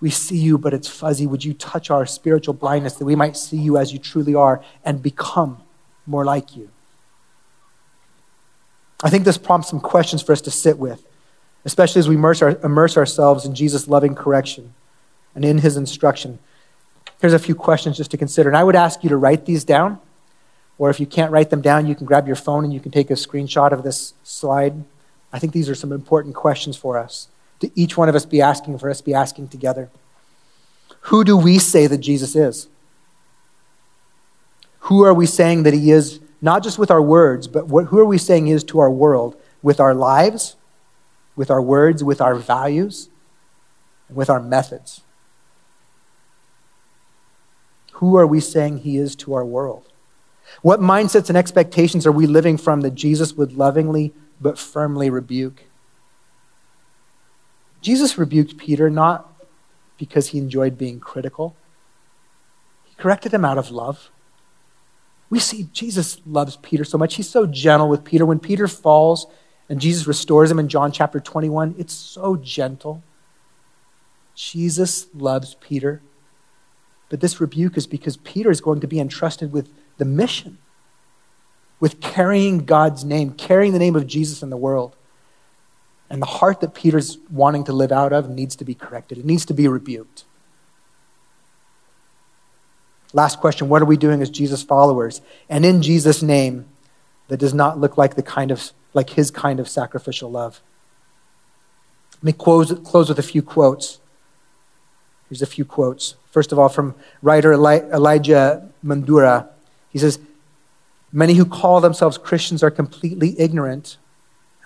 We 0.00 0.10
see 0.10 0.36
you, 0.36 0.58
but 0.58 0.74
it's 0.74 0.88
fuzzy. 0.88 1.26
Would 1.26 1.44
you 1.44 1.54
touch 1.54 1.90
our 1.90 2.04
spiritual 2.04 2.54
blindness 2.54 2.94
that 2.94 3.04
we 3.04 3.14
might 3.14 3.36
see 3.36 3.56
you 3.56 3.78
as 3.78 3.92
you 3.92 3.98
truly 3.98 4.34
are 4.34 4.62
and 4.84 5.02
become 5.02 5.62
more 6.06 6.24
like 6.24 6.54
you? 6.56 6.70
I 9.02 9.10
think 9.10 9.24
this 9.24 9.38
prompts 9.38 9.68
some 9.68 9.80
questions 9.80 10.22
for 10.22 10.32
us 10.32 10.40
to 10.42 10.50
sit 10.50 10.78
with, 10.78 11.06
especially 11.64 12.00
as 12.00 12.08
we 12.08 12.14
immerse, 12.14 12.42
our, 12.42 12.58
immerse 12.62 12.96
ourselves 12.96 13.44
in 13.44 13.54
Jesus' 13.54 13.88
loving 13.88 14.14
correction 14.14 14.74
and 15.34 15.44
in 15.44 15.58
his 15.58 15.76
instruction. 15.76 16.38
Here's 17.20 17.32
a 17.32 17.38
few 17.38 17.54
questions 17.54 17.96
just 17.96 18.10
to 18.10 18.16
consider. 18.16 18.48
And 18.48 18.56
I 18.56 18.64
would 18.64 18.76
ask 18.76 19.02
you 19.02 19.08
to 19.08 19.16
write 19.16 19.46
these 19.46 19.64
down, 19.64 19.98
or 20.78 20.90
if 20.90 21.00
you 21.00 21.06
can't 21.06 21.32
write 21.32 21.50
them 21.50 21.62
down, 21.62 21.86
you 21.86 21.94
can 21.94 22.06
grab 22.06 22.26
your 22.26 22.36
phone 22.36 22.64
and 22.64 22.72
you 22.72 22.80
can 22.80 22.92
take 22.92 23.10
a 23.10 23.14
screenshot 23.14 23.72
of 23.72 23.82
this 23.82 24.12
slide. 24.22 24.84
I 25.32 25.38
think 25.38 25.54
these 25.54 25.68
are 25.70 25.74
some 25.74 25.92
important 25.92 26.34
questions 26.34 26.76
for 26.76 26.98
us 26.98 27.28
to 27.60 27.70
each 27.74 27.96
one 27.96 28.08
of 28.08 28.14
us 28.14 28.26
be 28.26 28.40
asking, 28.40 28.78
for 28.78 28.90
us 28.90 29.00
be 29.00 29.14
asking 29.14 29.48
together. 29.48 29.90
Who 31.02 31.24
do 31.24 31.36
we 31.36 31.58
say 31.58 31.86
that 31.86 31.98
Jesus 31.98 32.34
is? 32.34 32.68
Who 34.80 35.04
are 35.04 35.14
we 35.14 35.26
saying 35.26 35.62
that 35.64 35.74
he 35.74 35.90
is 35.90 36.20
not 36.40 36.62
just 36.62 36.78
with 36.78 36.90
our 36.90 37.02
words, 37.02 37.48
but 37.48 37.68
what, 37.68 37.86
who 37.86 37.98
are 37.98 38.04
we 38.04 38.18
saying 38.18 38.48
is 38.48 38.62
to 38.64 38.78
our 38.78 38.90
world 38.90 39.36
with 39.62 39.80
our 39.80 39.94
lives, 39.94 40.56
with 41.34 41.50
our 41.50 41.62
words, 41.62 42.04
with 42.04 42.20
our 42.20 42.34
values, 42.34 43.08
with 44.08 44.30
our 44.30 44.40
methods? 44.40 45.02
Who 47.94 48.16
are 48.16 48.26
we 48.26 48.40
saying 48.40 48.78
he 48.78 48.98
is 48.98 49.16
to 49.16 49.34
our 49.34 49.44
world? 49.44 49.88
What 50.62 50.80
mindsets 50.80 51.28
and 51.28 51.36
expectations 51.36 52.06
are 52.06 52.12
we 52.12 52.26
living 52.26 52.56
from 52.58 52.82
that 52.82 52.94
Jesus 52.94 53.32
would 53.34 53.54
lovingly 53.54 54.12
but 54.40 54.58
firmly 54.58 55.10
rebuke? 55.10 55.64
Jesus 57.86 58.18
rebuked 58.18 58.56
Peter 58.56 58.90
not 58.90 59.32
because 59.96 60.26
he 60.30 60.38
enjoyed 60.38 60.76
being 60.76 60.98
critical, 60.98 61.54
he 62.82 62.92
corrected 62.96 63.32
him 63.32 63.44
out 63.44 63.58
of 63.58 63.70
love. 63.70 64.10
We 65.30 65.38
see 65.38 65.68
Jesus 65.72 66.20
loves 66.26 66.56
Peter 66.56 66.82
so 66.82 66.98
much. 66.98 67.14
He's 67.14 67.30
so 67.30 67.46
gentle 67.46 67.88
with 67.88 68.02
Peter. 68.02 68.26
When 68.26 68.40
Peter 68.40 68.66
falls 68.66 69.28
and 69.68 69.80
Jesus 69.80 70.08
restores 70.08 70.50
him 70.50 70.58
in 70.58 70.66
John 70.66 70.90
chapter 70.90 71.20
21, 71.20 71.76
it's 71.78 71.94
so 71.94 72.34
gentle. 72.34 73.04
Jesus 74.34 75.06
loves 75.14 75.54
Peter. 75.60 76.02
But 77.08 77.20
this 77.20 77.40
rebuke 77.40 77.76
is 77.76 77.86
because 77.86 78.16
Peter 78.16 78.50
is 78.50 78.60
going 78.60 78.80
to 78.80 78.88
be 78.88 78.98
entrusted 78.98 79.52
with 79.52 79.72
the 79.98 80.04
mission, 80.04 80.58
with 81.78 82.00
carrying 82.00 82.64
God's 82.64 83.04
name, 83.04 83.30
carrying 83.34 83.72
the 83.72 83.78
name 83.78 83.94
of 83.94 84.08
Jesus 84.08 84.42
in 84.42 84.50
the 84.50 84.56
world. 84.56 84.95
And 86.08 86.22
the 86.22 86.26
heart 86.26 86.60
that 86.60 86.74
Peter's 86.74 87.18
wanting 87.30 87.64
to 87.64 87.72
live 87.72 87.90
out 87.90 88.12
of 88.12 88.30
needs 88.30 88.54
to 88.56 88.64
be 88.64 88.74
corrected, 88.74 89.18
it 89.18 89.24
needs 89.24 89.44
to 89.46 89.54
be 89.54 89.66
rebuked. 89.66 90.24
Last 93.12 93.40
question 93.40 93.68
What 93.68 93.82
are 93.82 93.86
we 93.86 93.96
doing 93.96 94.22
as 94.22 94.30
Jesus 94.30 94.62
followers? 94.62 95.20
And 95.48 95.64
in 95.64 95.82
Jesus' 95.82 96.22
name, 96.22 96.66
that 97.28 97.38
does 97.38 97.54
not 97.54 97.78
look 97.78 97.96
like 97.96 98.14
the 98.14 98.22
kind 98.22 98.50
of 98.50 98.72
like 98.94 99.10
his 99.10 99.30
kind 99.30 99.60
of 99.60 99.68
sacrificial 99.68 100.30
love. 100.30 100.62
Let 102.16 102.24
me 102.24 102.32
close, 102.32 102.72
close 102.84 103.08
with 103.08 103.18
a 103.18 103.22
few 103.22 103.42
quotes. 103.42 104.00
Here's 105.28 105.42
a 105.42 105.46
few 105.46 105.64
quotes. 105.64 106.14
First 106.30 106.52
of 106.52 106.58
all, 106.58 106.68
from 106.68 106.94
writer 107.20 107.52
Elijah 107.52 108.68
Mundura. 108.84 109.48
He 109.90 109.98
says, 109.98 110.18
Many 111.12 111.34
who 111.34 111.44
call 111.44 111.80
themselves 111.80 112.18
Christians 112.18 112.62
are 112.62 112.70
completely 112.70 113.38
ignorant, 113.38 113.96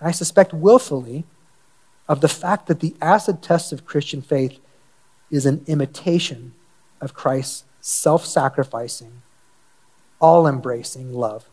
and 0.01 0.09
I 0.09 0.13
suspect 0.13 0.53
willfully, 0.53 1.25
of 2.09 2.21
the 2.21 2.29
fact 2.29 2.67
that 2.67 2.81
the 2.81 2.97
acid 3.01 3.41
test 3.41 3.73
of 3.73 3.87
Christian 3.87 4.21
faith 4.21 4.59
is 5.31 5.47
an 5.47 5.63
imitation 5.69 6.55
of 7.01 7.15
Christ's 7.15 7.65
self 7.81 8.27
sacrificing, 8.27 9.23
all 10.21 10.49
embracing 10.49 11.15
love 11.15 11.49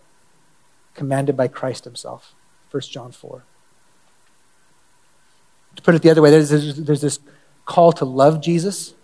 commanded 0.95 1.37
by 1.37 1.47
Christ 1.47 1.83
himself. 1.83 2.33
1 2.71 2.81
John 2.81 3.11
4. 3.11 3.43
To 5.75 5.81
put 5.83 5.93
it 5.93 6.01
the 6.01 6.09
other 6.09 6.23
way, 6.23 6.31
there's, 6.31 6.49
there's 6.49 7.01
this 7.01 7.19
call 7.65 7.91
to 7.93 8.05
love 8.05 8.41
Jesus. 8.41 8.95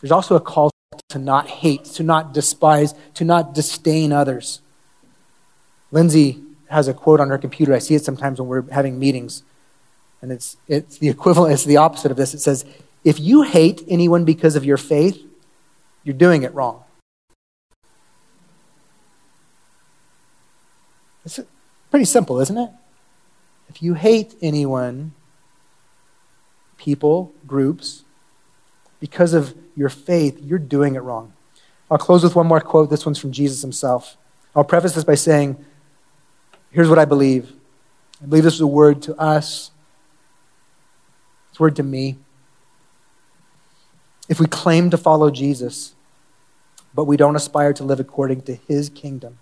There's 0.00 0.10
also 0.10 0.36
a 0.36 0.40
call 0.40 0.70
to 1.10 1.18
not 1.18 1.48
hate, 1.48 1.84
to 1.84 2.02
not 2.02 2.32
despise, 2.32 2.94
to 3.14 3.24
not 3.24 3.54
disdain 3.54 4.10
others. 4.10 4.62
Lindsay 5.90 6.42
has 6.68 6.88
a 6.88 6.94
quote 6.94 7.20
on 7.20 7.28
her 7.28 7.38
computer. 7.38 7.74
I 7.74 7.78
see 7.78 7.94
it 7.94 8.04
sometimes 8.04 8.40
when 8.40 8.48
we're 8.48 8.70
having 8.70 8.98
meetings. 8.98 9.42
And 10.20 10.32
it's, 10.32 10.56
it's 10.66 10.98
the 10.98 11.08
equivalent, 11.08 11.54
it's 11.54 11.64
the 11.64 11.76
opposite 11.76 12.10
of 12.10 12.16
this. 12.16 12.34
It 12.34 12.40
says, 12.40 12.64
If 13.04 13.20
you 13.20 13.42
hate 13.42 13.82
anyone 13.88 14.24
because 14.24 14.56
of 14.56 14.64
your 14.64 14.76
faith, 14.76 15.22
you're 16.04 16.16
doing 16.16 16.42
it 16.42 16.54
wrong. 16.54 16.82
It's 21.24 21.40
pretty 21.90 22.06
simple, 22.06 22.40
isn't 22.40 22.56
it? 22.56 22.70
If 23.68 23.82
you 23.82 23.94
hate 23.94 24.34
anyone, 24.40 25.12
people, 26.78 27.34
groups, 27.46 28.04
because 28.98 29.34
of 29.34 29.54
your 29.76 29.90
faith, 29.90 30.38
you're 30.42 30.58
doing 30.58 30.94
it 30.94 31.00
wrong. 31.00 31.34
I'll 31.90 31.98
close 31.98 32.22
with 32.22 32.34
one 32.34 32.46
more 32.46 32.60
quote. 32.60 32.90
This 32.90 33.04
one's 33.06 33.18
from 33.18 33.32
Jesus 33.32 33.62
himself. 33.62 34.16
I'll 34.56 34.64
preface 34.64 34.94
this 34.94 35.04
by 35.04 35.14
saying, 35.14 35.62
here's 36.70 36.88
what 36.88 36.98
I 36.98 37.04
believe. 37.04 37.52
I 38.22 38.26
believe 38.26 38.44
this 38.44 38.54
is 38.54 38.60
a 38.60 38.66
word 38.66 39.02
to 39.02 39.16
us, 39.16 39.70
it's 41.50 41.60
a 41.60 41.62
word 41.62 41.76
to 41.76 41.82
me. 41.82 42.18
If 44.28 44.38
we 44.38 44.46
claim 44.46 44.90
to 44.90 44.98
follow 44.98 45.30
Jesus, 45.30 45.94
but 46.94 47.04
we 47.04 47.16
don't 47.16 47.36
aspire 47.36 47.72
to 47.74 47.84
live 47.84 48.00
according 48.00 48.42
to 48.42 48.54
his 48.54 48.88
kingdom, 48.88 49.38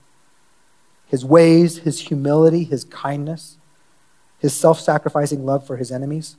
his 1.07 1.25
ways, 1.25 1.79
his 1.79 2.01
humility, 2.01 2.65
his 2.65 2.85
kindness, 2.85 3.57
his 4.39 4.53
self 4.53 4.79
sacrificing 4.79 5.45
love 5.45 5.67
for 5.67 5.77
his 5.77 5.91
enemies, 5.91 6.37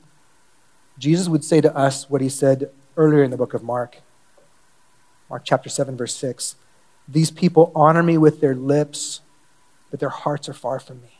Jesus 0.97 1.27
would 1.27 1.43
say 1.43 1.61
to 1.61 1.75
us 1.75 2.09
what 2.09 2.21
he 2.21 2.29
said 2.29 2.71
earlier 2.95 3.23
in 3.23 3.31
the 3.31 3.37
book 3.37 3.53
of 3.53 3.63
Mark. 3.63 4.01
Mark 5.29 5.43
chapter 5.45 5.69
7, 5.69 5.97
verse 5.97 6.15
6. 6.15 6.55
These 7.07 7.31
people 7.31 7.71
honor 7.75 8.03
me 8.03 8.17
with 8.17 8.41
their 8.41 8.55
lips, 8.55 9.21
but 9.89 9.99
their 9.99 10.09
hearts 10.09 10.49
are 10.49 10.53
far 10.53 10.79
from 10.79 11.01
me. 11.01 11.19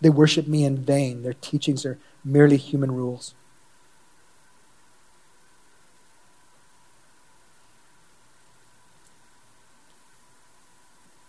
They 0.00 0.10
worship 0.10 0.46
me 0.48 0.64
in 0.64 0.78
vain. 0.78 1.22
Their 1.22 1.34
teachings 1.34 1.86
are 1.86 1.98
merely 2.24 2.56
human 2.56 2.92
rules. 2.92 3.34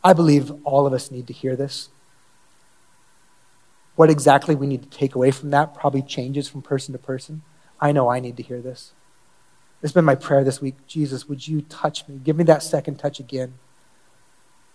I 0.04 0.14
believe 0.14 0.52
all 0.66 0.86
of 0.86 0.92
us 0.92 1.12
need 1.12 1.28
to 1.28 1.34
hear 1.34 1.56
this. 1.56 1.90
What 3.96 4.10
exactly 4.10 4.56
we 4.56 4.68
need 4.68 4.84
to 4.84 4.90
take 4.98 5.16
away 5.16 5.32
from 5.32 5.52
that 5.52 5.76
probably 5.76 6.02
changes 6.02 6.50
from 6.50 6.62
person 6.62 6.92
to 6.94 6.98
person. 6.98 7.44
I 7.80 7.92
know 7.92 8.10
I 8.10 8.20
need 8.20 8.38
to 8.38 8.44
hear 8.44 8.60
this. 8.60 8.92
Has 9.82 9.92
been 9.92 10.06
my 10.06 10.16
prayer 10.16 10.44
this 10.44 10.62
week. 10.62 10.76
Jesus, 10.88 11.28
would 11.30 11.48
you 11.48 11.62
touch 11.62 12.08
me? 12.08 12.20
Give 12.24 12.36
me 12.36 12.44
that 12.46 12.64
second 12.64 12.98
touch 12.98 13.20
again. 13.20 13.54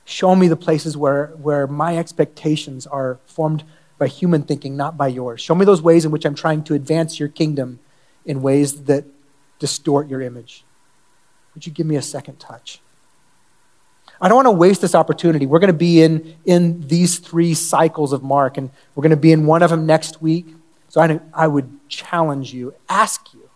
Show 0.09 0.35
me 0.35 0.49
the 0.49 0.57
places 0.57 0.97
where, 0.97 1.27
where 1.37 1.67
my 1.67 1.99
expectations 1.99 2.87
are 2.87 3.21
formed 3.27 3.63
by 3.99 4.07
human 4.07 4.43
thinking, 4.43 4.75
not 4.75 4.97
by 4.97 5.09
yours. 5.09 5.39
Show 5.43 5.55
me 5.55 5.67
those 5.67 5.83
ways 5.83 6.07
in 6.07 6.11
which 6.11 6.25
I'm 6.25 6.35
trying 6.35 6.65
to 6.65 6.73
advance 6.73 7.21
your 7.21 7.29
kingdom 7.29 7.79
in 8.25 8.41
ways 8.41 8.85
that 8.85 9.05
distort 9.59 10.09
your 10.09 10.23
image. 10.23 10.65
Would 11.55 11.67
you 11.67 11.73
give 11.73 11.87
me 11.87 11.97
a 11.97 12.01
second 12.01 12.41
touch? 12.41 12.81
I 14.19 14.29
don't 14.29 14.37
want 14.37 14.47
to 14.47 14.53
waste 14.53 14.81
this 14.81 14.95
opportunity. 14.95 15.45
We're 15.45 15.59
going 15.59 15.69
to 15.69 15.75
be 15.75 16.03
in, 16.03 16.37
in 16.47 16.89
these 16.89 17.19
three 17.19 17.53
cycles 17.53 18.15
of 18.15 18.23
Mark, 18.23 18.57
and 18.57 18.71
we're 18.95 19.03
going 19.03 19.11
to 19.11 19.17
be 19.17 19.33
in 19.33 19.45
one 19.45 19.63
of 19.63 19.69
them 19.69 19.85
next 19.85 20.23
week. 20.23 20.47
So 20.89 21.03
I, 21.03 21.21
I 21.35 21.47
would 21.47 21.69
challenge 21.91 22.55
you, 22.55 22.75
ask 22.89 23.35
you, 23.35 23.51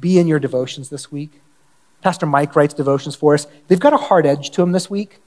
be 0.00 0.18
in 0.18 0.26
your 0.26 0.38
devotions 0.38 0.88
this 0.88 1.12
week. 1.12 1.42
Pastor 2.00 2.24
Mike 2.24 2.56
writes 2.56 2.72
devotions 2.72 3.14
for 3.14 3.34
us. 3.34 3.46
They've 3.68 3.78
got 3.78 3.92
a 3.92 3.98
hard 3.98 4.24
edge 4.24 4.48
to 4.52 4.62
them 4.62 4.72
this 4.72 4.88
week. 4.88 5.18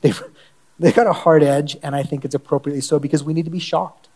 They've, 0.02 0.22
they've 0.78 0.94
got 0.94 1.06
a 1.06 1.12
hard 1.12 1.42
edge, 1.42 1.76
and 1.82 1.94
I 1.94 2.02
think 2.02 2.24
it's 2.24 2.34
appropriately 2.34 2.80
so 2.80 2.98
because 2.98 3.22
we 3.22 3.34
need 3.34 3.44
to 3.44 3.50
be 3.50 3.58
shocked. 3.58 4.08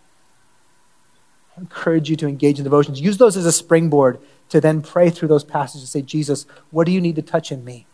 I 1.56 1.60
encourage 1.60 2.08
you 2.08 2.16
to 2.16 2.26
engage 2.26 2.58
in 2.58 2.64
devotions. 2.64 3.00
Use 3.00 3.18
those 3.18 3.36
as 3.36 3.44
a 3.44 3.52
springboard 3.52 4.18
to 4.48 4.60
then 4.60 4.80
pray 4.80 5.10
through 5.10 5.28
those 5.28 5.44
passages 5.44 5.82
and 5.82 5.88
say, 5.88 6.02
Jesus, 6.02 6.46
what 6.70 6.84
do 6.86 6.92
you 6.92 7.00
need 7.00 7.16
to 7.16 7.22
touch 7.22 7.52
in 7.52 7.64
me? 7.64 7.86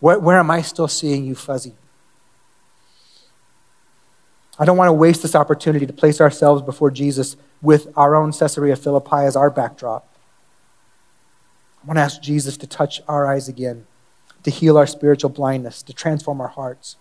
Where, 0.00 0.18
where 0.18 0.38
am 0.38 0.50
I 0.50 0.62
still 0.62 0.88
seeing 0.88 1.24
you 1.24 1.34
fuzzy? 1.34 1.74
I 4.58 4.64
don't 4.64 4.76
want 4.76 4.88
to 4.88 4.92
waste 4.92 5.22
this 5.22 5.36
opportunity 5.36 5.86
to 5.86 5.92
place 5.92 6.20
ourselves 6.20 6.62
before 6.62 6.90
Jesus 6.90 7.36
with 7.62 7.88
our 7.96 8.16
own 8.16 8.32
Caesarea 8.32 8.76
Philippi 8.76 9.24
as 9.24 9.36
our 9.36 9.50
backdrop. 9.50 10.12
I 11.82 11.86
want 11.86 11.96
to 11.96 12.02
ask 12.02 12.20
Jesus 12.20 12.56
to 12.58 12.66
touch 12.66 13.00
our 13.06 13.26
eyes 13.26 13.48
again, 13.48 13.86
to 14.42 14.50
heal 14.50 14.78
our 14.78 14.86
spiritual 14.86 15.30
blindness, 15.30 15.82
to 15.82 15.92
transform 15.92 16.40
our 16.40 16.48
hearts. 16.48 16.96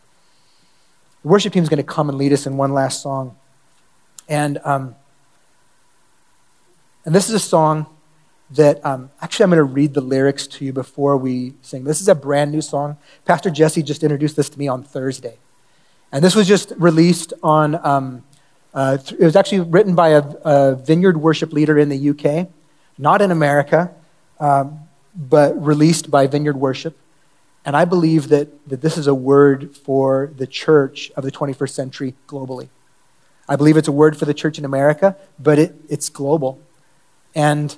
The 1.22 1.30
worship 1.30 1.54
team 1.54 1.64
is 1.64 1.70
going 1.70 1.78
to 1.78 1.84
come 1.84 2.10
and 2.10 2.18
lead 2.18 2.34
us 2.34 2.46
in 2.46 2.58
one 2.58 2.74
last 2.74 3.02
song. 3.02 3.36
And, 4.28 4.60
um, 4.64 4.96
and 7.06 7.14
this 7.14 7.30
is 7.30 7.36
a 7.36 7.40
song 7.40 7.88
that 8.52 8.84
um, 8.86 9.12
actually 9.22 9.44
I'm 9.44 9.50
going 9.50 9.58
to 9.58 9.64
read 9.64 9.94
the 9.94 10.02
lyrics 10.02 10.48
to 10.48 10.66
you 10.66 10.74
before 10.74 11.18
we 11.18 11.54
sing. 11.62 11.84
This 11.84 12.02
is 12.02 12.08
a 12.08 12.16
brand 12.16 12.52
new 12.52 12.62
song. 12.62 12.98
Pastor 13.26 13.50
Jesse 13.50 13.84
just 13.84 14.04
introduced 14.04 14.36
this 14.36 14.50
to 14.50 14.60
me 14.60 14.68
on 14.68 14.84
Thursday. 14.84 15.38
And 16.12 16.24
this 16.24 16.36
was 16.36 16.48
just 16.48 16.72
released 16.78 17.34
on, 17.44 17.76
um, 17.86 18.24
uh, 18.74 18.98
it 19.12 19.24
was 19.24 19.36
actually 19.36 19.62
written 19.62 19.96
by 19.96 20.10
a, 20.10 20.22
a, 20.46 20.76
vineyard 20.76 21.18
worship 21.18 21.52
leader 21.52 21.78
in 21.78 21.90
the 21.90 22.10
UK, 22.10 22.48
not 22.98 23.22
in 23.22 23.32
America, 23.32 23.92
um, 24.40 24.80
but 25.16 25.62
released 25.62 26.10
by 26.10 26.28
Vineyard 26.28 26.56
Worship. 26.56 26.98
And 27.68 27.76
I 27.76 27.84
believe 27.84 28.30
that, 28.30 28.48
that 28.70 28.80
this 28.80 28.98
is 28.98 29.08
a 29.08 29.14
word 29.14 29.76
for 29.76 30.32
the 30.34 30.48
church 30.48 31.12
of 31.18 31.26
the 31.26 31.32
21st 31.34 31.72
century 31.72 32.16
globally. 32.26 32.70
I 33.50 33.58
believe 33.58 33.76
it's 33.76 33.90
a 33.90 33.92
word 33.92 34.18
for 34.18 34.24
the 34.24 34.34
church 34.34 34.58
in 34.58 34.64
America, 34.64 35.18
but 35.38 35.60
it, 35.60 35.76
it's 35.90 36.08
global. 36.08 36.62
And 37.36 37.76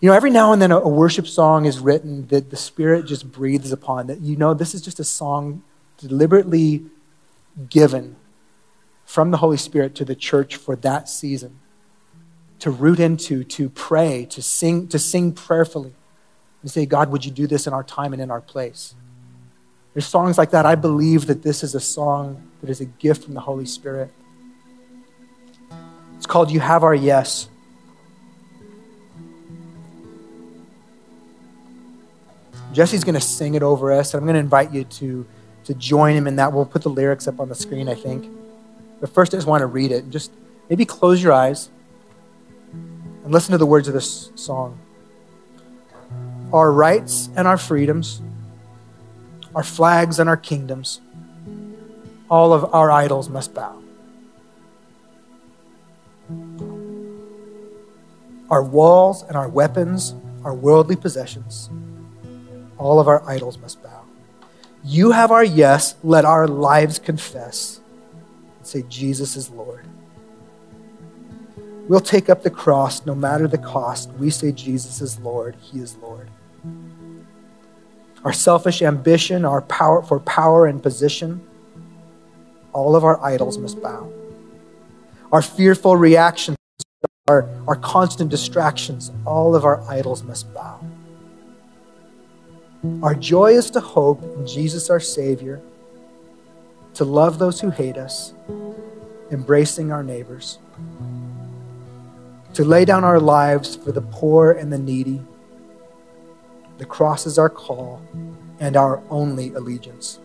you 0.00 0.08
know, 0.08 0.12
every 0.12 0.30
now 0.30 0.52
and 0.52 0.60
then 0.60 0.72
a, 0.72 0.80
a 0.80 0.88
worship 0.88 1.28
song 1.28 1.66
is 1.66 1.78
written 1.78 2.26
that 2.28 2.50
the 2.50 2.56
Spirit 2.56 3.06
just 3.06 3.30
breathes 3.30 3.70
upon, 3.70 4.08
that 4.08 4.22
you 4.22 4.34
know 4.34 4.54
this 4.54 4.74
is 4.74 4.82
just 4.82 4.98
a 4.98 5.04
song 5.04 5.62
deliberately 5.96 6.82
given 7.68 8.16
from 9.04 9.30
the 9.30 9.36
Holy 9.36 9.56
Spirit 9.56 9.94
to 9.94 10.04
the 10.04 10.16
church 10.16 10.56
for 10.56 10.74
that 10.74 11.08
season. 11.08 11.60
To 12.58 12.72
root 12.72 12.98
into, 12.98 13.44
to 13.44 13.68
pray, 13.70 14.26
to 14.30 14.42
sing, 14.42 14.88
to 14.88 14.98
sing 14.98 15.32
prayerfully, 15.32 15.94
and 16.62 16.70
say, 16.70 16.86
God, 16.86 17.10
would 17.10 17.24
you 17.24 17.30
do 17.30 17.46
this 17.46 17.66
in 17.66 17.72
our 17.72 17.82
time 17.84 18.12
and 18.12 18.20
in 18.20 18.30
our 18.30 18.40
place? 18.40 18.94
There's 19.94 20.06
songs 20.06 20.38
like 20.38 20.50
that. 20.50 20.66
I 20.66 20.74
believe 20.74 21.26
that 21.26 21.42
this 21.42 21.64
is 21.64 21.74
a 21.74 21.80
song 21.80 22.50
that 22.60 22.70
is 22.70 22.80
a 22.80 22.84
gift 22.84 23.24
from 23.24 23.34
the 23.34 23.40
Holy 23.40 23.66
Spirit. 23.66 24.10
It's 26.16 26.26
called 26.26 26.50
You 26.50 26.60
Have 26.60 26.84
Our 26.84 26.94
Yes. 26.94 27.48
Jesse's 32.72 33.02
going 33.02 33.16
to 33.16 33.20
sing 33.20 33.54
it 33.54 33.64
over 33.64 33.92
us, 33.92 34.14
and 34.14 34.20
I'm 34.20 34.26
going 34.26 34.34
to 34.34 34.40
invite 34.40 34.72
you 34.72 34.84
to, 34.84 35.26
to 35.64 35.74
join 35.74 36.14
him 36.14 36.28
in 36.28 36.36
that. 36.36 36.52
We'll 36.52 36.66
put 36.66 36.82
the 36.82 36.90
lyrics 36.90 37.26
up 37.26 37.40
on 37.40 37.48
the 37.48 37.54
screen, 37.54 37.88
I 37.88 37.94
think. 37.94 38.30
But 39.00 39.10
first, 39.12 39.34
I 39.34 39.38
just 39.38 39.48
want 39.48 39.62
to 39.62 39.66
read 39.66 39.90
it. 39.90 40.08
Just 40.10 40.30
maybe 40.68 40.84
close 40.84 41.20
your 41.20 41.32
eyes 41.32 41.68
and 42.72 43.32
listen 43.32 43.52
to 43.52 43.58
the 43.58 43.66
words 43.66 43.88
of 43.88 43.94
this 43.94 44.30
song. 44.36 44.78
Our 46.52 46.72
rights 46.72 47.28
and 47.36 47.46
our 47.46 47.58
freedoms, 47.58 48.20
our 49.54 49.62
flags 49.62 50.18
and 50.18 50.28
our 50.28 50.36
kingdoms, 50.36 51.00
all 52.28 52.52
of 52.52 52.74
our 52.74 52.90
idols 52.90 53.28
must 53.28 53.54
bow. 53.54 53.76
Our 58.50 58.62
walls 58.62 59.22
and 59.22 59.36
our 59.36 59.48
weapons, 59.48 60.14
our 60.44 60.54
worldly 60.54 60.96
possessions, 60.96 61.70
all 62.78 62.98
of 62.98 63.06
our 63.06 63.22
idols 63.28 63.58
must 63.58 63.82
bow. 63.82 64.02
You 64.82 65.12
have 65.12 65.30
our 65.30 65.44
yes, 65.44 65.94
let 66.02 66.24
our 66.24 66.48
lives 66.48 66.98
confess 66.98 67.80
and 68.58 68.66
say, 68.66 68.82
Jesus 68.88 69.36
is 69.36 69.50
Lord. 69.50 69.86
We'll 71.86 72.00
take 72.00 72.30
up 72.30 72.42
the 72.42 72.50
cross 72.50 73.04
no 73.04 73.14
matter 73.14 73.46
the 73.46 73.58
cost. 73.58 74.10
We 74.12 74.30
say, 74.30 74.52
Jesus 74.52 75.00
is 75.00 75.18
Lord, 75.18 75.56
He 75.60 75.80
is 75.80 75.96
Lord. 75.96 76.29
Our 78.24 78.32
selfish 78.32 78.82
ambition, 78.82 79.44
our 79.44 79.62
power 79.62 80.02
for 80.02 80.20
power 80.20 80.66
and 80.66 80.82
position, 80.82 81.40
all 82.72 82.94
of 82.94 83.04
our 83.04 83.22
idols 83.24 83.58
must 83.58 83.82
bow. 83.82 84.12
Our 85.32 85.42
fearful 85.42 85.96
reactions, 85.96 86.56
our, 87.28 87.48
our 87.66 87.76
constant 87.76 88.30
distractions, 88.30 89.10
all 89.24 89.54
of 89.54 89.64
our 89.64 89.80
idols 89.88 90.22
must 90.22 90.52
bow. 90.52 90.80
Our 93.02 93.14
joy 93.14 93.52
is 93.52 93.70
to 93.72 93.80
hope 93.80 94.22
in 94.22 94.46
Jesus 94.46 94.90
our 94.90 95.00
Savior, 95.00 95.60
to 96.94 97.04
love 97.04 97.38
those 97.38 97.60
who 97.60 97.70
hate 97.70 97.96
us, 97.96 98.32
embracing 99.30 99.92
our 99.92 100.02
neighbors, 100.02 100.58
to 102.54 102.64
lay 102.64 102.84
down 102.84 103.04
our 103.04 103.20
lives 103.20 103.76
for 103.76 103.92
the 103.92 104.00
poor 104.00 104.52
and 104.52 104.72
the 104.72 104.78
needy. 104.78 105.22
The 106.80 106.86
cross 106.86 107.26
is 107.26 107.38
our 107.38 107.48
call 107.48 108.02
and 108.58 108.76
our 108.76 109.00
only 109.08 109.54
allegiance. 109.54 110.18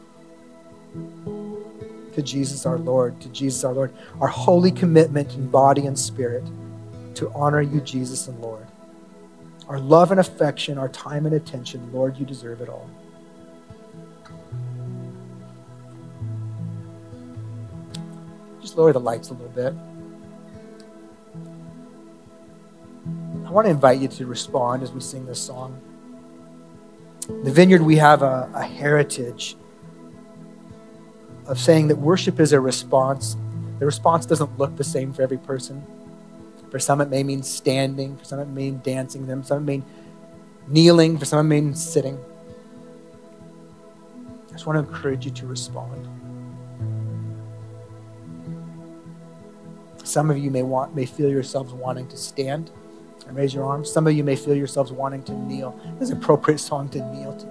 To 0.95 2.21
Jesus 2.23 2.65
our 2.65 2.79
Lord, 2.79 3.21
to 3.21 3.29
Jesus 3.29 3.63
our 3.63 3.73
Lord, 3.73 3.93
our 4.19 4.29
holy 4.29 4.71
commitment 4.71 5.35
in 5.35 5.47
body 5.49 5.85
and 5.85 5.99
spirit 5.99 6.43
to 7.13 7.31
honor 7.35 7.61
you, 7.61 7.79
Jesus 7.81 8.27
and 8.27 8.41
Lord 8.41 8.65
our 9.67 9.79
love 9.79 10.11
and 10.11 10.19
affection, 10.19 10.77
our 10.77 10.89
time 10.89 11.25
and 11.25 11.35
attention. 11.35 11.89
Lord, 11.91 12.17
you 12.17 12.25
deserve 12.25 12.61
it 12.61 12.69
all. 12.69 12.89
Just 18.61 18.77
lower 18.77 18.93
the 18.93 18.99
lights 18.99 19.29
a 19.29 19.33
little 19.33 19.49
bit. 19.49 19.73
I 23.45 23.51
want 23.51 23.65
to 23.65 23.71
invite 23.71 23.99
you 23.99 24.07
to 24.07 24.25
respond 24.25 24.83
as 24.83 24.91
we 24.91 25.01
sing 25.01 25.25
this 25.25 25.41
song. 25.41 25.79
The 27.27 27.51
vineyard, 27.51 27.81
we 27.81 27.97
have 27.97 28.21
a, 28.21 28.49
a 28.53 28.63
heritage 28.63 29.57
of 31.47 31.59
saying 31.59 31.87
that 31.89 31.97
worship 31.97 32.39
is 32.39 32.53
a 32.53 32.59
response. 32.59 33.37
The 33.79 33.85
response 33.85 34.25
doesn't 34.25 34.57
look 34.57 34.75
the 34.75 34.83
same 34.83 35.13
for 35.13 35.21
every 35.23 35.37
person 35.37 35.85
For 36.71 36.79
some, 36.79 37.01
it 37.01 37.09
may 37.09 37.23
mean 37.23 37.43
standing. 37.43 38.17
For 38.17 38.25
some, 38.25 38.39
it 38.39 38.47
may 38.47 38.71
mean 38.71 38.81
dancing. 38.83 39.25
For 39.25 39.43
some, 39.43 39.57
it 39.59 39.61
may 39.61 39.77
mean 39.77 39.85
kneeling. 40.67 41.17
For 41.17 41.25
some, 41.25 41.39
it 41.39 41.43
may 41.43 41.61
mean 41.61 41.75
sitting. 41.75 42.19
I 44.49 44.51
just 44.51 44.65
want 44.65 44.85
to 44.85 44.91
encourage 44.91 45.25
you 45.25 45.31
to 45.31 45.47
respond. 45.47 46.07
Some 50.03 50.29
of 50.29 50.37
you 50.37 50.51
may 50.51 50.63
want 50.63 50.95
may 50.95 51.05
feel 51.05 51.29
yourselves 51.29 51.73
wanting 51.73 52.07
to 52.09 52.17
stand 52.17 52.71
and 53.27 53.35
raise 53.35 53.53
your 53.53 53.65
arms. 53.65 53.91
Some 53.91 54.07
of 54.07 54.13
you 54.13 54.23
may 54.23 54.35
feel 54.35 54.55
yourselves 54.55 54.91
wanting 54.91 55.23
to 55.23 55.33
kneel. 55.33 55.79
It's 55.99 56.09
an 56.09 56.17
appropriate 56.17 56.59
song 56.59 56.89
to 56.89 56.99
kneel 57.11 57.35
to. 57.37 57.45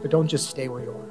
But 0.00 0.10
don't 0.10 0.28
just 0.28 0.50
stay 0.50 0.68
where 0.68 0.82
you 0.82 0.90
are. 0.90 1.01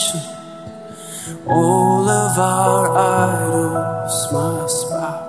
Position. 0.00 0.20
All 1.46 2.08
of 2.08 2.38
our 2.38 2.88
idols 2.96 4.32
must 4.32 4.90
bow. 4.90 5.26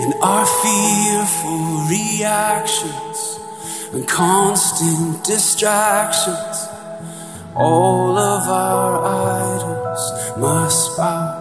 And 0.00 0.14
our 0.22 0.46
fearful 0.46 1.86
reactions 1.88 3.38
and 3.92 4.06
constant 4.08 5.24
distractions. 5.24 6.68
All 7.54 8.16
of 8.16 8.48
our 8.48 9.04
idols 9.04 10.38
must 10.38 10.96
bow. 10.96 11.36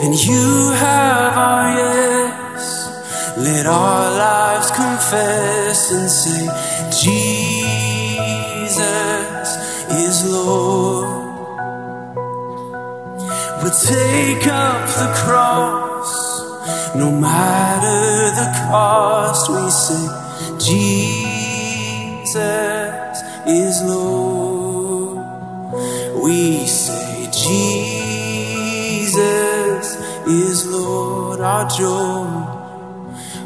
And 0.00 0.14
you 0.14 0.72
have 0.72 1.36
our 1.36 1.76
yes. 1.76 2.82
Let 3.36 3.66
our 3.66 4.10
lives 4.10 4.70
confess 4.70 5.90
and 5.92 6.10
say, 6.10 6.71
Lord. 10.26 11.22
We'll 13.62 13.70
take 13.70 14.46
up 14.46 14.88
the 14.88 15.12
cross, 15.24 16.12
no 16.96 17.10
matter 17.10 18.30
the 18.40 18.48
cost. 18.70 19.50
We 19.50 19.70
say, 19.70 20.06
Jesus 20.58 22.36
is 23.46 23.82
Lord. 23.82 25.18
We 26.24 26.66
say, 26.66 27.30
Jesus 27.30 29.16
is 30.26 30.66
Lord, 30.66 31.40
our 31.40 31.68
joy. 31.68 32.52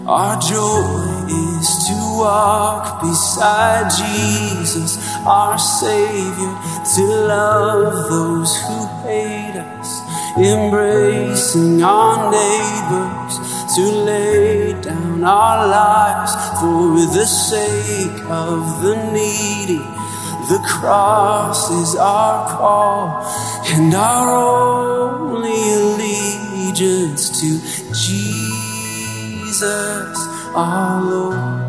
Our 0.06 0.40
joy 0.40 1.26
is 1.28 1.68
to 1.88 1.95
walk 2.16 3.00
beside 3.02 3.90
Jesus, 3.90 4.98
our 5.26 5.58
Savior, 5.58 6.54
to 6.94 7.02
love 7.04 8.10
those 8.10 8.56
who 8.62 8.86
hate 9.02 9.56
us, 9.56 9.90
embracing 10.36 11.82
our 11.82 12.30
neighbors, 12.30 13.34
to 13.76 13.82
lay 13.82 14.72
down 14.80 15.24
our 15.24 15.66
lives 15.68 16.34
for 16.60 16.96
the 17.16 17.26
sake 17.26 18.22
of 18.30 18.82
the 18.82 18.96
needy. 19.12 19.84
The 20.48 20.62
cross 20.64 21.70
is 21.70 21.96
our 21.96 22.48
call 22.56 23.26
and 23.66 23.92
our 23.94 24.30
only 24.30 25.58
allegiance 25.74 27.40
to 27.40 27.60
Jesus 27.92 28.36
our 30.56 31.02
Lord. 31.02 31.65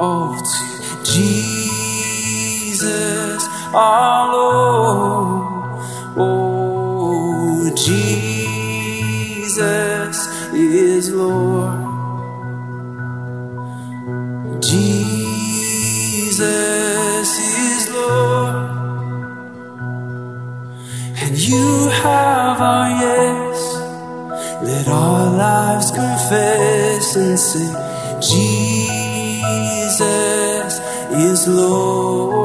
Oh, 0.00 0.30
to 0.30 1.04
Jesus 1.04 3.42
our 3.74 4.32
Lord. 4.32 5.42
Oh, 6.16 7.68
Jesus 7.74 9.58
is 10.54 11.12
Lord. 11.12 11.82
Jesus 14.62 16.38
is 16.38 17.90
Lord. 17.90 18.54
And 21.22 21.36
you 21.36 21.88
have 21.88 22.60
our 22.60 22.88
yes. 23.00 23.60
Let 24.62 24.86
our 24.86 25.28
lives 25.36 25.90
confess 25.90 27.16
and 27.16 27.36
say, 27.36 27.66
Jesus 28.20 28.67
is 30.00 31.48
Lord. 31.48 32.38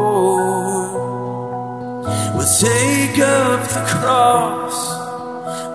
We'll 2.35 2.47
take 2.59 3.19
up 3.19 3.67
the 3.69 3.83
cross, 3.87 4.77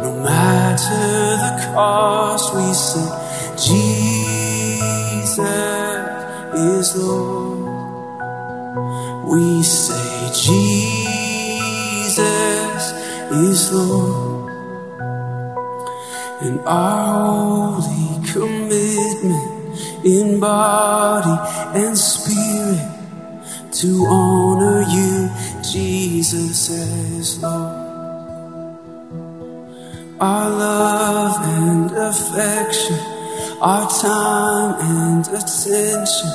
no 0.00 0.12
matter 0.22 1.36
the 1.44 1.52
cost. 1.72 2.54
We 2.54 2.72
say, 2.74 3.08
Jesus 3.56 5.38
is 6.54 6.96
Lord. 6.96 7.58
We 9.24 9.62
say, 9.62 10.30
Jesus 10.32 11.62
is 13.30 13.72
Lord. 13.72 14.50
And 16.40 16.60
our 16.66 17.80
holy 17.80 18.26
commitment 18.32 19.57
in 20.04 20.40
body 20.40 21.78
and 21.78 21.96
spirit 21.96 22.98
to 23.72 24.06
honor 24.06 24.82
you, 24.82 25.30
Jesus 25.62 26.70
as 26.70 27.42
Lord. 27.42 27.86
Our 30.20 30.50
love 30.50 31.36
and 31.44 31.90
affection, 31.92 32.98
our 33.60 33.88
time 33.88 34.74
and 34.80 35.26
attention, 35.28 36.30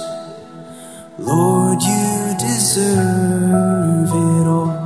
Lord, 1.20 1.82
you 1.82 2.36
deserve 2.40 4.10
it 4.10 4.48
all. 4.48 4.84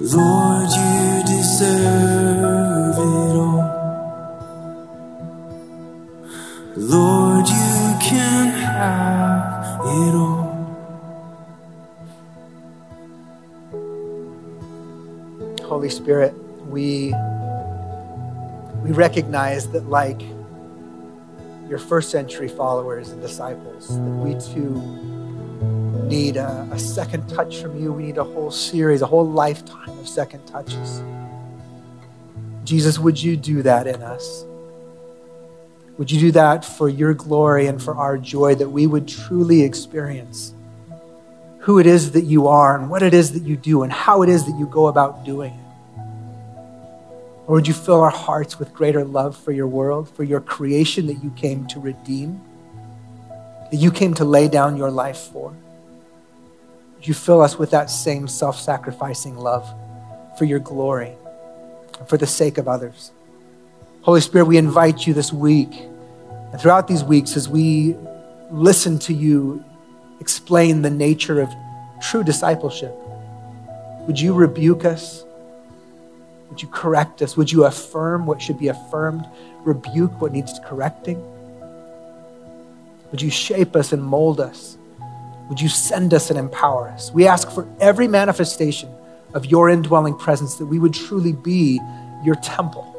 Lord, 0.00 0.70
you 0.70 0.91
all. 9.92 10.52
Holy 15.62 15.90
Spirit, 15.90 16.34
we 16.68 17.14
we 18.82 18.90
recognize 18.90 19.68
that, 19.68 19.88
like 19.88 20.20
your 21.68 21.78
first 21.78 22.10
century 22.10 22.48
followers 22.48 23.10
and 23.10 23.22
disciples, 23.22 23.88
that 23.88 24.00
we 24.00 24.34
too 24.52 24.74
need 26.08 26.36
a, 26.36 26.68
a, 26.72 26.78
second 26.78 27.26
touch 27.28 27.62
from 27.62 27.80
you. 27.80 27.92
We 27.92 28.02
need 28.02 28.18
a 28.18 28.24
whole 28.24 28.50
series, 28.50 29.00
a 29.00 29.06
whole 29.06 29.26
lifetime 29.26 29.98
of 29.98 30.08
second 30.08 30.44
touches. 30.46 31.02
Jesus, 32.64 32.98
would 32.98 33.22
you 33.22 33.36
do 33.36 33.62
that 33.62 33.86
in 33.86 34.02
us? 34.02 34.44
Would 36.02 36.10
you 36.10 36.18
do 36.18 36.32
that 36.32 36.64
for 36.64 36.88
your 36.88 37.14
glory 37.14 37.68
and 37.68 37.80
for 37.80 37.94
our 37.94 38.18
joy 38.18 38.56
that 38.56 38.68
we 38.68 38.88
would 38.88 39.06
truly 39.06 39.62
experience 39.62 40.52
who 41.60 41.78
it 41.78 41.86
is 41.86 42.10
that 42.10 42.24
you 42.24 42.48
are 42.48 42.76
and 42.76 42.90
what 42.90 43.04
it 43.04 43.14
is 43.14 43.30
that 43.34 43.44
you 43.44 43.56
do 43.56 43.84
and 43.84 43.92
how 43.92 44.22
it 44.22 44.28
is 44.28 44.44
that 44.46 44.58
you 44.58 44.66
go 44.66 44.88
about 44.88 45.24
doing 45.24 45.52
it? 45.52 46.00
Or 47.46 47.54
would 47.54 47.68
you 47.68 47.72
fill 47.72 48.00
our 48.00 48.10
hearts 48.10 48.58
with 48.58 48.74
greater 48.74 49.04
love 49.04 49.36
for 49.36 49.52
your 49.52 49.68
world, 49.68 50.08
for 50.08 50.24
your 50.24 50.40
creation 50.40 51.06
that 51.06 51.22
you 51.22 51.30
came 51.36 51.68
to 51.68 51.78
redeem, 51.78 52.40
that 53.70 53.76
you 53.76 53.92
came 53.92 54.12
to 54.14 54.24
lay 54.24 54.48
down 54.48 54.76
your 54.76 54.90
life 54.90 55.18
for? 55.18 55.54
Would 56.96 57.06
you 57.06 57.14
fill 57.14 57.40
us 57.40 57.60
with 57.60 57.70
that 57.70 57.90
same 57.90 58.26
self 58.26 58.58
sacrificing 58.58 59.36
love 59.36 59.72
for 60.36 60.46
your 60.46 60.58
glory 60.58 61.12
and 61.96 62.08
for 62.08 62.16
the 62.16 62.26
sake 62.26 62.58
of 62.58 62.66
others? 62.66 63.12
Holy 64.00 64.20
Spirit, 64.20 64.46
we 64.46 64.56
invite 64.56 65.06
you 65.06 65.14
this 65.14 65.32
week 65.32 65.90
and 66.52 66.60
throughout 66.60 66.86
these 66.86 67.02
weeks 67.02 67.36
as 67.36 67.48
we 67.48 67.96
listen 68.50 68.98
to 69.00 69.14
you 69.14 69.64
explain 70.20 70.82
the 70.82 70.90
nature 70.90 71.40
of 71.40 71.50
true 72.00 72.22
discipleship. 72.22 72.94
Would 74.06 74.20
you 74.20 74.34
rebuke 74.34 74.84
us? 74.84 75.24
Would 76.50 76.60
you 76.60 76.68
correct 76.68 77.22
us? 77.22 77.36
Would 77.36 77.50
you 77.50 77.64
affirm 77.64 78.26
what 78.26 78.42
should 78.42 78.58
be 78.58 78.68
affirmed? 78.68 79.26
Rebuke 79.64 80.20
what 80.20 80.32
needs 80.32 80.60
correcting? 80.64 81.22
Would 83.10 83.22
you 83.22 83.30
shape 83.30 83.74
us 83.74 83.92
and 83.92 84.02
mold 84.02 84.40
us? 84.40 84.76
Would 85.48 85.60
you 85.60 85.68
send 85.68 86.12
us 86.14 86.30
and 86.30 86.38
empower 86.38 86.88
us? 86.88 87.10
We 87.12 87.26
ask 87.26 87.50
for 87.50 87.66
every 87.80 88.08
manifestation 88.08 88.90
of 89.34 89.46
your 89.46 89.70
indwelling 89.70 90.16
presence 90.16 90.56
that 90.56 90.66
we 90.66 90.78
would 90.78 90.94
truly 90.94 91.32
be 91.32 91.80
your 92.22 92.34
temple, 92.36 92.91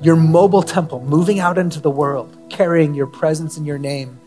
your 0.00 0.16
mobile 0.16 0.62
temple, 0.62 1.00
moving 1.00 1.40
out 1.40 1.58
into 1.58 1.80
the 1.80 1.90
world, 1.90 2.36
carrying 2.50 2.94
your 2.94 3.06
presence 3.06 3.56
and 3.56 3.66
your 3.66 3.78
name 3.78 4.20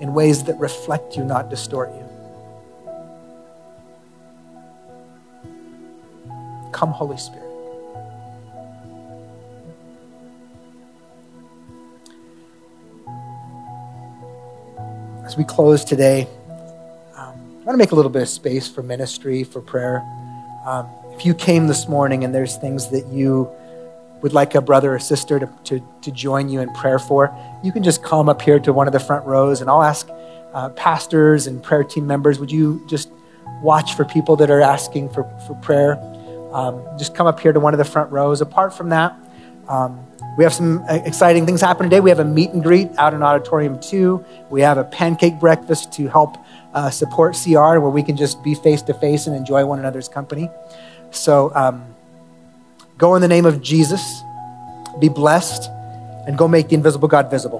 in 0.00 0.12
ways 0.14 0.44
that 0.44 0.58
reflect 0.58 1.16
you, 1.16 1.24
not 1.24 1.48
distort 1.48 1.90
you. 1.94 2.08
Come, 6.72 6.90
Holy 6.90 7.16
Spirit. 7.16 7.52
as 15.32 15.38
we 15.38 15.44
close 15.44 15.82
today, 15.82 16.28
um, 17.16 17.34
I 17.62 17.64
want 17.64 17.68
to 17.68 17.76
make 17.78 17.92
a 17.92 17.94
little 17.94 18.10
bit 18.10 18.20
of 18.20 18.28
space 18.28 18.68
for 18.68 18.82
ministry, 18.82 19.44
for 19.44 19.62
prayer. 19.62 20.02
Um, 20.66 20.86
if 21.14 21.24
you 21.24 21.32
came 21.32 21.68
this 21.68 21.88
morning 21.88 22.22
and 22.22 22.34
there's 22.34 22.56
things 22.56 22.90
that 22.90 23.06
you 23.06 23.50
would 24.22 24.32
like 24.32 24.54
a 24.54 24.60
brother 24.60 24.94
or 24.94 24.98
sister 24.98 25.38
to, 25.38 25.48
to, 25.64 25.80
to, 26.00 26.10
join 26.12 26.48
you 26.48 26.60
in 26.60 26.72
prayer 26.74 26.98
for, 26.98 27.36
you 27.62 27.72
can 27.72 27.82
just 27.82 28.02
come 28.02 28.28
up 28.28 28.40
here 28.40 28.60
to 28.60 28.72
one 28.72 28.86
of 28.86 28.92
the 28.92 29.00
front 29.00 29.26
rows 29.26 29.60
and 29.60 29.68
I'll 29.68 29.82
ask 29.82 30.08
uh, 30.54 30.68
pastors 30.70 31.46
and 31.46 31.62
prayer 31.62 31.82
team 31.82 32.06
members, 32.06 32.38
would 32.38 32.52
you 32.52 32.84
just 32.88 33.10
watch 33.62 33.94
for 33.94 34.04
people 34.04 34.36
that 34.36 34.50
are 34.50 34.60
asking 34.60 35.10
for, 35.10 35.24
for 35.46 35.54
prayer? 35.56 35.98
Um, 36.52 36.82
just 36.98 37.14
come 37.14 37.26
up 37.26 37.40
here 37.40 37.52
to 37.52 37.60
one 37.60 37.74
of 37.74 37.78
the 37.78 37.84
front 37.84 38.12
rows. 38.12 38.40
Apart 38.40 38.74
from 38.74 38.90
that, 38.90 39.16
um, 39.68 40.06
we 40.36 40.44
have 40.44 40.52
some 40.52 40.84
exciting 40.88 41.44
things 41.44 41.60
happening 41.60 41.90
today. 41.90 42.00
We 42.00 42.10
have 42.10 42.18
a 42.18 42.24
meet 42.24 42.50
and 42.50 42.62
greet 42.62 42.90
out 42.98 43.14
in 43.14 43.22
Auditorium 43.22 43.80
2. 43.80 44.24
We 44.50 44.60
have 44.62 44.78
a 44.78 44.84
pancake 44.84 45.38
breakfast 45.38 45.92
to 45.94 46.08
help 46.08 46.36
uh, 46.74 46.90
support 46.90 47.36
CR 47.42 47.78
where 47.78 47.90
we 47.90 48.02
can 48.02 48.16
just 48.16 48.42
be 48.42 48.54
face 48.54 48.82
to 48.82 48.94
face 48.94 49.26
and 49.26 49.36
enjoy 49.36 49.64
one 49.66 49.78
another's 49.78 50.08
company. 50.08 50.50
So 51.10 51.52
um, 51.54 51.91
go 53.02 53.16
in 53.16 53.20
the 53.20 53.26
name 53.26 53.46
of 53.46 53.60
Jesus, 53.60 54.22
be 55.00 55.08
blessed, 55.08 55.68
and 56.28 56.38
go 56.38 56.46
make 56.46 56.68
the 56.68 56.76
invisible 56.76 57.08
God 57.08 57.28
visible. 57.28 57.58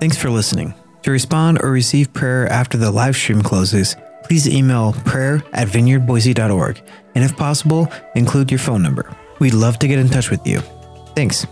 Thanks 0.00 0.18
for 0.18 0.30
listening. 0.30 0.74
To 1.04 1.12
respond 1.12 1.60
or 1.62 1.70
receive 1.70 2.12
prayer 2.12 2.48
after 2.48 2.76
the 2.76 2.90
live 2.90 3.14
stream 3.14 3.42
closes, 3.42 3.94
please 4.24 4.48
email 4.48 4.94
prayer 5.04 5.44
at 5.52 5.68
vineyardboise.org 5.68 6.82
and 7.14 7.24
if 7.24 7.36
possible, 7.36 7.88
include 8.16 8.50
your 8.50 8.58
phone 8.58 8.82
number. 8.82 9.14
We'd 9.38 9.54
love 9.54 9.78
to 9.78 9.86
get 9.86 10.00
in 10.00 10.08
touch 10.08 10.30
with 10.30 10.44
you. 10.44 10.60
Thanks. 11.14 11.46